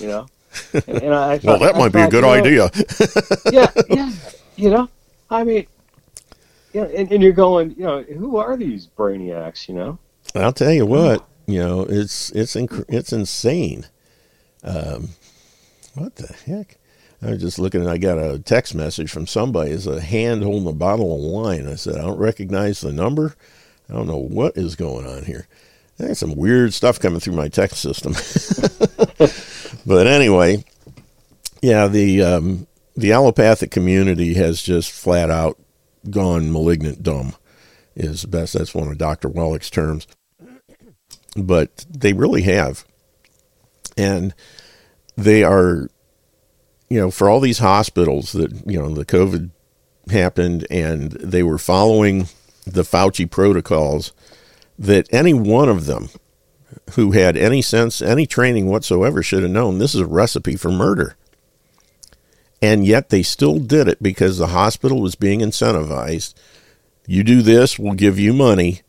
[0.00, 0.26] You know,
[0.72, 2.70] and, and I well, thought- that I might be a good you know, idea.
[3.52, 4.12] yeah, yeah.
[4.56, 4.88] You know,
[5.30, 5.66] I mean,
[6.72, 9.68] yeah, and, and you're going, you know, who are these brainiacs?
[9.68, 9.98] You know,
[10.34, 13.86] I'll tell you what, you know, it's it's inc- it's insane.
[14.62, 15.10] Um,
[15.94, 16.78] what the heck?
[17.22, 17.82] I was just looking.
[17.82, 19.70] And I got a text message from somebody.
[19.70, 21.68] It's a hand holding a bottle of wine.
[21.68, 23.36] I said, I don't recognize the number.
[23.92, 25.46] I don't know what is going on here.
[25.98, 28.14] There's some weird stuff coming through my text system.
[29.86, 30.64] but anyway,
[31.60, 32.66] yeah, the um,
[32.96, 35.60] the allopathic community has just flat out
[36.08, 37.34] gone malignant dumb.
[37.94, 38.54] Is best.
[38.54, 39.28] That's one of Dr.
[39.28, 40.06] Wallach's terms.
[41.36, 42.86] But they really have,
[43.98, 44.34] and
[45.16, 45.90] they are,
[46.88, 49.50] you know, for all these hospitals that you know the COVID
[50.10, 52.28] happened, and they were following
[52.64, 54.12] the Fauci protocols.
[54.78, 56.08] That any one of them
[56.94, 60.70] who had any sense, any training whatsoever should have known this is a recipe for
[60.70, 61.16] murder.
[62.60, 66.34] And yet they still did it because the hospital was being incentivized.
[67.06, 68.82] You do this, we'll give you money.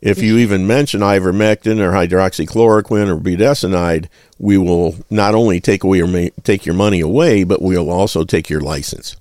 [0.00, 4.08] If you even mention ivermectin or hydroxychloroquine or budesonide,
[4.38, 8.50] we will not only take away your take your money away, but we'll also take
[8.50, 9.16] your license.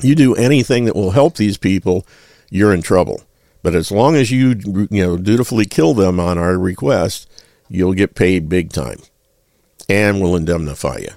[0.00, 2.06] You do anything that will help these people,
[2.50, 3.22] you're in trouble.
[3.62, 4.54] But as long as you
[4.90, 7.28] you know dutifully kill them on our request,
[7.68, 8.98] you'll get paid big time,
[9.88, 11.10] and we'll indemnify you.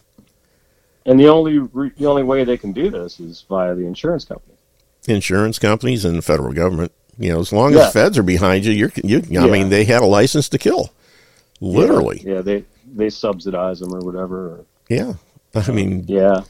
[1.05, 4.25] and the only re- the only way they can do this is via the insurance
[4.25, 4.55] company.
[5.07, 6.91] Insurance companies and the federal government.
[7.17, 7.87] You know, as long Yeah.
[7.87, 9.19] as feds are behind you, you're you.
[9.19, 9.45] I Yeah.
[9.47, 10.91] mean, they had a license to kill,
[11.59, 12.21] literally.
[12.25, 12.63] Yeah, they
[12.93, 14.37] they subsidize them or whatever.
[14.47, 15.13] Or, Yeah,
[15.55, 16.41] I mean, yeah,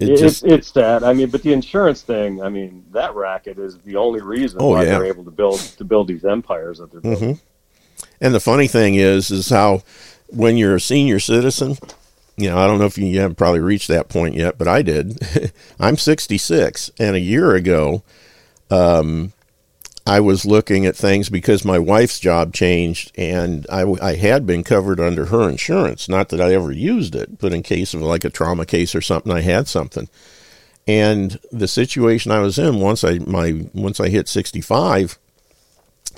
[0.00, 1.04] it it's just it's that.
[1.04, 2.42] I mean, but the insurance thing.
[2.42, 4.90] I mean, that racket is the only reason Oh, why yeah.
[4.90, 7.34] they're able to build to build these empires that they're building.
[7.36, 9.82] hmm And the funny thing is, is how
[10.28, 11.76] when you're a senior citizen,
[12.36, 14.66] you know, I don't know if you, you haven't probably reached that point yet, but
[14.68, 15.18] I did.
[15.80, 18.02] I'm 66, and a year ago,
[18.70, 19.32] um,
[20.06, 24.64] I was looking at things because my wife's job changed, and I, I had been
[24.64, 26.08] covered under her insurance.
[26.08, 29.00] Not that I ever used it, but in case of like a trauma case or
[29.00, 30.08] something, I had something.
[30.86, 35.18] And the situation I was in once I my once I hit 65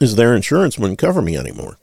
[0.01, 1.77] is their insurance wouldn't cover me anymore.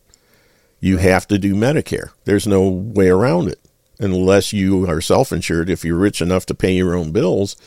[0.79, 2.11] You have to do Medicare.
[2.23, 3.59] There's no way around it
[3.99, 7.57] unless you are self-insured if you're rich enough to pay your own bills,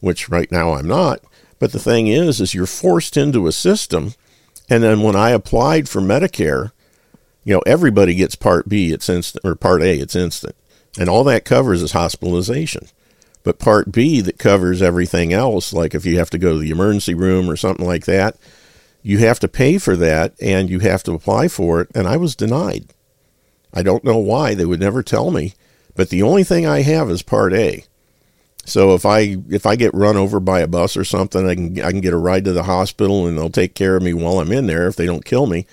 [0.00, 1.20] which right now I'm not.
[1.62, 4.14] But the thing is is you're forced into a system
[4.68, 6.72] and then when I applied for Medicare,
[7.44, 10.56] you know, everybody gets part B, it's instant or part A, it's instant.
[10.98, 12.88] And all that covers is hospitalization.
[13.44, 16.72] But part B that covers everything else, like if you have to go to the
[16.72, 18.36] emergency room or something like that,
[19.04, 21.90] you have to pay for that and you have to apply for it.
[21.94, 22.86] And I was denied.
[23.72, 24.54] I don't know why.
[24.54, 25.54] They would never tell me.
[25.94, 27.84] But the only thing I have is part A.
[28.64, 31.80] So if I if I get run over by a bus or something, I can
[31.82, 34.38] I can get a ride to the hospital and they'll take care of me while
[34.38, 35.66] I'm in there if they don't kill me.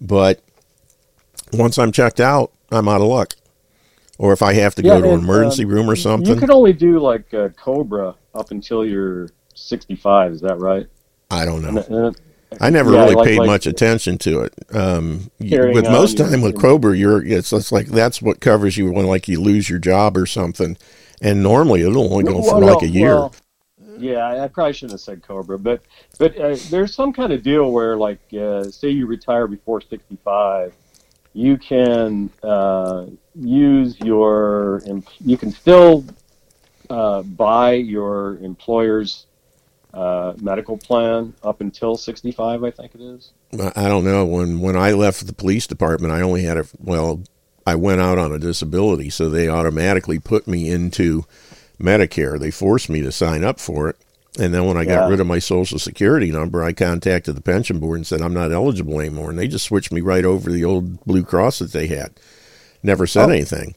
[0.00, 0.42] But
[1.52, 3.34] once I'm checked out, I'm out of luck.
[4.18, 6.40] Or if I have to Yeah, go to an emergency um, room or something, You
[6.40, 10.32] could only do like uh, Cobra up until you're 65.
[10.32, 10.86] Is that right?
[11.30, 11.82] I don't know.
[11.82, 12.16] And- and-
[12.60, 14.52] I never yeah, really like- paid like much attention to it.
[14.74, 19.06] Um, with most time with Cobra, you're it's, it's like that's what covers you when
[19.06, 20.76] like you lose your job or something,
[21.22, 23.14] and normally it'll only go for Well, like a year.
[23.14, 23.34] well,
[23.98, 25.82] yeah, I probably shouldn't have said Cobra, but
[26.18, 30.74] but uh, there's some kind of deal where, like, uh, say you retire before 65,
[31.34, 34.82] you can uh, use your
[35.24, 36.04] you can still
[36.90, 39.26] uh, buy your employer's
[39.94, 43.32] uh, medical plan up until 65, I think it is.
[43.58, 44.24] I I don't know.
[44.24, 47.22] When when I left the police department, I only had a well,
[47.66, 51.24] I went out on a disability, so they automatically put me into
[51.80, 52.38] Medicare.
[52.38, 53.96] They forced me to sign up for it.
[54.38, 55.08] And then when I got Yeah.
[55.08, 58.50] rid of my social security number, I contacted the pension board and said I'm not
[58.52, 61.72] eligible anymore, and they just switched me right over to the old Blue Cross that
[61.72, 62.12] they had.
[62.82, 63.32] Never said Oh.
[63.32, 63.74] anything.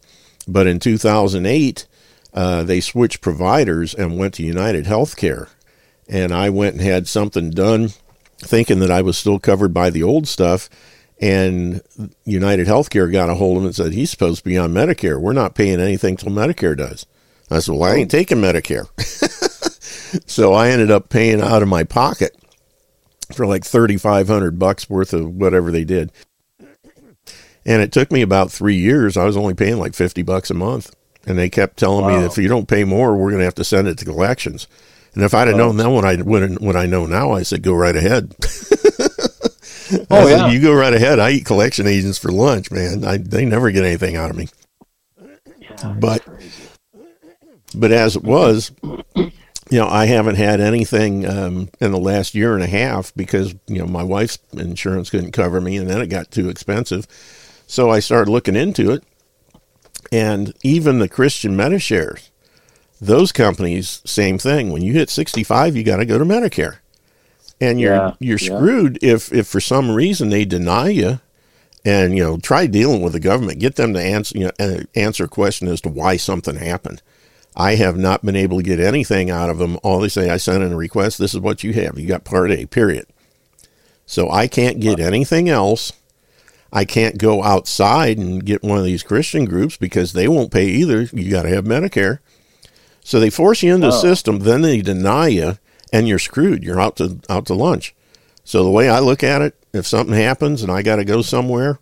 [0.47, 1.85] But in 2008,
[2.33, 5.47] uh, they switched providers and went to United Healthcare,
[6.07, 7.91] and I went and had something done,
[8.39, 10.69] thinking that I was still covered by the old stuff.
[11.21, 11.81] And
[12.25, 15.19] United Healthcare got a hold of it and said he's supposed to be on Medicare.
[15.19, 17.05] We're not paying anything till Medicare does.
[17.49, 18.17] I said, "Well, I ain't oh.
[18.17, 18.87] taking Medicare."
[20.29, 22.35] so I ended up paying out of my pocket
[23.33, 26.11] for like 3500 bucks worth of whatever they did.
[27.65, 29.17] And it took me about 3 years.
[29.17, 30.93] I was only paying like 50 bucks a month.
[31.25, 32.19] And they kept telling Wow.
[32.19, 34.67] me if you don't pay more, we're going to have to send it to collections.
[35.15, 37.63] And if I'd have known then what I when, what I know now, I said
[37.63, 38.35] go right ahead.
[39.91, 40.47] I Oh, said, yeah.
[40.49, 41.19] you go right ahead.
[41.19, 43.03] I eat collection agents for lunch, man.
[43.05, 44.47] I, they never get anything out of me.
[45.99, 46.23] but
[47.75, 49.31] but as it was, you
[49.71, 53.79] know, I haven't had anything um, in the last year and a half because you
[53.79, 57.05] know my wife's insurance couldn't cover me, and then it got too expensive.
[57.67, 59.03] So I started looking into it,
[60.11, 62.29] and even the Christian Medishares,
[63.01, 64.71] those companies, same thing.
[64.71, 66.77] When you hit sixty-five, you got to go to Medicare,
[67.61, 68.57] and you're Yeah, you're yeah.
[68.57, 71.19] screwed if if for some reason they deny you.
[71.87, 73.59] And you know, try dealing with the government.
[73.59, 77.03] Get them to answer you know, answer a question as to why something happened.
[77.55, 79.77] I have not been able to get anything out of them.
[79.83, 81.19] All they say, I sent in a request.
[81.19, 81.97] This is what you have.
[81.99, 82.65] You got Part A.
[82.65, 83.05] Period.
[84.07, 85.93] So I can't get anything else.
[86.73, 90.65] I can't go outside and get one of these Christian groups because they won't pay
[90.67, 91.03] either.
[91.13, 92.19] You got to have Medicare.
[93.03, 94.01] So they force you into the Oh.
[94.01, 95.57] system, then they deny you,
[95.95, 96.63] and you're screwed.
[96.63, 97.95] You're out to out to lunch.
[98.43, 101.21] So the way I look at it, if something happens and I got to go
[101.21, 101.79] somewhere,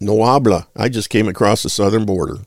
[0.00, 0.68] no habla.
[0.76, 2.38] I just came across the southern border.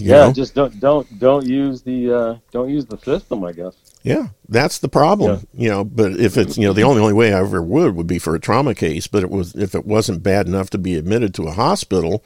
[0.00, 0.32] Yeah, know?
[0.32, 3.44] just don't don't don't use the uh, don't use the system.
[3.44, 3.76] I guess.
[4.02, 5.46] Yeah, that's the problem.
[5.54, 8.08] You know, but if it's you know the only only way I ever would would
[8.08, 9.06] be for a trauma case.
[9.06, 12.24] But it was if it wasn't bad enough to be admitted to a hospital,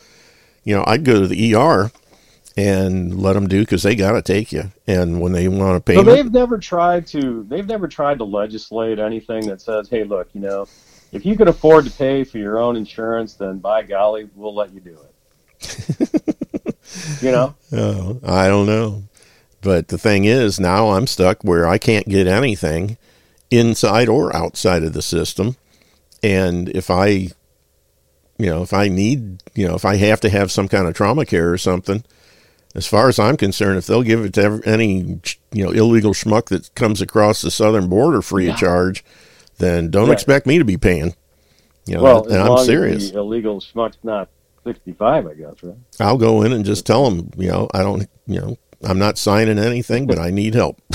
[0.65, 1.91] you know, I'd go to the ER
[2.61, 4.71] and let them do because they got to take you.
[4.87, 8.25] And when they want to pay, So they've never tried to they've never tried to
[8.25, 10.67] legislate anything that says, hey, look, you know,
[11.13, 14.73] if you can afford to pay for your own insurance, then by golly, we'll let
[14.73, 16.77] you do it.
[17.23, 19.05] you know, Oh, I don't know.
[19.63, 22.97] But the thing is, now I'm stuck where I can't get anything
[23.51, 25.57] inside or outside of the system.
[26.23, 27.07] And if I,
[28.39, 30.95] you know, if I need, you know, if I have to have some kind of
[30.95, 32.05] trauma care or something,
[32.75, 35.21] as far as I'm concerned, if they'll give it to ev- any,
[35.53, 39.05] you know, illegal schmuck that comes across the southern border free of charge,
[39.59, 40.13] then don't Yeah.
[40.13, 41.15] expect me to be paying.
[41.87, 43.11] You know, well, and I'm serious.
[43.11, 44.29] illegal schmuck's not
[44.65, 45.75] sixty-five, I guess, right?
[45.99, 49.19] I'll go in and just tell them, you know, I don't, you know, I'm not
[49.19, 50.81] signing anything, but I need help.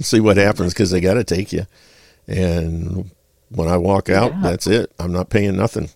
[0.00, 1.66] See what happens because they got to take you.
[2.28, 3.10] And
[3.50, 4.40] when I walk out, Yeah.
[4.42, 4.92] that's it.
[4.98, 5.90] I'm not paying nothing.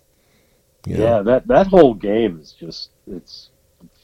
[0.85, 1.03] You know?
[1.03, 3.49] Yeah, that that whole game is just it's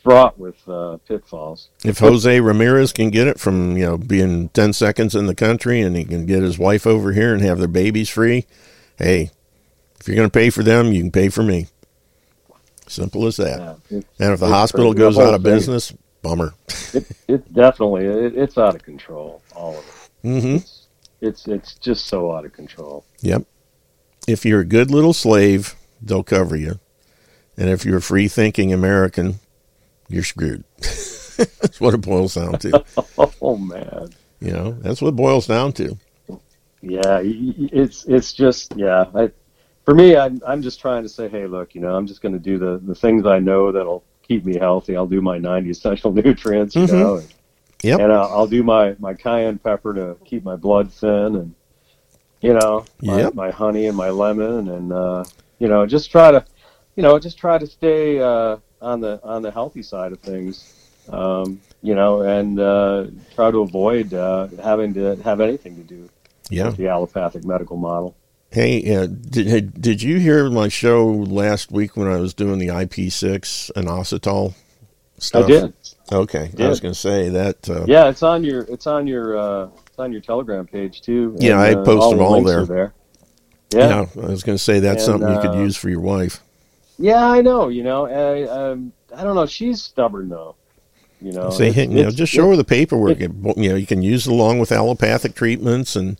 [0.07, 1.67] fraught with uh, pitfalls.
[1.83, 5.81] If Jose Ramirez can get it from, you know, being 10 seconds in the country
[5.81, 8.45] and he can get his wife over here and have their babies free,
[8.97, 9.31] hey,
[9.99, 11.67] if you're going to pay for them, you can pay for me.
[12.87, 13.59] Simple as that.
[13.89, 14.93] it's- and if the hospital.
[14.93, 16.53] The goes out of thing- business, bummer.
[16.93, 19.41] it, it definitely it, it's out of control.
[19.53, 20.41] All of it.
[20.41, 20.57] hmm
[21.19, 23.03] It's it's just so out of control.
[23.19, 23.43] Yep.
[24.25, 26.79] If you're a good little slave, they'll cover you.
[27.57, 29.39] And if you're a free thinking American,
[30.09, 30.63] you're screwed.
[30.77, 32.83] that's what it boils down to.
[33.41, 34.09] oh man.
[34.39, 35.97] You know, that's what it boils down to.
[36.81, 39.05] Yeah, it's it's just yeah.
[39.15, 39.31] I,
[39.83, 42.33] for me, I'm I'm just trying to say, hey, look, you know, I'm just going
[42.33, 44.95] to do the the things I know that'll keep me healthy.
[44.95, 46.99] I'll do my 90 essential nutrients, you Mhm.
[46.99, 47.33] know, and,
[47.83, 47.99] Yep.
[47.99, 51.55] and I'll, I'll do my my cayenne pepper to keep my blood thin, and
[52.41, 53.33] you know, my, Yep.
[53.33, 55.23] my honey and my lemon, and uh,
[55.59, 56.45] you know, just try to,
[56.95, 60.73] you know, just try to stay uh, on the on the healthy side of things.
[61.09, 66.09] Um, you know, and uh, try to avoid uh, having to have anything to do
[66.49, 66.65] Yeah.
[66.67, 68.13] with the allopathic medical model.
[68.51, 72.67] Hey, uh, did did you hear my show last week when I was doing the
[72.67, 74.53] IP6 and Inositol
[75.17, 75.45] stuff?
[75.45, 75.73] I did.
[76.11, 76.69] Okay, I Did.
[76.69, 77.69] was going to say that.
[77.69, 81.35] Uh, Yeah, it's on your it's on your uh, it's on your Telegram page too.
[81.39, 82.65] Yeah, I and, uh, post them all links there.
[82.65, 82.93] there.
[83.73, 84.05] Yeah.
[84.23, 86.41] I was going to say that's And, something you could uh, use for your wife.
[86.99, 87.67] Yeah, I know.
[87.69, 89.45] You know, I um, I don't know.
[89.45, 90.55] She's stubborn though.
[91.21, 93.19] You know, Say, you know, just show her the paperwork.
[93.19, 96.17] it- you know, you can use it along with allopathic treatments, and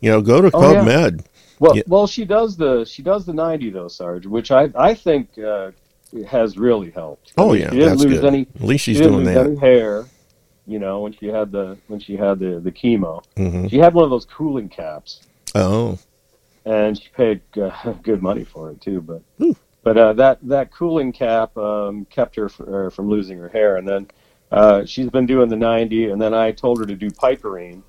[0.00, 0.82] you know, go to Oh, yeah.
[0.82, 1.24] PubMed.
[1.60, 1.82] Well, Yeah.
[1.86, 5.72] well, she does the she does the ninety though, Sarge, which I I think uh,
[6.26, 7.32] has really helped.
[7.36, 8.24] I Oh, mean, yeah, she didn't that's lose good.
[8.24, 8.46] any.
[8.54, 9.46] At least she's she didn't doing lose that.
[9.46, 10.04] Any hair,
[10.66, 13.22] you know, when she had the when she had the the chemo.
[13.36, 13.68] Mhm.
[13.70, 15.20] She had one of those cooling caps.
[15.54, 15.98] Oh,
[16.64, 17.70] and she paid uh,
[18.02, 19.02] good money for it too.
[19.02, 19.22] But
[19.88, 23.76] but uh, that that cooling cap um, kept her fr- uh, from losing her hair,
[23.76, 24.06] and then
[24.52, 27.80] uh, she's been doing the 90, and then I told her to do piperine,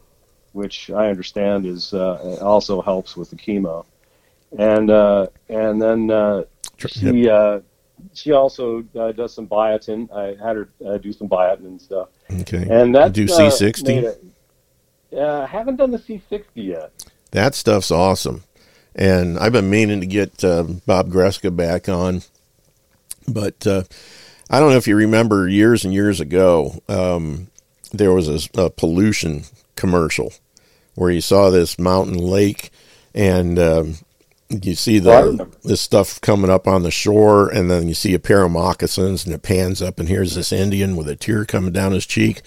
[0.53, 3.85] which I understand is uh, also helps with the chemo,
[4.57, 6.43] and uh, and then uh,
[6.87, 7.59] she uh,
[8.13, 10.09] she also uh, does some biotin.
[10.15, 12.07] I had her uh, do some biotin and stuff.
[12.31, 12.65] Okay.
[12.69, 13.83] And that Do uh, C60?
[13.87, 14.23] made it-
[15.11, 16.91] Uh, haven't done the C60 yet.
[17.31, 18.43] That stuff's awesome.
[18.95, 22.23] And I've been meaning to get uh, Bob Greska back on.
[23.27, 23.83] But uh,
[24.49, 27.47] I don't know if you remember years and years ago, um,
[27.91, 29.43] there was a, a, pollution
[29.75, 30.33] commercial
[30.95, 32.71] where you saw this mountain lake
[33.13, 33.95] and um,
[34.49, 38.19] you see the this stuff coming up on the shore, and then you see a
[38.19, 41.71] pair of moccasins, and it pans up, and here's this Indian with a tear coming
[41.71, 42.41] down his cheek.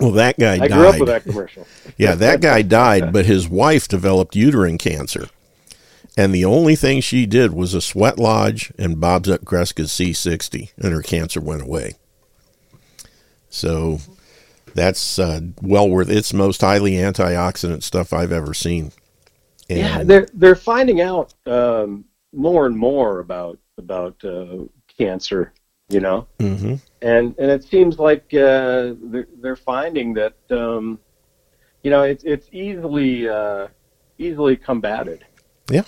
[0.00, 0.64] Well, that guy died.
[0.64, 0.76] I died.
[0.76, 1.66] grew up with that commercial.
[1.96, 5.28] yeah, that guy died, but his wife developed uterine cancer.
[6.16, 10.72] And the only thing she did was a sweat lodge and Bob's up Greska's C60,
[10.76, 11.94] and her cancer went away.
[13.50, 14.00] So
[14.74, 18.92] that's uh, well worth it's most highly antioxidant stuff I've ever seen.
[19.70, 24.64] And yeah, they're they're finding out um, more and more about about uh,
[24.96, 25.52] cancer,
[25.88, 26.74] you know, mm-hmm.
[27.02, 30.98] and and it seems like uh, they're they're finding that um,
[31.82, 33.68] you know it's it's easily uh,
[34.18, 35.24] easily combated.
[35.70, 35.84] Yeah,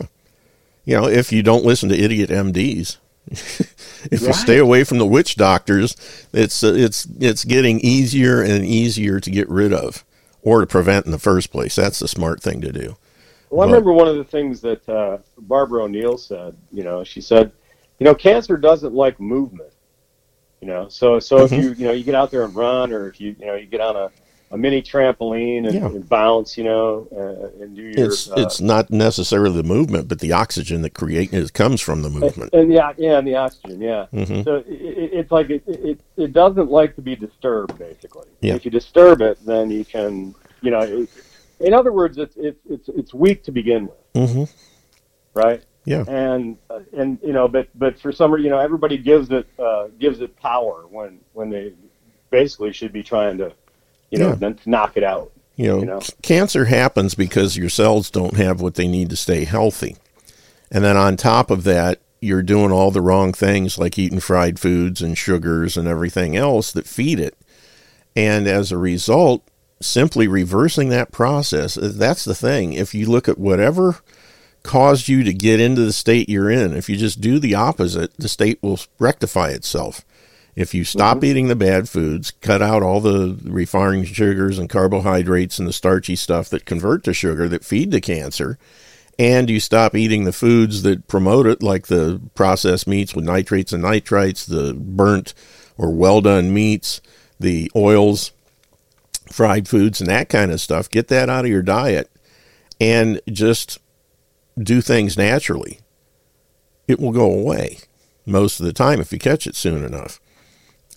[0.84, 2.96] you know, if you don't listen to idiot MDs.
[3.30, 4.22] if right.
[4.22, 5.94] you stay away from the witch doctors,
[6.32, 10.04] it's uh, it's it's getting easier and easier to get rid of
[10.42, 11.76] or to prevent in the first place.
[11.76, 12.96] That's the smart thing to do.
[13.50, 16.56] Well, I remember one of the things that uh, Barbara O'Neill said.
[16.72, 17.52] You know, she said,
[17.98, 19.69] you know, cancer doesn't like movement.
[20.60, 21.54] You know, so so mm-hmm.
[21.54, 23.54] if you you know you get out there and run, or if you you know
[23.54, 24.10] you get on a,
[24.50, 25.86] a mini trampoline and, Yeah.
[25.86, 30.06] and bounce, you know, uh, and do your It's uh, it's not necessarily the movement,
[30.08, 32.52] but the oxygen that create it comes from the movement.
[32.52, 34.06] and yeah, yeah, and the oxygen, yeah.
[34.12, 34.44] Mhm.
[34.44, 38.28] So it, it, it's like it, it it doesn't like to be disturbed, basically.
[38.42, 38.54] Yeah.
[38.56, 41.08] If you disturb it, then you can, you know, it,
[41.60, 44.44] in other words, it's it's it's it's weak to begin with, Mm-hmm.
[45.32, 45.62] right?
[45.84, 46.04] Yeah.
[46.06, 49.46] And uh, and you know, but but for some, reason, you know, everybody gives it
[49.58, 51.72] uh, gives it power when when they
[52.30, 53.52] basically should be trying to,
[54.10, 54.34] you know, Yeah.
[54.36, 55.32] then to knock it out.
[55.56, 56.00] You know, You know?
[56.00, 59.96] c- cancer happens because your cells don't have what they need to stay healthy.
[60.70, 64.60] And then on top of that, you're doing all the wrong things like eating fried
[64.60, 67.36] foods and sugars and everything else that feed it.
[68.14, 69.42] And as a result,
[69.80, 72.74] simply reversing that process, uh, that's the thing.
[72.74, 73.96] If you look at whatever
[74.62, 78.16] caused you to get into the state you're in, if you just do the opposite,
[78.16, 80.04] the state will rectify itself.
[80.56, 81.26] If you stop mm-hmm.
[81.26, 86.16] eating the bad foods, cut out all the refined sugars and carbohydrates and the starchy
[86.16, 88.58] stuff that convert to sugar that feed to cancer,
[89.18, 93.72] and you stop eating the foods that promote it, like the processed meats with nitrates
[93.72, 95.34] and nitrites, the burnt
[95.78, 97.00] or well done meats,
[97.38, 98.32] the oils,
[99.30, 102.10] fried foods, and that kind of stuff, get that out of your diet.
[102.80, 103.78] And just
[104.62, 105.80] do things naturally.
[106.86, 107.78] It will go away
[108.26, 110.20] most of the time if you catch it soon enough.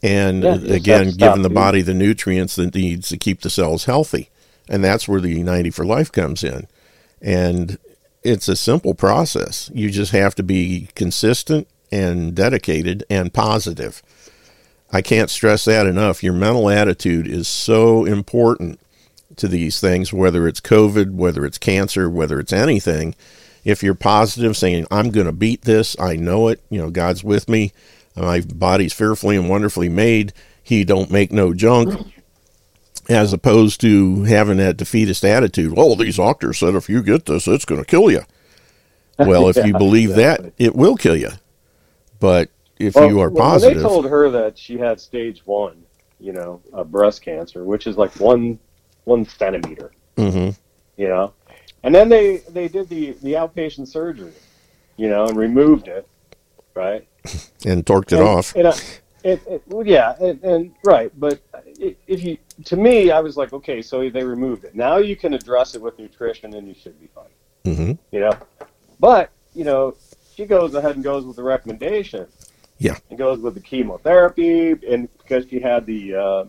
[0.02, 3.50] And Yeah, again, stop giving the body the nutrients that it needs to keep the
[3.50, 4.30] cells healthy.
[4.70, 6.68] And that's where the Unity for Life comes in.
[7.22, 7.78] And
[8.22, 9.70] it's a simple process.
[9.74, 14.02] You just have to be consistent and dedicated and positive.
[14.92, 16.24] I can't stress that enough.
[16.24, 18.80] Your mental attitude is so important
[19.38, 23.16] to these things, whether it's COVID, whether it's cancer, whether it's anything.
[23.66, 27.24] If you're positive, saying, I'm going to beat this, I know it, you know, God's
[27.24, 27.74] with me,
[28.16, 30.34] my body's fearfully and wonderfully made,
[30.64, 31.96] He don't make no junk,
[33.10, 35.74] as opposed to having that defeatist attitude.
[35.78, 38.22] Oh, these doctors said if you get this, it's going to kill you.
[39.20, 41.32] Well, if you Yeah, believe that, it will kill you.
[42.20, 42.50] But
[42.80, 45.86] if Well, you are positive, When they told her that she had stage one,
[46.20, 48.60] you know, uh, breast cancer, which is like one
[49.06, 50.52] one centimeter, hmm
[50.98, 51.34] you know,
[51.84, 54.34] and then they they did the the outpatient surgery,
[54.98, 56.08] you know, and removed it,
[56.74, 57.08] right?
[57.66, 58.56] and torqued it And- off.
[58.56, 58.76] And I,
[59.24, 61.40] it, it, well, yeah, and, and right, but
[61.80, 64.76] if you, to me, I was like, okay, so they removed it.
[64.76, 67.74] Now you can address it with nutrition, and you should be fine.
[67.74, 68.34] hmm You know,
[69.00, 69.96] but you know,
[70.36, 72.28] she goes ahead and goes with the recommendation.
[72.80, 72.98] Yeah.
[73.10, 76.46] and goes with the chemotherapy, and because she had the uh,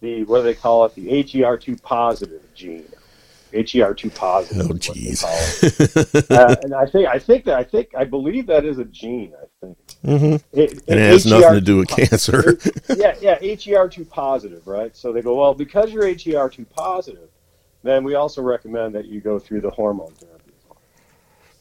[0.00, 2.84] the what do they call it, the HER2 positive gene,
[3.56, 4.70] HER2 positive.
[4.70, 5.24] Oh, jeez.
[6.30, 9.32] uh, and I think I think that I think I believe that is a gene.
[9.40, 9.78] I think.
[10.04, 12.58] hmm It, and it has nothing to do with cancer.
[12.96, 14.96] yeah, yeah, HER2 positive, right?
[14.96, 17.28] So they go, well, because you're HER2 positive,
[17.82, 20.36] then we also recommend that you go through the hormone therapy.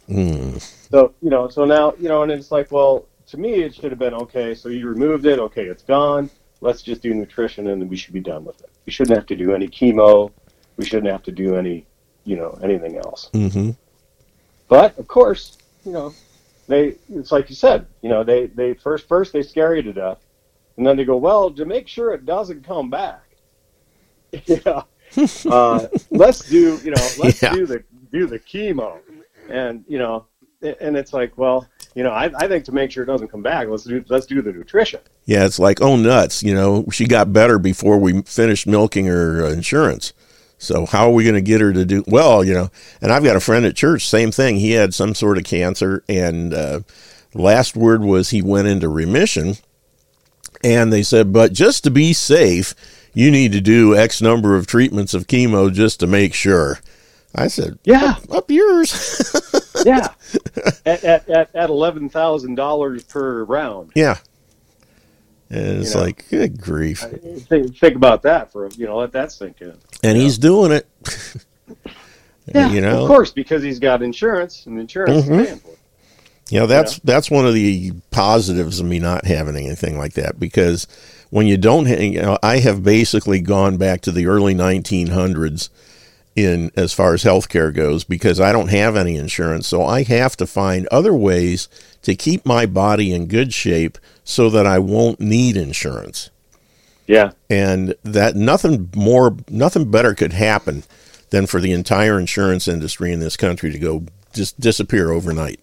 [0.09, 0.61] Mm.
[0.91, 3.91] So you know, so now you know, and it's like, well, to me, it should
[3.91, 4.53] have been okay.
[4.53, 6.29] So you removed it, okay, it's gone.
[6.61, 8.69] Let's just do nutrition, and then we should be done with it.
[8.85, 10.31] We shouldn't have to do any chemo.
[10.77, 11.85] We shouldn't have to do any,
[12.25, 13.29] you know, anything else.
[13.33, 13.71] hmm
[14.67, 16.13] But of course, you know,
[16.67, 19.93] they it's like you said, you know, they they first first they scare you to
[19.93, 20.17] death,
[20.77, 23.23] and then they go, well, to make sure it doesn't come back,
[24.45, 24.83] yeah.
[25.49, 27.53] Uh, let's do you know let's Yeah.
[27.53, 28.97] do the do the chemo,
[29.49, 30.25] and you know,
[30.61, 33.41] and it's like, well, you know, I, I think to make sure it doesn't come
[33.43, 34.99] back, let's do let's do the nutrition.
[35.25, 36.43] Yeah, it's like, oh, nuts.
[36.43, 40.13] You know, she got better before we finished milking her insurance.
[40.65, 42.43] So, how are we going to get her to do well?
[42.43, 42.71] You know,
[43.01, 44.57] and I've got a friend at church, same thing.
[44.57, 46.79] He had some sort of cancer, and uh,
[47.33, 49.55] last word was he went into remission.
[50.63, 52.73] And they said, but just to be safe,
[53.13, 56.79] you need to do X number of treatments of chemo just to make sure.
[57.35, 58.15] I said, Yeah.
[58.23, 59.31] up, up yours.
[59.85, 60.07] yeah,
[60.85, 63.91] at at, at, at eleven thousand dollars per round.
[63.93, 64.17] yeah.
[65.49, 66.05] And it's You know.
[66.05, 67.01] like, good grief.
[67.01, 69.73] Think, think about that for you know let that sink in.
[70.03, 70.87] And he's doing it.
[72.53, 75.39] Yeah, you know, of course, because he's got insurance, and insurance Mhm.
[75.39, 75.79] is paying for it.
[76.51, 80.39] You know, that's that's one of the positives of me not having anything like that
[80.39, 80.85] because
[81.31, 85.69] when you don't, ha- you know, I have basically gone back to the early 1900s
[86.35, 90.35] in as far as healthcare goes because I don't have any insurance, so I have
[90.37, 91.69] to find other ways
[92.01, 96.29] to keep my body in good shape so that I won't need insurance.
[97.07, 97.31] Yeah.
[97.49, 100.83] And that nothing more, nothing better could happen
[101.29, 105.59] than for the entire insurance industry in this country to go just disappear overnight.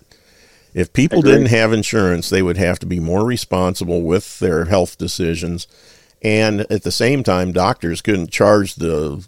[0.74, 4.96] If people didn't have insurance, they would have to be more responsible with their health
[4.96, 5.66] decisions.
[6.22, 9.22] And at the same time, doctors couldn't charge the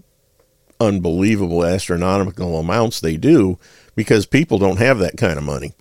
[0.85, 3.59] unbelievable astronomical amounts they do
[3.95, 5.73] because people don't have that kind of money.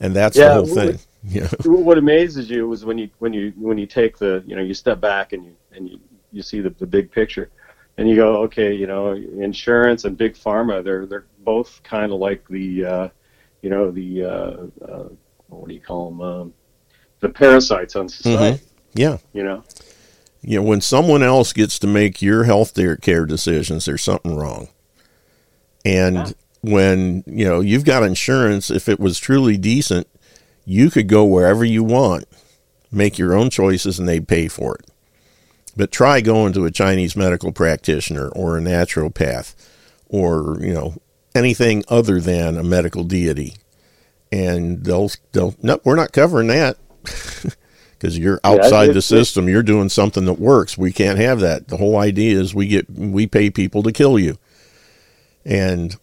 [0.00, 0.98] And that's the whole thing.
[1.26, 1.48] Yeah.
[1.64, 4.74] What amazes you is when you when you when you take the you know you
[4.74, 5.98] step back and you and you,
[6.32, 7.48] you see the, the big picture,
[7.96, 12.18] and you go okay you know insurance and big pharma they're they're both kind of
[12.18, 13.08] like the uh,
[13.62, 15.08] you know the uh, uh,
[15.48, 16.54] what do you call them um,
[17.20, 18.58] the parasites on society.
[18.58, 18.68] Mhm.
[18.92, 19.16] Yeah.
[19.32, 19.64] You know.
[20.46, 24.68] You know, when someone else gets to make your health care decisions, there's something wrong.
[25.84, 30.06] And when, you know, you've got insurance, if it was truly decent,
[30.66, 32.24] you could go wherever you want,
[32.92, 34.90] make your own choices, and they'd pay for it.
[35.76, 39.54] But try going to a Chinese medical practitioner or a naturopath
[40.08, 40.94] or, you know,
[41.34, 43.54] anything other than a medical deity.
[44.30, 46.76] And they'll, they'll, no, we're not covering that.
[48.04, 49.48] because you're Yeah, outside the system.
[49.48, 50.76] You're doing something that works.
[50.76, 51.68] We can't have that.
[51.68, 54.36] The whole idea is we get we pay people to kill you,
[55.44, 55.96] and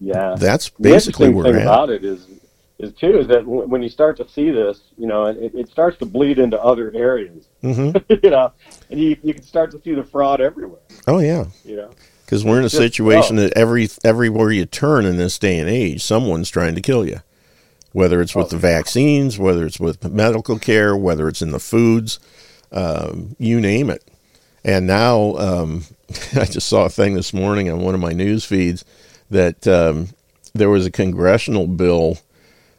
[0.00, 2.26] Yeah, That's The basically interesting where thing about it is
[2.80, 5.68] is too is that w- when you start to see this, you know, it, it
[5.68, 8.02] starts to bleed into other areas, Mhm.
[8.24, 8.50] you know,
[8.90, 11.90] and you you can start to see the fraud everywhere, oh yeah, you know.
[12.26, 13.42] because we're in a just- situation oh.
[13.42, 17.20] that every everywhere you turn in this day and age, someone's trying to kill you.
[17.94, 18.40] Whether it's Oh.
[18.40, 22.18] with the vaccines, whether it's with medical care, whether it's in the foods,
[22.72, 24.02] um, you name it.
[24.64, 25.84] And now, um,
[26.36, 28.84] I just saw a thing this morning on one of my news feeds
[29.30, 30.08] that um,
[30.54, 32.18] there was a congressional bill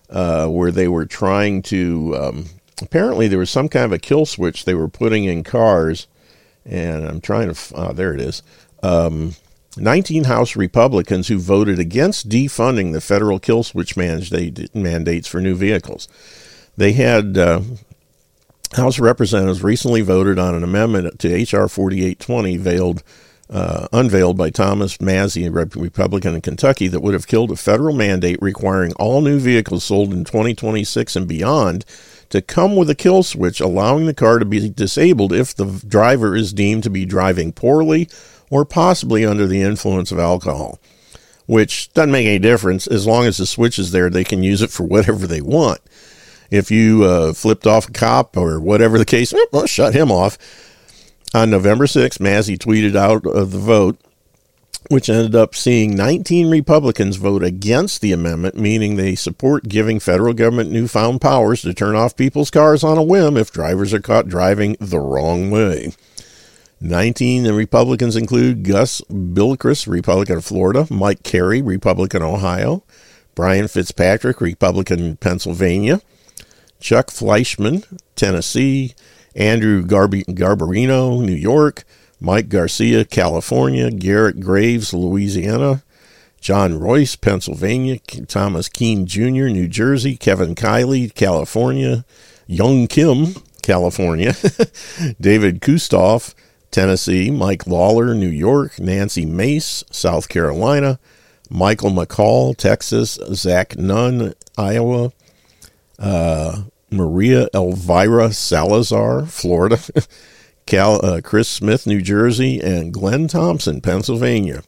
[0.10, 2.16] uh, where they were trying to.
[2.20, 2.46] Um,
[2.82, 6.08] apparently, there was some kind of a kill switch they were putting in cars,
[6.66, 7.76] and I'm trying to.
[7.76, 8.44] Uh, there it is.
[9.78, 15.56] Um, 19 House Republicans who voted against defunding the federal kill switch mandates for new
[15.56, 16.08] vehicles.
[16.78, 17.62] They had uh,
[18.74, 21.68] House Representatives recently voted on an amendment to H.R.
[21.68, 23.04] 4820, veiled,
[23.50, 27.96] uh, unveiled by Thomas Massie, a Republican in Kentucky, that would have killed a federal
[27.96, 31.86] mandate requiring all new vehicles sold in 2026 and beyond
[32.30, 36.36] to come with a kill switch, allowing the car to be disabled if the driver
[36.36, 38.10] is deemed to be driving poorly
[38.50, 40.80] or possibly under the influence of alcohol.
[41.48, 44.10] Which doesn't make any difference as long as the switch is there.
[44.10, 45.80] They can use it for whatever they want
[46.52, 50.12] if you uh, flipped off a cop or whatever the case, eh, well, shut him
[50.12, 50.38] off.
[51.34, 53.98] On November 6th, Massie tweeted out of the vote,
[54.90, 60.34] which ended up seeing 19 Republicans vote against the amendment, meaning they support giving federal
[60.34, 64.30] government newfound powers to turn off people's cars on a whim if drivers are caught
[64.30, 65.92] driving the wrong way.
[66.82, 72.84] 19 Republicans include Gus Bilcris, Republican of Florida, Mike Carey, Republican Ohio,
[73.34, 76.02] Brian Fitzpatrick, Republican Pennsylvania,
[76.80, 77.84] Chuck Fleischmann,
[78.16, 78.94] Tennessee,
[79.36, 81.84] Andrew Garbi- Garbarino, New York,
[82.20, 85.84] Mike Garcia, California, Garrett Graves, Louisiana,
[86.40, 92.06] John Joyce, Pennsylvania, Thomas Kean Jr., New Jersey, Kevin Kiley, California,
[92.48, 94.34] Young Kim, California,
[95.20, 96.36] David Kustoff,
[96.76, 101.00] Tennessee, Mike Lawler, New York, Nancy Mace, South Carolina,
[101.50, 105.14] Michael McCaul, Texas, Zach Nunn, Iowa,
[105.98, 109.80] uh, Maria Elvira Salazar, Florida,
[110.66, 114.62] Cal, uh, Chris Smith, New Jersey, and Glenn Thompson, Pennsylvania.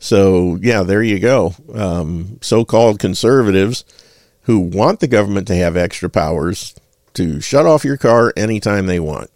[0.00, 1.54] So, yeah, there you go.
[1.72, 3.84] Um, so called conservatives
[4.42, 6.74] who want the government to have extra powers
[7.14, 9.30] to shut off your car anytime they want.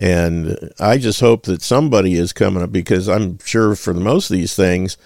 [0.00, 4.30] And I just hope that somebody is coming up because I'm sure for the most
[4.30, 4.96] of these things,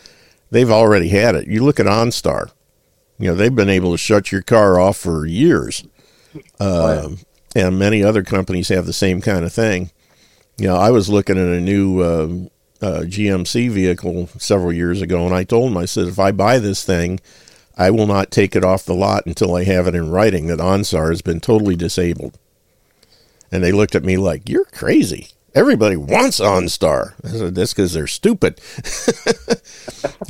[0.50, 1.48] they've already had it.
[1.48, 2.52] You look at OnStar,
[3.18, 5.84] you know, they've been able to shut your car off for years.
[6.60, 7.18] Um,
[7.56, 9.90] and many other companies have the same kind of thing.
[10.58, 12.28] You know, I was looking at a new uh,
[12.80, 16.60] uh, GMC vehicle several years ago, and I told them, I said, if I buy
[16.60, 17.18] this thing,
[17.76, 20.60] I will not take it off the lot until I have it in writing that
[20.60, 22.38] OnStar has been totally disabled.
[23.54, 25.28] And they looked at me like, You're crazy.
[25.54, 27.14] Everybody wants OnStar.
[27.24, 28.60] I said, That's because they're stupid.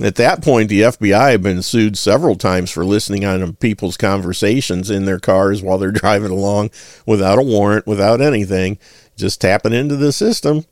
[0.05, 4.91] at that point, the FBI had been sued several times for listening on people's conversations
[4.91, 6.71] in their cars while they're driving along
[7.07, 8.77] without a warrant, without anything,
[9.17, 10.67] just tapping into the system,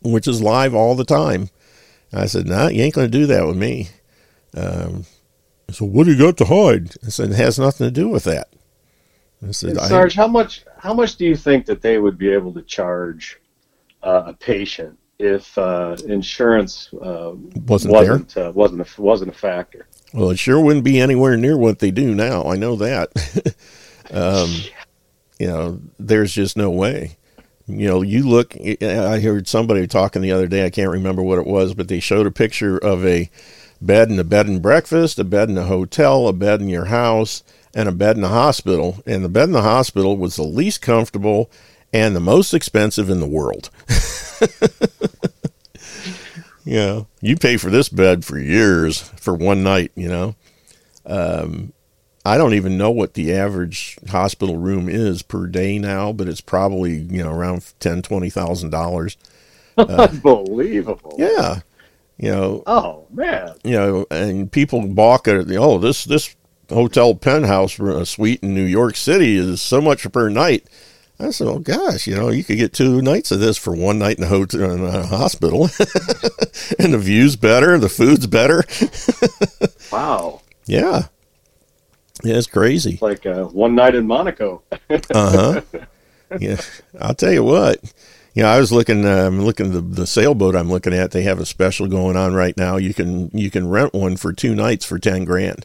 [0.00, 1.50] which is live all the time.
[2.12, 3.88] I said, Nah, you ain't going to do that with me.
[4.56, 5.06] Um,
[5.70, 6.92] so what do you got to hide?
[7.04, 8.48] I said, it has nothing to do with that.
[9.46, 12.62] I Sarge, how much how much do you think that they would be able to
[12.62, 13.40] charge
[14.02, 17.32] uh, a patient if uh, insurance uh,
[17.66, 19.86] wasn't wasn't uh, wasn't a, wasn't a factor?
[20.12, 22.44] Well, it sure wouldn't be anywhere near what they do now.
[22.44, 23.10] I know that.
[24.10, 24.52] um,
[25.38, 27.16] you know, there's just no way.
[27.66, 28.56] You know, you look.
[28.60, 30.64] I heard somebody talking the other day.
[30.64, 33.30] I can't remember what it was, but they showed a picture of a
[33.80, 36.86] bed in a bed and breakfast, a bed in a hotel, a bed in your
[36.86, 37.44] house,
[37.78, 39.00] and a bed in a hospital.
[39.06, 41.48] And the bed in the hospital was the least comfortable
[41.92, 43.70] and the most expensive in the world.
[46.64, 50.34] yeah, you pay for this bed for years for one night, you know.
[51.06, 51.72] Um,
[52.24, 56.40] I don't even know what the average hospital room is per day now, but it's
[56.40, 59.16] probably you know around ten, twenty thousand dollars.
[59.78, 61.14] Uh, Unbelievable.
[61.16, 61.60] Yeah,
[62.16, 62.64] you know.
[62.66, 63.54] Oh man.
[63.62, 66.34] You know, and people balk at the oh this this
[66.68, 70.66] hotel penthouse a suite in New York City is so much per night.
[71.20, 73.98] I said, oh gosh, you know, you could get two nights of this for one
[73.98, 75.64] night in a hotel in a hospital,
[76.78, 78.62] and the view's better, the food's better.
[79.92, 80.42] wow.
[80.66, 81.06] Yeah.
[82.22, 82.94] Yeah, it's crazy.
[82.94, 84.62] It's like uh, one night in Monaco.
[84.90, 85.60] uh huh.
[86.38, 86.60] Yeah,
[87.00, 87.80] I'll tell you what.
[88.34, 89.04] You know, I was looking.
[89.04, 91.10] I'm um, looking the the sailboat I'm looking at.
[91.10, 92.76] They have a special going on right now.
[92.76, 95.64] You can you can rent one for two nights for ten grand,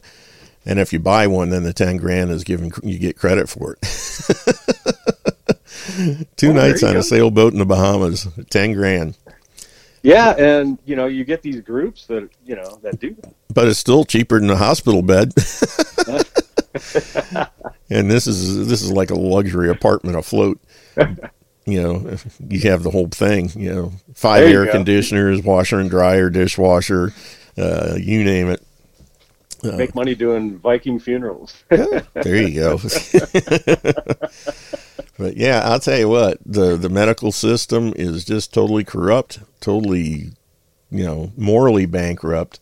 [0.66, 2.72] and if you buy one, then the ten grand is given.
[2.82, 3.80] You get credit for it.
[6.36, 6.98] two Oh, nights on go.
[7.00, 9.16] a sailboat in the Bahamas, ten grand.
[10.02, 13.34] Yeah, and you know, you get these groups that you know that do that.
[13.52, 15.32] But it's still cheaper than a hospital bed.
[17.90, 20.60] and this is this is like a luxury apartment afloat.
[21.66, 22.16] You know,
[22.50, 23.48] you have the whole thing.
[23.56, 24.72] You know, five you air go.
[24.72, 27.14] conditioners, washer and dryer, dishwasher,
[27.56, 28.62] uh, you name it.
[29.64, 31.54] Uh, Make money doing Viking funerals.
[31.68, 32.78] there you go.
[35.18, 40.32] but yeah, I'll tell you what, the the medical system is just totally corrupt, totally,
[40.90, 42.60] you know, morally bankrupt,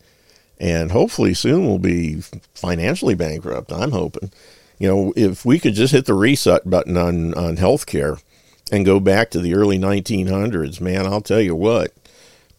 [0.58, 2.20] and hopefully soon we'll be
[2.54, 3.72] financially bankrupt.
[3.72, 4.30] I'm hoping.
[4.78, 8.22] You know, if we could just hit the reset button on on healthcare
[8.70, 11.92] and go back to the early 1900s, man, I'll tell you what,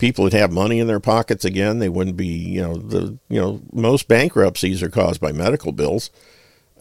[0.04, 1.80] people would have money in their pockets again.
[1.80, 6.10] They wouldn't be, you know, the you know most bankruptcies are caused by medical bills.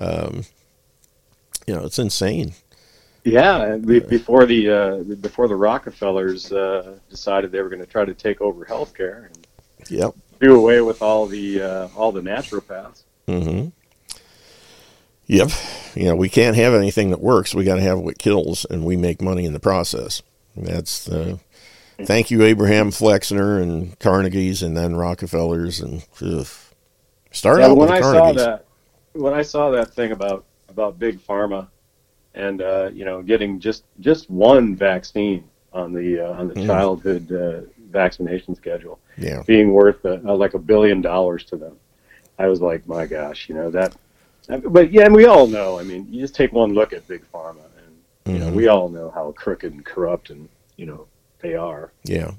[0.00, 0.44] Um,
[1.68, 2.54] you know, it's insane.
[3.22, 8.04] Yeah, and before the uh, before the Rockefellers uh, decided they were going to try
[8.04, 9.46] to take over healthcare and
[9.88, 10.14] Yep.
[10.40, 13.04] do away with all the uh, all the naturopaths.
[13.28, 13.68] Mm-hmm.
[15.26, 15.50] Yep.
[15.94, 17.54] You know, we can't have anything that works.
[17.54, 20.22] We got to have what kills, and we make money in the process.
[20.56, 21.38] That's the.
[21.98, 26.46] Thank you, Abraham Flexner and Carnegie's, and then Rockefellers, and ugh.
[27.30, 28.64] start Yeah, out when with I saw that
[29.12, 31.68] when I saw that thing about about big pharma
[32.34, 36.66] and uh, you know getting just just one vaccine on the uh, on the Mm.
[36.66, 37.60] childhood uh,
[37.90, 39.42] vaccination schedule Yeah.
[39.46, 41.76] being worth uh, uh, like a billion dollars to them,
[42.38, 43.94] I was like, my gosh, you know that.
[44.48, 45.78] But yeah, and we all know.
[45.78, 48.54] I mean, you just take one look at big pharma, and you know Mhm.
[48.54, 51.06] we all know how crooked and corrupt and you know
[51.42, 51.92] they are.
[52.04, 52.32] Yeah.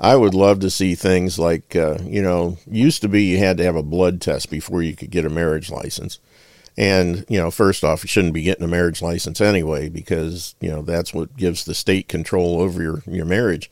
[0.00, 3.56] I would love to see things like, uh, you know, used to be you had
[3.58, 6.18] to have a blood test before you could get a marriage license.
[6.76, 10.70] And, you know, first off, you shouldn't be getting a marriage license anyway because, you
[10.70, 13.70] know, that's what gives the state control over your, your marriage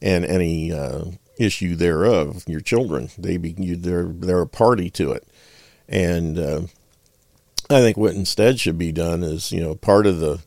[0.00, 1.04] and any uh,
[1.38, 3.10] issue thereof, your children.
[3.16, 5.28] They be, you, they're, they're a party to it.
[5.88, 6.60] And uh,
[7.70, 10.40] I think what instead should be done is, you know, part of the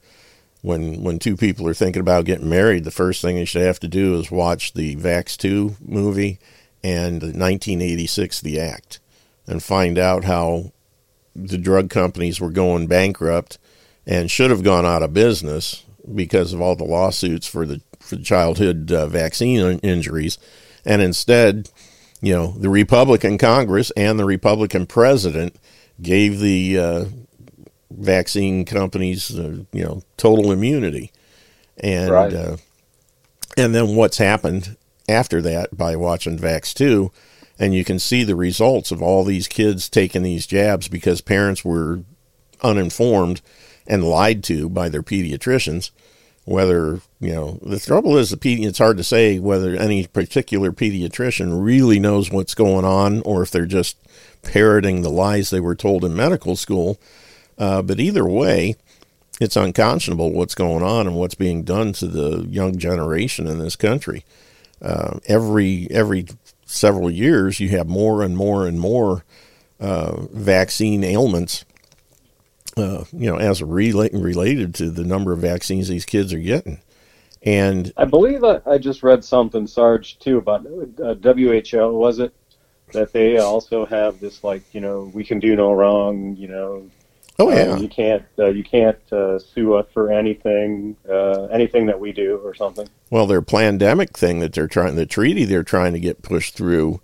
[0.62, 3.80] when when two people are thinking about getting married, the first thing they should have
[3.80, 6.40] to do is watch the Vaxxed Two movie
[6.84, 9.00] and the 1986 The Act,
[9.48, 10.72] and find out how
[11.36, 13.58] the drug companies were going bankrupt
[14.06, 15.84] and should have gone out of business
[16.14, 20.38] because of all the lawsuits for the for childhood uh, vaccine injuries,
[20.86, 21.70] and instead,
[22.22, 25.56] you know, the Republican Congress and the Republican president
[26.02, 27.06] gave the uh,
[27.98, 31.12] vaccine companies, uh, you know, total immunity,
[31.78, 32.34] and Right.
[32.34, 32.58] uh,
[33.58, 34.76] and then what's happened
[35.10, 37.12] after that by watching Vaxxed two,
[37.60, 41.66] and you can see the results of all these kids taking these jabs because parents
[41.66, 42.02] were
[42.62, 43.42] uninformed
[43.88, 45.92] and lied to by their pediatricians.
[46.46, 50.72] Whether you know the trouble is the pedi- it's hard to say whether any particular
[50.72, 53.96] pediatrician really knows what's going on or if they're just
[54.42, 57.00] parroting the lies they were told in medical school.
[57.62, 58.76] Uh, but either way,
[59.40, 63.76] it's unconscionable what's going on and what's being done to the young generation in this
[63.76, 64.26] country.
[64.82, 66.26] Uh, every every
[66.66, 69.24] several years, you have more and more and more
[69.80, 71.64] uh, vaccine ailments.
[72.76, 76.82] Uh, you know, as rela- related to the number of vaccines these kids are getting,
[77.44, 82.34] and I believe I, I just read something, Sarge, too, about uh, WHO, was it?
[82.94, 86.90] That they also have this, like, you know, we can do no wrong, you know.
[87.42, 87.78] Oh, uh, yeah.
[87.78, 92.38] you can't, uh, you can't uh, sue us for anything, uh, anything that we do
[92.44, 92.88] or something.
[93.10, 97.02] Well, their pandemic thing that they're trying, the treaty they're trying to get pushed through,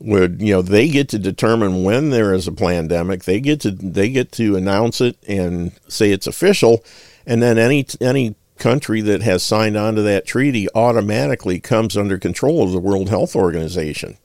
[0.00, 3.24] would you know they get to determine when there is a pandemic.
[3.24, 6.84] They get to they get to announce it and say it's official,
[7.26, 12.18] and then any any country that has signed on to that treaty automatically comes under
[12.18, 14.18] control of the World Health Organization.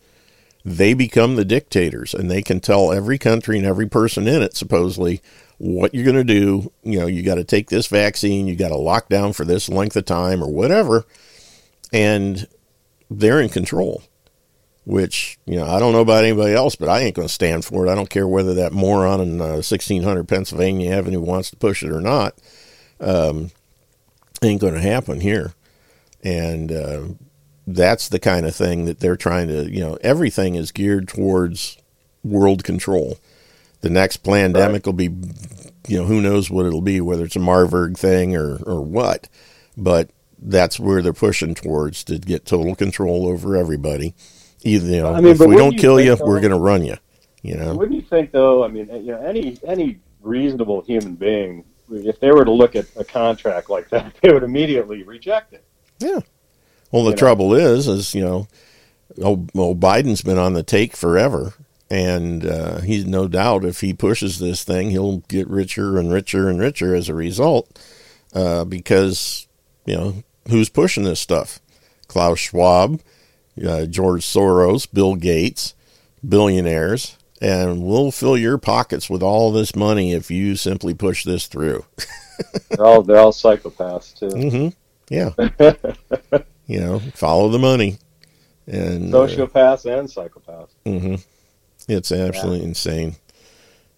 [0.65, 4.56] They become the dictators, and they can tell every country and every person in it
[4.56, 5.22] supposedly
[5.57, 6.72] what you're going to do.
[6.84, 9.68] You know, you got to take this vaccine, you got to lock down for this
[9.68, 11.06] length of time or whatever,
[11.91, 12.48] and
[13.10, 14.03] they're in control.
[14.85, 17.64] Which you know, I don't know about anybody else, but I ain't going to stand
[17.64, 17.90] for it.
[17.90, 21.91] I don't care whether that moron in uh, 1600 Pennsylvania Avenue wants to push it
[21.91, 22.35] or not.
[22.99, 23.52] Um,
[24.41, 25.53] ain't going to happen here,
[26.22, 27.02] and uh,
[27.65, 29.69] that's the kind of thing that they're trying to.
[29.69, 31.77] You know, everything is geared towards
[32.23, 33.18] world control.
[33.81, 35.10] The next pandemic will be,
[35.88, 39.27] you know, who knows what it'll be, whether it's a Marburg thing or or what,
[39.76, 40.10] but
[40.40, 44.14] that's where they're pushing towards to get total control over everybody.
[44.64, 46.57] Either you know, I mean, if we don't you kill you, though- we're going to
[46.57, 46.98] run you.
[47.41, 48.64] You know, Wouldn't you think, though?
[48.64, 52.85] I mean, you know, any any reasonable human being, if they were to look at
[52.95, 55.65] a contract like that, they would immediately reject it.
[55.99, 56.22] Yeah.
[56.94, 57.20] Well, the You know?
[57.20, 58.48] trouble is, is you know,
[59.22, 61.53] old, well, Biden's been on the take forever,
[61.90, 66.48] and uh, he's no doubt if he pushes this thing, he'll get richer and richer
[66.49, 67.68] and richer as a result,
[68.34, 69.48] uh, because
[69.86, 71.60] you know who's pushing this stuff?
[72.07, 73.02] Klaus Schwab,
[73.68, 75.74] uh, George Soros, Bill Gates,
[76.28, 81.48] billionaires, and we'll fill your pockets with all this money if you simply push this
[81.48, 81.86] through.
[82.70, 84.30] They're all they're all psychopaths too.
[84.30, 84.70] hmm
[85.10, 85.32] Yeah.
[86.68, 87.98] you know, follow the money.
[88.68, 90.69] And uh, Sociopaths and psychopaths.
[90.85, 91.15] hmm
[91.90, 93.15] It's absolutely insane.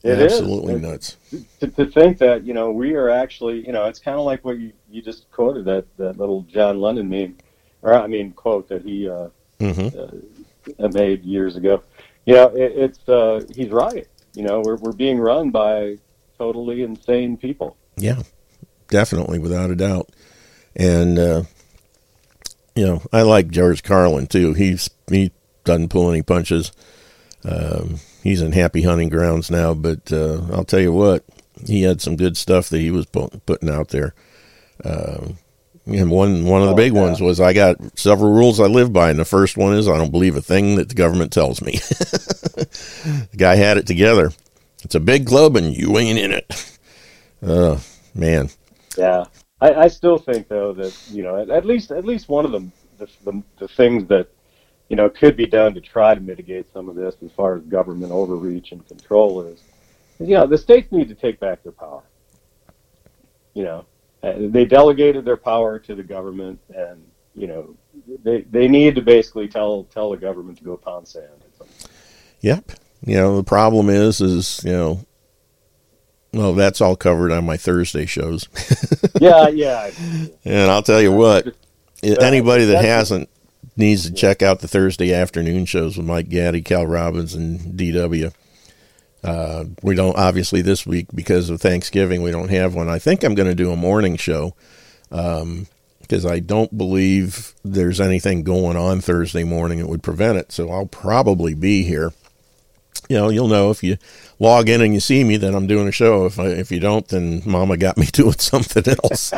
[0.04, 0.34] It is.
[0.34, 1.18] absolutely It- nuts.
[1.60, 4.44] To, to think that you know we are actually you know it's kind of like
[4.46, 7.38] what you, you just quoted that that little John Lennon meme,
[7.82, 9.28] or I mean quote that he uh,
[9.60, 9.96] Mhm.
[10.80, 11.82] uh, made years ago.
[12.26, 14.08] You know it, it's uh, he's right.
[14.36, 15.98] You know we're we're being run by
[16.38, 17.76] totally insane people.
[17.98, 18.22] Yeah,
[18.90, 20.10] definitely, without a doubt.
[20.76, 21.44] And uh,
[22.76, 24.54] you know, I like George Carlin too.
[24.54, 25.32] He's he
[25.64, 26.72] doesn't pull any punches.
[27.44, 31.24] Um, he's in happy hunting grounds now, but uh, I'll tell you what,
[31.66, 34.14] he had some good stuff that he was pu- putting out there.
[34.84, 35.38] Um,
[35.86, 37.02] and one one of the Oh, big yeah.
[37.02, 39.98] ones was I got several rules I live by, and the first one is I
[39.98, 41.74] don't believe a thing that the government tells me.
[41.80, 44.32] the guy had it together.
[44.84, 46.72] It's a big club, and you ain't in it.
[47.46, 47.80] Uh,
[48.16, 48.50] man.
[48.98, 49.26] Yeah,
[49.66, 52.52] I, I still think though that you know at, at least at least one of
[52.52, 54.28] them the, the the things that
[54.90, 57.62] you know could be done to try to mitigate some of this as far as
[57.78, 59.60] government overreach and control is,
[60.20, 62.04] is you know the states need to take back their power.
[63.54, 63.86] You know,
[64.26, 66.98] Uh, they delegated their power to the government, and
[67.36, 67.76] you know
[68.24, 71.40] they they need to basically tell tell the government to go pound sand.
[72.42, 72.72] Yep.
[73.06, 75.06] You know, the problem is, is, you know,
[76.36, 78.48] well, that's all covered on my Thursday shows.
[79.22, 79.92] Yeah, yeah.
[80.44, 81.56] and I'll tell you what,
[82.04, 83.30] anybody that hasn't
[83.78, 88.34] needs to check out the Thursday afternoon shows with Mike Gaddy, Cal Robbins, and DW.
[89.24, 92.90] Uh, we don't obviously this week because of Thanksgiving we don't have one.
[92.90, 94.54] I think I'm going to do a morning show
[95.10, 100.52] because I don't believe there's anything going on Thursday morning that would prevent it.
[100.52, 102.12] So I'll probably be here.
[103.10, 103.98] You know, you'll know if you
[104.40, 106.26] log in and you see me that I'm doing a show.
[106.26, 109.34] If I, if you don't, then Mama got me doing something else.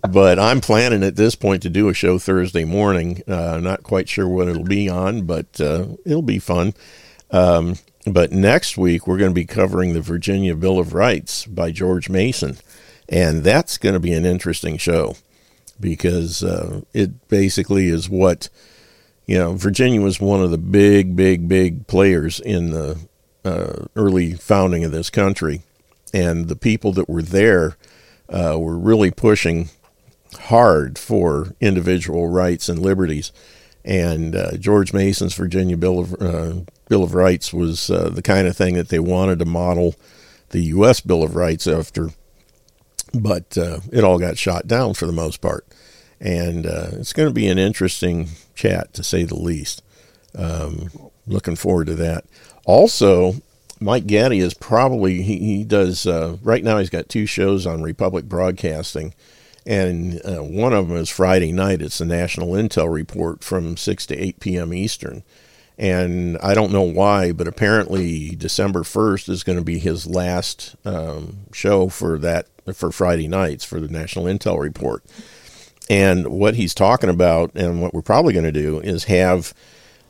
[0.10, 3.22] but I'm planning at this point to do a show Thursday morning.
[3.26, 6.74] Uh, not quite sure what it'll be on, but uh, it'll be fun.
[7.30, 7.76] Um,
[8.06, 12.08] but next week we're going to be covering the Virginia Bill of Rights by George
[12.10, 12.58] Mason,
[13.08, 15.16] and that's going to be an interesting show
[15.80, 18.48] because uh, it basically is what
[19.26, 19.54] you know.
[19.54, 22.98] Virginia was one of the big, big, big players in the
[23.44, 25.62] uh, early founding of this country,
[26.12, 27.76] and the people that were there
[28.28, 29.68] uh, were really pushing
[30.34, 33.32] hard for individual rights and liberties.
[33.84, 36.54] And uh, George Mason's Virginia Bill of uh,
[36.88, 39.94] Bill of Rights was uh, the kind of thing that they wanted to model
[40.50, 41.00] the U.S.
[41.00, 42.10] Bill of Rights after,
[43.12, 45.66] but uh, it all got shot down for the most part.
[46.24, 49.82] And uh, it's going to be an interesting chat, to say the least.
[50.34, 50.90] Um,
[51.26, 52.24] looking forward to that.
[52.64, 53.34] Also,
[53.78, 56.78] Mike Gaddy is probably he, he does uh, right now.
[56.78, 59.12] He's got two shows on Republic Broadcasting,
[59.66, 61.82] and uh, one of them is Friday night.
[61.82, 64.72] It's the National Intel Report from six to eight p.m.
[64.72, 65.24] Eastern,
[65.76, 70.74] and I don't know why, but apparently December first is going to be his last
[70.86, 75.04] um, show for that for Friday nights for the National Intel Report.
[75.90, 79.52] And what he's talking about, and what we're probably going to do, is have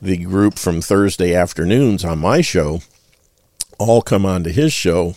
[0.01, 2.81] the group from Thursday afternoons on my show
[3.79, 5.15] all come onto his show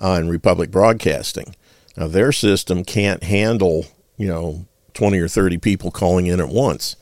[0.00, 1.54] on Republic Broadcasting.
[1.96, 3.86] Now, their system can't handle,
[4.16, 6.96] you know, 20 or 30 people calling in at once.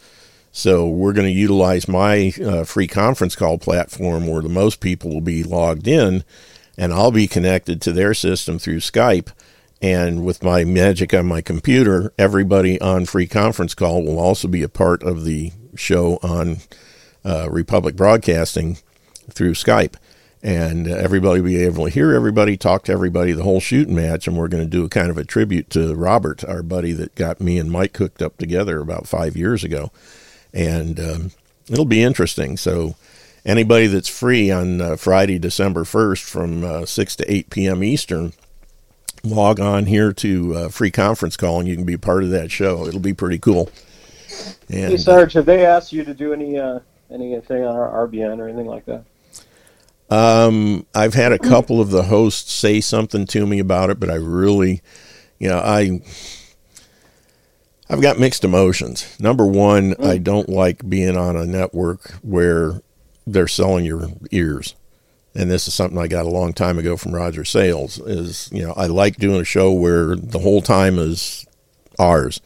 [0.52, 5.10] So we're going to utilize my uh, free conference call platform where the most people
[5.10, 6.24] will be logged in,
[6.76, 9.32] and I'll be connected to their system through Skype.
[9.82, 14.62] And with my magic on my computer, everybody on free conference call will also be
[14.62, 16.58] a part of the show on
[17.24, 18.78] uh, Republic Broadcasting
[19.28, 19.96] through Skype.
[20.40, 24.28] And everybody will be able to hear everybody, talk to everybody, the whole shooting match.
[24.28, 27.16] And we're going to do a kind of a tribute to Robert, our buddy that
[27.16, 29.90] got me and Mike hooked up together about five years ago.
[30.52, 31.30] And um,
[31.68, 32.56] it'll be interesting.
[32.56, 32.94] So,
[33.44, 37.84] anybody that's free on uh, Friday, December 1st from uh, 6 to 8 p.m.
[37.84, 38.32] Eastern,
[39.24, 42.50] log on here to uh, free conference call and you can be part of that
[42.50, 42.86] show.
[42.86, 43.70] It'll be pretty cool.
[44.68, 46.80] And, hey, Sarge, have they asked you to do any uh,
[47.10, 49.04] anything on our RBN or anything like that?
[50.10, 54.10] Um, I've had a couple of the hosts say something to me about it, but
[54.10, 54.82] I really,
[55.38, 56.00] you know, I.
[57.90, 59.20] I've got mixed emotions.
[59.20, 62.80] Number one, I don't like being on a network where
[63.26, 64.74] they're selling your ears
[65.34, 68.62] and this is something I got a long time ago from Roger Sales, is, you
[68.62, 71.46] know, I like doing a show where the whole time is
[71.98, 72.40] ours.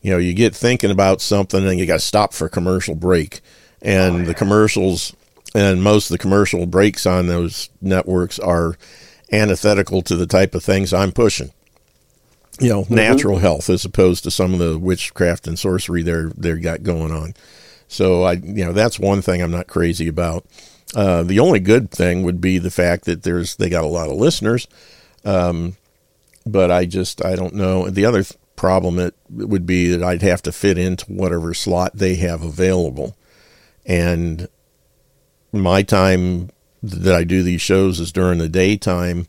[0.00, 2.94] You know, you get thinking about something and you got to stop for a commercial
[2.94, 3.40] break.
[3.82, 4.24] And oh, yeah.
[4.24, 5.14] the commercials
[5.54, 8.76] and most of the commercial breaks on those networks are
[9.30, 11.52] antithetical to the type of things I'm pushing.
[12.60, 12.94] You know, mm-hmm.
[12.94, 17.12] natural health as opposed to some of the witchcraft and sorcery they're they got going
[17.12, 17.34] on.
[17.88, 20.46] So I, you know, that's one thing I'm not crazy about.
[20.94, 24.10] Uh, the only good thing would be the fact that there's they got a lot
[24.10, 24.66] of listeners,
[25.24, 25.76] um,
[26.44, 27.88] but I just I don't know.
[27.88, 31.92] The other th- problem it would be that I'd have to fit into whatever slot
[31.94, 33.16] they have available,
[33.86, 34.48] and
[35.50, 36.50] my time
[36.82, 39.28] that I do these shows is during the daytime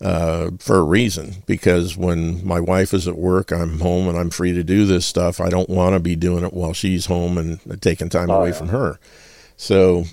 [0.00, 4.30] uh, for a reason because when my wife is at work, I'm home and I'm
[4.30, 5.40] free to do this stuff.
[5.40, 8.48] I don't want to be doing it while she's home and taking time oh, away
[8.48, 8.54] yeah.
[8.54, 8.98] from her.
[9.56, 10.04] So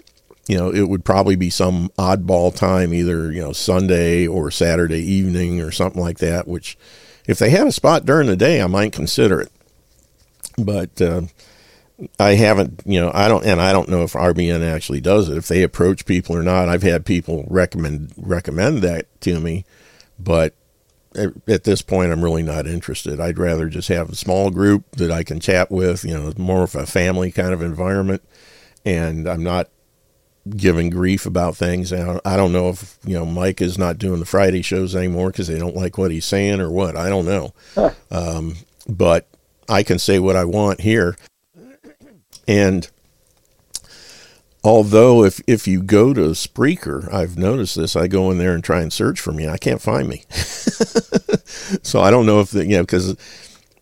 [0.47, 4.99] you know, it would probably be some oddball time, either, you know, Sunday or Saturday
[4.99, 6.77] evening or something like that, which
[7.27, 9.51] if they had a spot during the day, I might consider it.
[10.57, 11.21] But uh,
[12.19, 15.37] I haven't, you know, I don't, and I don't know if RBN actually does it,
[15.37, 16.69] if they approach people or not.
[16.69, 19.65] I've had people recommend recommend that to me,
[20.19, 20.55] but
[21.15, 23.19] at this point, I'm really not interested.
[23.19, 26.63] I'd rather just have a small group that I can chat with, you know, more
[26.63, 28.23] of a family kind of environment.
[28.85, 29.69] And I'm not
[30.49, 31.93] giving grief about things.
[31.93, 35.47] I don't know if you know Mike is not doing the Friday shows anymore because
[35.47, 36.95] they don't like what he's saying or what.
[36.95, 37.91] I don't know, huh.
[38.09, 38.55] um,
[38.87, 39.27] but
[39.69, 41.15] I can say what I want here.
[42.47, 42.89] And
[44.63, 47.95] although if if you go to Spreaker, I've noticed this.
[47.95, 49.47] I go in there and try and search for me.
[49.47, 50.23] I can't find me.
[50.29, 53.09] so I don't know if the, you know because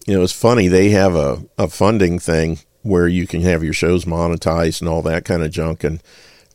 [0.06, 3.74] you know it's funny they have a a funding thing where you can have your
[3.74, 6.02] shows monetized and all that kind of junk and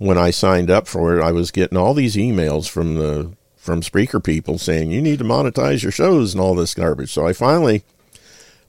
[0.04, 3.80] when I signed up for it, I was getting all these emails from the from
[3.80, 7.10] Spreaker people saying you need to monetize your shows and all this garbage.
[7.10, 7.82] So I finally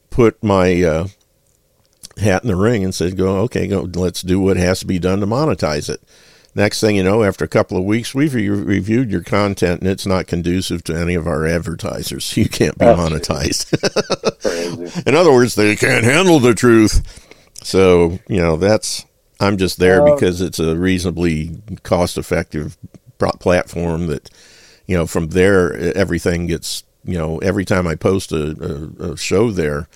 [0.10, 1.07] put my uh,
[2.18, 3.82] hat in the ring and said, "Go, okay, go.
[3.82, 6.02] Let's do what has to be done to monetize it."
[6.57, 9.90] Next thing you know, after a couple of weeks, we've re- reviewed your content and
[9.90, 12.38] it's not conducive to any of our advertisers.
[12.38, 13.74] You can't be oh, monetized.
[15.06, 17.03] In other words, they can't handle the truth.
[17.62, 19.06] So, you know, that's,
[19.40, 22.78] I'm just there uh, because it's a reasonably cost effective
[23.18, 24.30] platform that,
[24.88, 29.18] you know, from there, everything gets, you know, every time I post a, a, a
[29.18, 29.88] show there,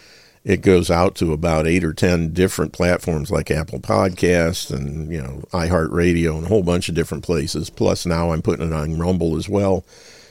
[0.43, 5.21] it goes out to about eight or ten different platforms like Apple Podcasts and you
[5.21, 7.69] know iHeartRadio and a whole bunch of different places.
[7.69, 9.83] Plus now I'm putting it on Rumble as well.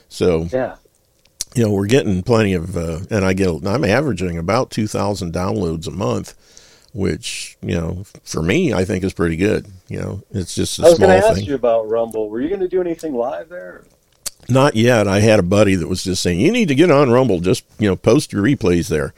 [0.09, 0.75] So yeah,
[1.55, 5.33] you know we're getting plenty of, uh, and I get I'm averaging about two thousand
[5.33, 6.33] downloads a month,
[6.93, 9.67] which you know for me I think is pretty good.
[9.87, 12.29] You know it's just a I was going to ask you about Rumble.
[12.29, 13.83] Were you going to do anything live there?
[14.47, 15.07] Not yet.
[15.07, 17.39] I had a buddy that was just saying you need to get on Rumble.
[17.39, 19.13] Just you know post your replays there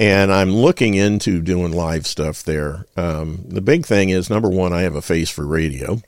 [0.00, 2.86] and I'm looking into doing live stuff there.
[2.96, 6.00] Um, the big thing is number one, I have a face for radio.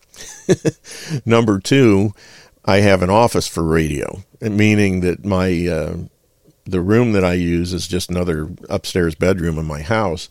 [1.26, 2.14] number two,
[2.64, 5.96] I have an office for radio, meaning that my uh,
[6.64, 10.30] the room that I use is just another upstairs bedroom in my house.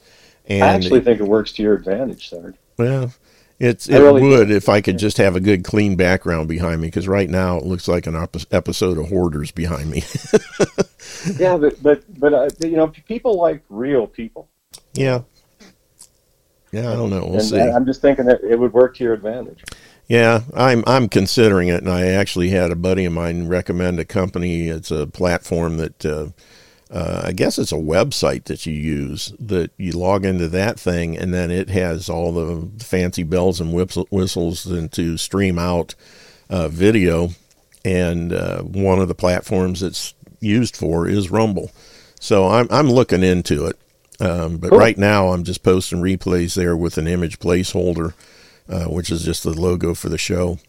[0.56, 2.53] And I actually think it works to your advantage, sir.
[2.78, 3.14] Well,
[3.60, 6.88] it's it really would if I could just have a good clean background behind me
[6.88, 8.15] because right now it looks like an
[8.52, 10.03] episode of Hoarders behind me.
[11.38, 14.49] yeah, but but but uh, you know, people like real people.
[14.94, 15.22] Yeah.
[16.72, 17.26] Yeah, I don't know.
[17.26, 17.60] We'll and see.
[17.60, 19.64] I'm just thinking that it would work to your advantage.
[20.07, 24.06] Yeah, I'm I'm considering it, and I actually had a buddy of mine recommend a
[24.06, 24.69] company.
[24.69, 26.28] It's a platform that uh,
[26.92, 31.18] uh, I guess it's a website that you use that you log into that thing,
[31.18, 35.96] and then it has all the fancy bells and whistles and to stream out
[36.50, 37.30] uh, video.
[37.86, 41.72] And uh, one of the platforms it's used for is Rumble.
[42.20, 43.78] So I'm I'm looking into it,
[44.20, 44.80] um, but cool.
[44.80, 48.14] right now I'm just posting replays there with an image placeholder,
[48.68, 50.60] uh, which is just the logo for the show.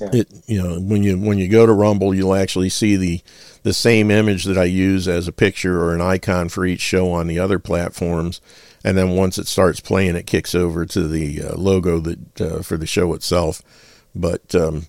[0.00, 0.10] Yeah.
[0.12, 3.22] It you know when you when you go to Rumble, you'll actually see the
[3.62, 7.10] the same image that I use as a picture or an icon for each show
[7.12, 8.40] on the other platforms,
[8.84, 12.62] and then once it starts playing, it kicks over to the uh, logo that uh,
[12.62, 13.62] for the show itself.
[14.14, 14.86] But um,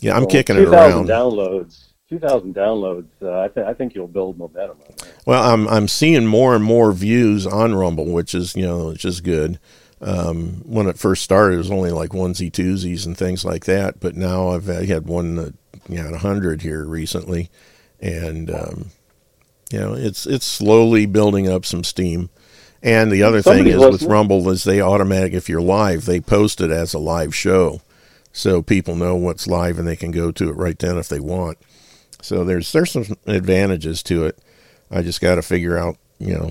[0.00, 1.08] yeah, I'm well, kicking it around.
[1.08, 1.84] Downloads.
[2.10, 3.08] 2,000 downloads.
[3.22, 4.76] Uh, I, th- I think you'll build momentum.
[5.26, 9.04] Well, I'm I'm seeing more and more views on Rumble, which is you know which
[9.04, 9.58] is good.
[10.04, 14.00] Um, when it first started, it was only like onesie twosies and things like that.
[14.00, 15.54] But now I've I had one that
[15.88, 17.50] you know, 100 here recently,
[18.00, 18.90] and um,
[19.70, 22.30] you know it's it's slowly building up some steam.
[22.82, 26.60] And the other thing is with Rumble is they automatic if you're live, they post
[26.60, 27.80] it as a live show,
[28.30, 31.20] so people know what's live and they can go to it right then if they
[31.20, 31.56] want.
[32.20, 34.38] So there's there's some advantages to it.
[34.90, 36.50] I just got to figure out you know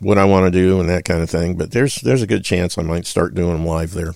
[0.00, 1.56] what I want to do and that kind of thing.
[1.56, 4.14] But there's there's a good chance I might start doing them live there.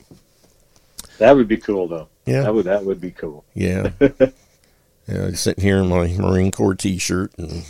[1.19, 2.09] That would be cool, though.
[2.27, 3.45] Yeah, that would that would be cool.
[3.55, 3.91] Yeah.
[4.01, 7.33] yeah, sitting here in my Marine Corps T-shirt.
[7.39, 7.63] And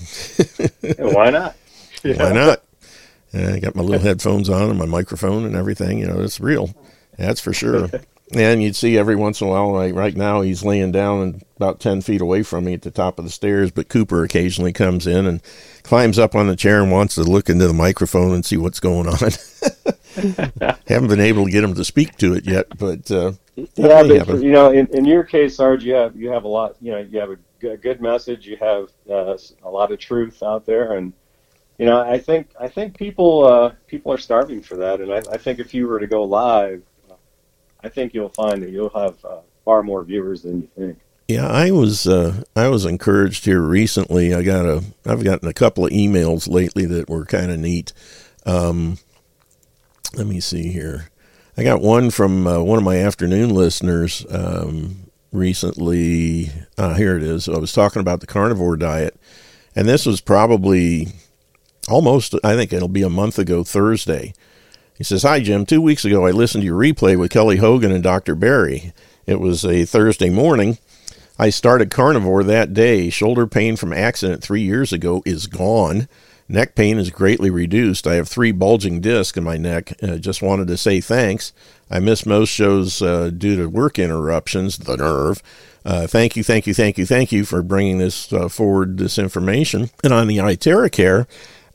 [1.13, 1.57] why not?
[2.03, 2.23] Yeah.
[2.23, 2.63] Why not?
[3.35, 5.99] I got my little headphones on and my microphone and everything.
[5.99, 6.71] You know, it's real.
[7.19, 7.89] That's for sure.
[8.33, 11.45] And you'd see every once in a while, like right now, he's laying down and
[11.57, 14.73] about 10 feet away from me at the top of the stairs, but Cooper occasionally
[14.73, 15.43] comes in and
[15.83, 18.81] climbs up on the chair and wants to look into the microphone and see what's
[18.81, 19.19] going on.
[20.87, 24.43] Haven't been able to get him to speak to it yet, but uh, yeah, but
[24.43, 26.77] you know, in, in your case, Sarge, you have you have a lot.
[26.81, 28.47] You know, you have a good message.
[28.47, 31.13] You have uh, a lot of truth out there, and
[31.79, 35.19] you know, I think I think people uh, people are starving for that, and I,
[35.33, 36.83] I think if you were to go live
[37.85, 40.99] I think you'll find that you'll have uh, far more viewers than you think.
[41.29, 44.35] Yeah, I was uh, I was encouraged here recently.
[44.35, 47.93] I got a I've gotten a couple of emails lately that were kind of neat.
[48.47, 48.99] Um,
[50.15, 51.09] let me see here.
[51.57, 56.51] I got one from uh, one of my afternoon listeners um, recently.
[56.77, 57.49] Uh, here it is.
[57.49, 59.17] I was talking about the carnivore diet,
[59.77, 61.09] and this was probably
[61.89, 64.35] almost I think it'll be a month ago Thursday.
[64.97, 65.67] He says, Hi, Jim.
[65.67, 68.35] Two weeks ago, I listened to your replay with Kelly Hogan and Dr.
[68.35, 68.93] Barry.
[69.27, 70.79] It was a Thursday morning.
[71.39, 73.11] I started carnivore that day.
[73.11, 76.09] Shoulder pain from accident three years ago is gone.
[76.49, 78.07] Neck pain is greatly reduced.
[78.07, 79.95] I have three bulging discs in my neck.
[80.03, 81.53] Uh, just wanted to say thanks.
[81.91, 85.43] I miss most shows uh, due to work interruptions, the nerve.
[85.85, 89.19] Uh, thank you, thank you, thank you, thank you for bringing this uh, forward, this
[89.19, 89.91] information.
[90.03, 91.27] And on the iTerra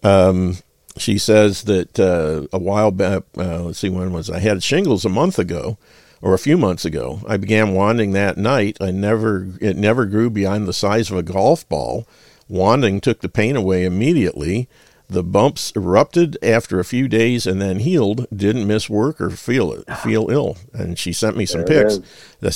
[0.04, 0.58] um,
[1.00, 5.06] she says that uh, a while back, uh, let's see, when was I had shingles
[5.06, 5.78] a month ago.
[6.22, 7.22] or a few months ago.
[7.26, 8.78] I began wanding that night.
[8.82, 12.06] I never it never grew beyond the size of a golf ball.
[12.50, 14.68] Wanding took the pain away immediately.
[15.08, 18.28] The bumps erupted after a few days and then healed.
[18.36, 20.58] Didn't miss work or feel feel ill.
[20.74, 22.00] And she sent me some There pics.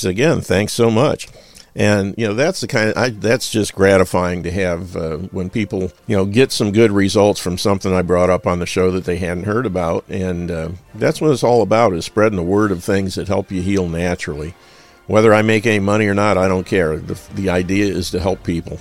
[0.02, 1.28] said again, thanks so much.
[1.76, 5.50] And you know that's the kind of I, that's just gratifying to have uh, when
[5.50, 8.92] people you know get some good results from something I brought up on the show
[8.92, 12.44] that they hadn't heard about, and uh, that's what it's all about is spreading the
[12.44, 14.54] word of things that help you heal naturally.
[15.08, 16.96] Whether I make any money or not, I don't care.
[16.96, 18.78] The, the idea is to help people,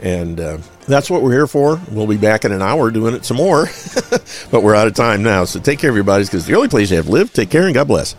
[0.00, 1.80] and uh, that's what we're here for.
[1.90, 3.66] We'll be back in an hour doing it some more,
[4.52, 5.46] but we're out of time now.
[5.46, 7.32] So take care, everybody, because the only place you have to live.
[7.32, 8.14] Take care and God bless.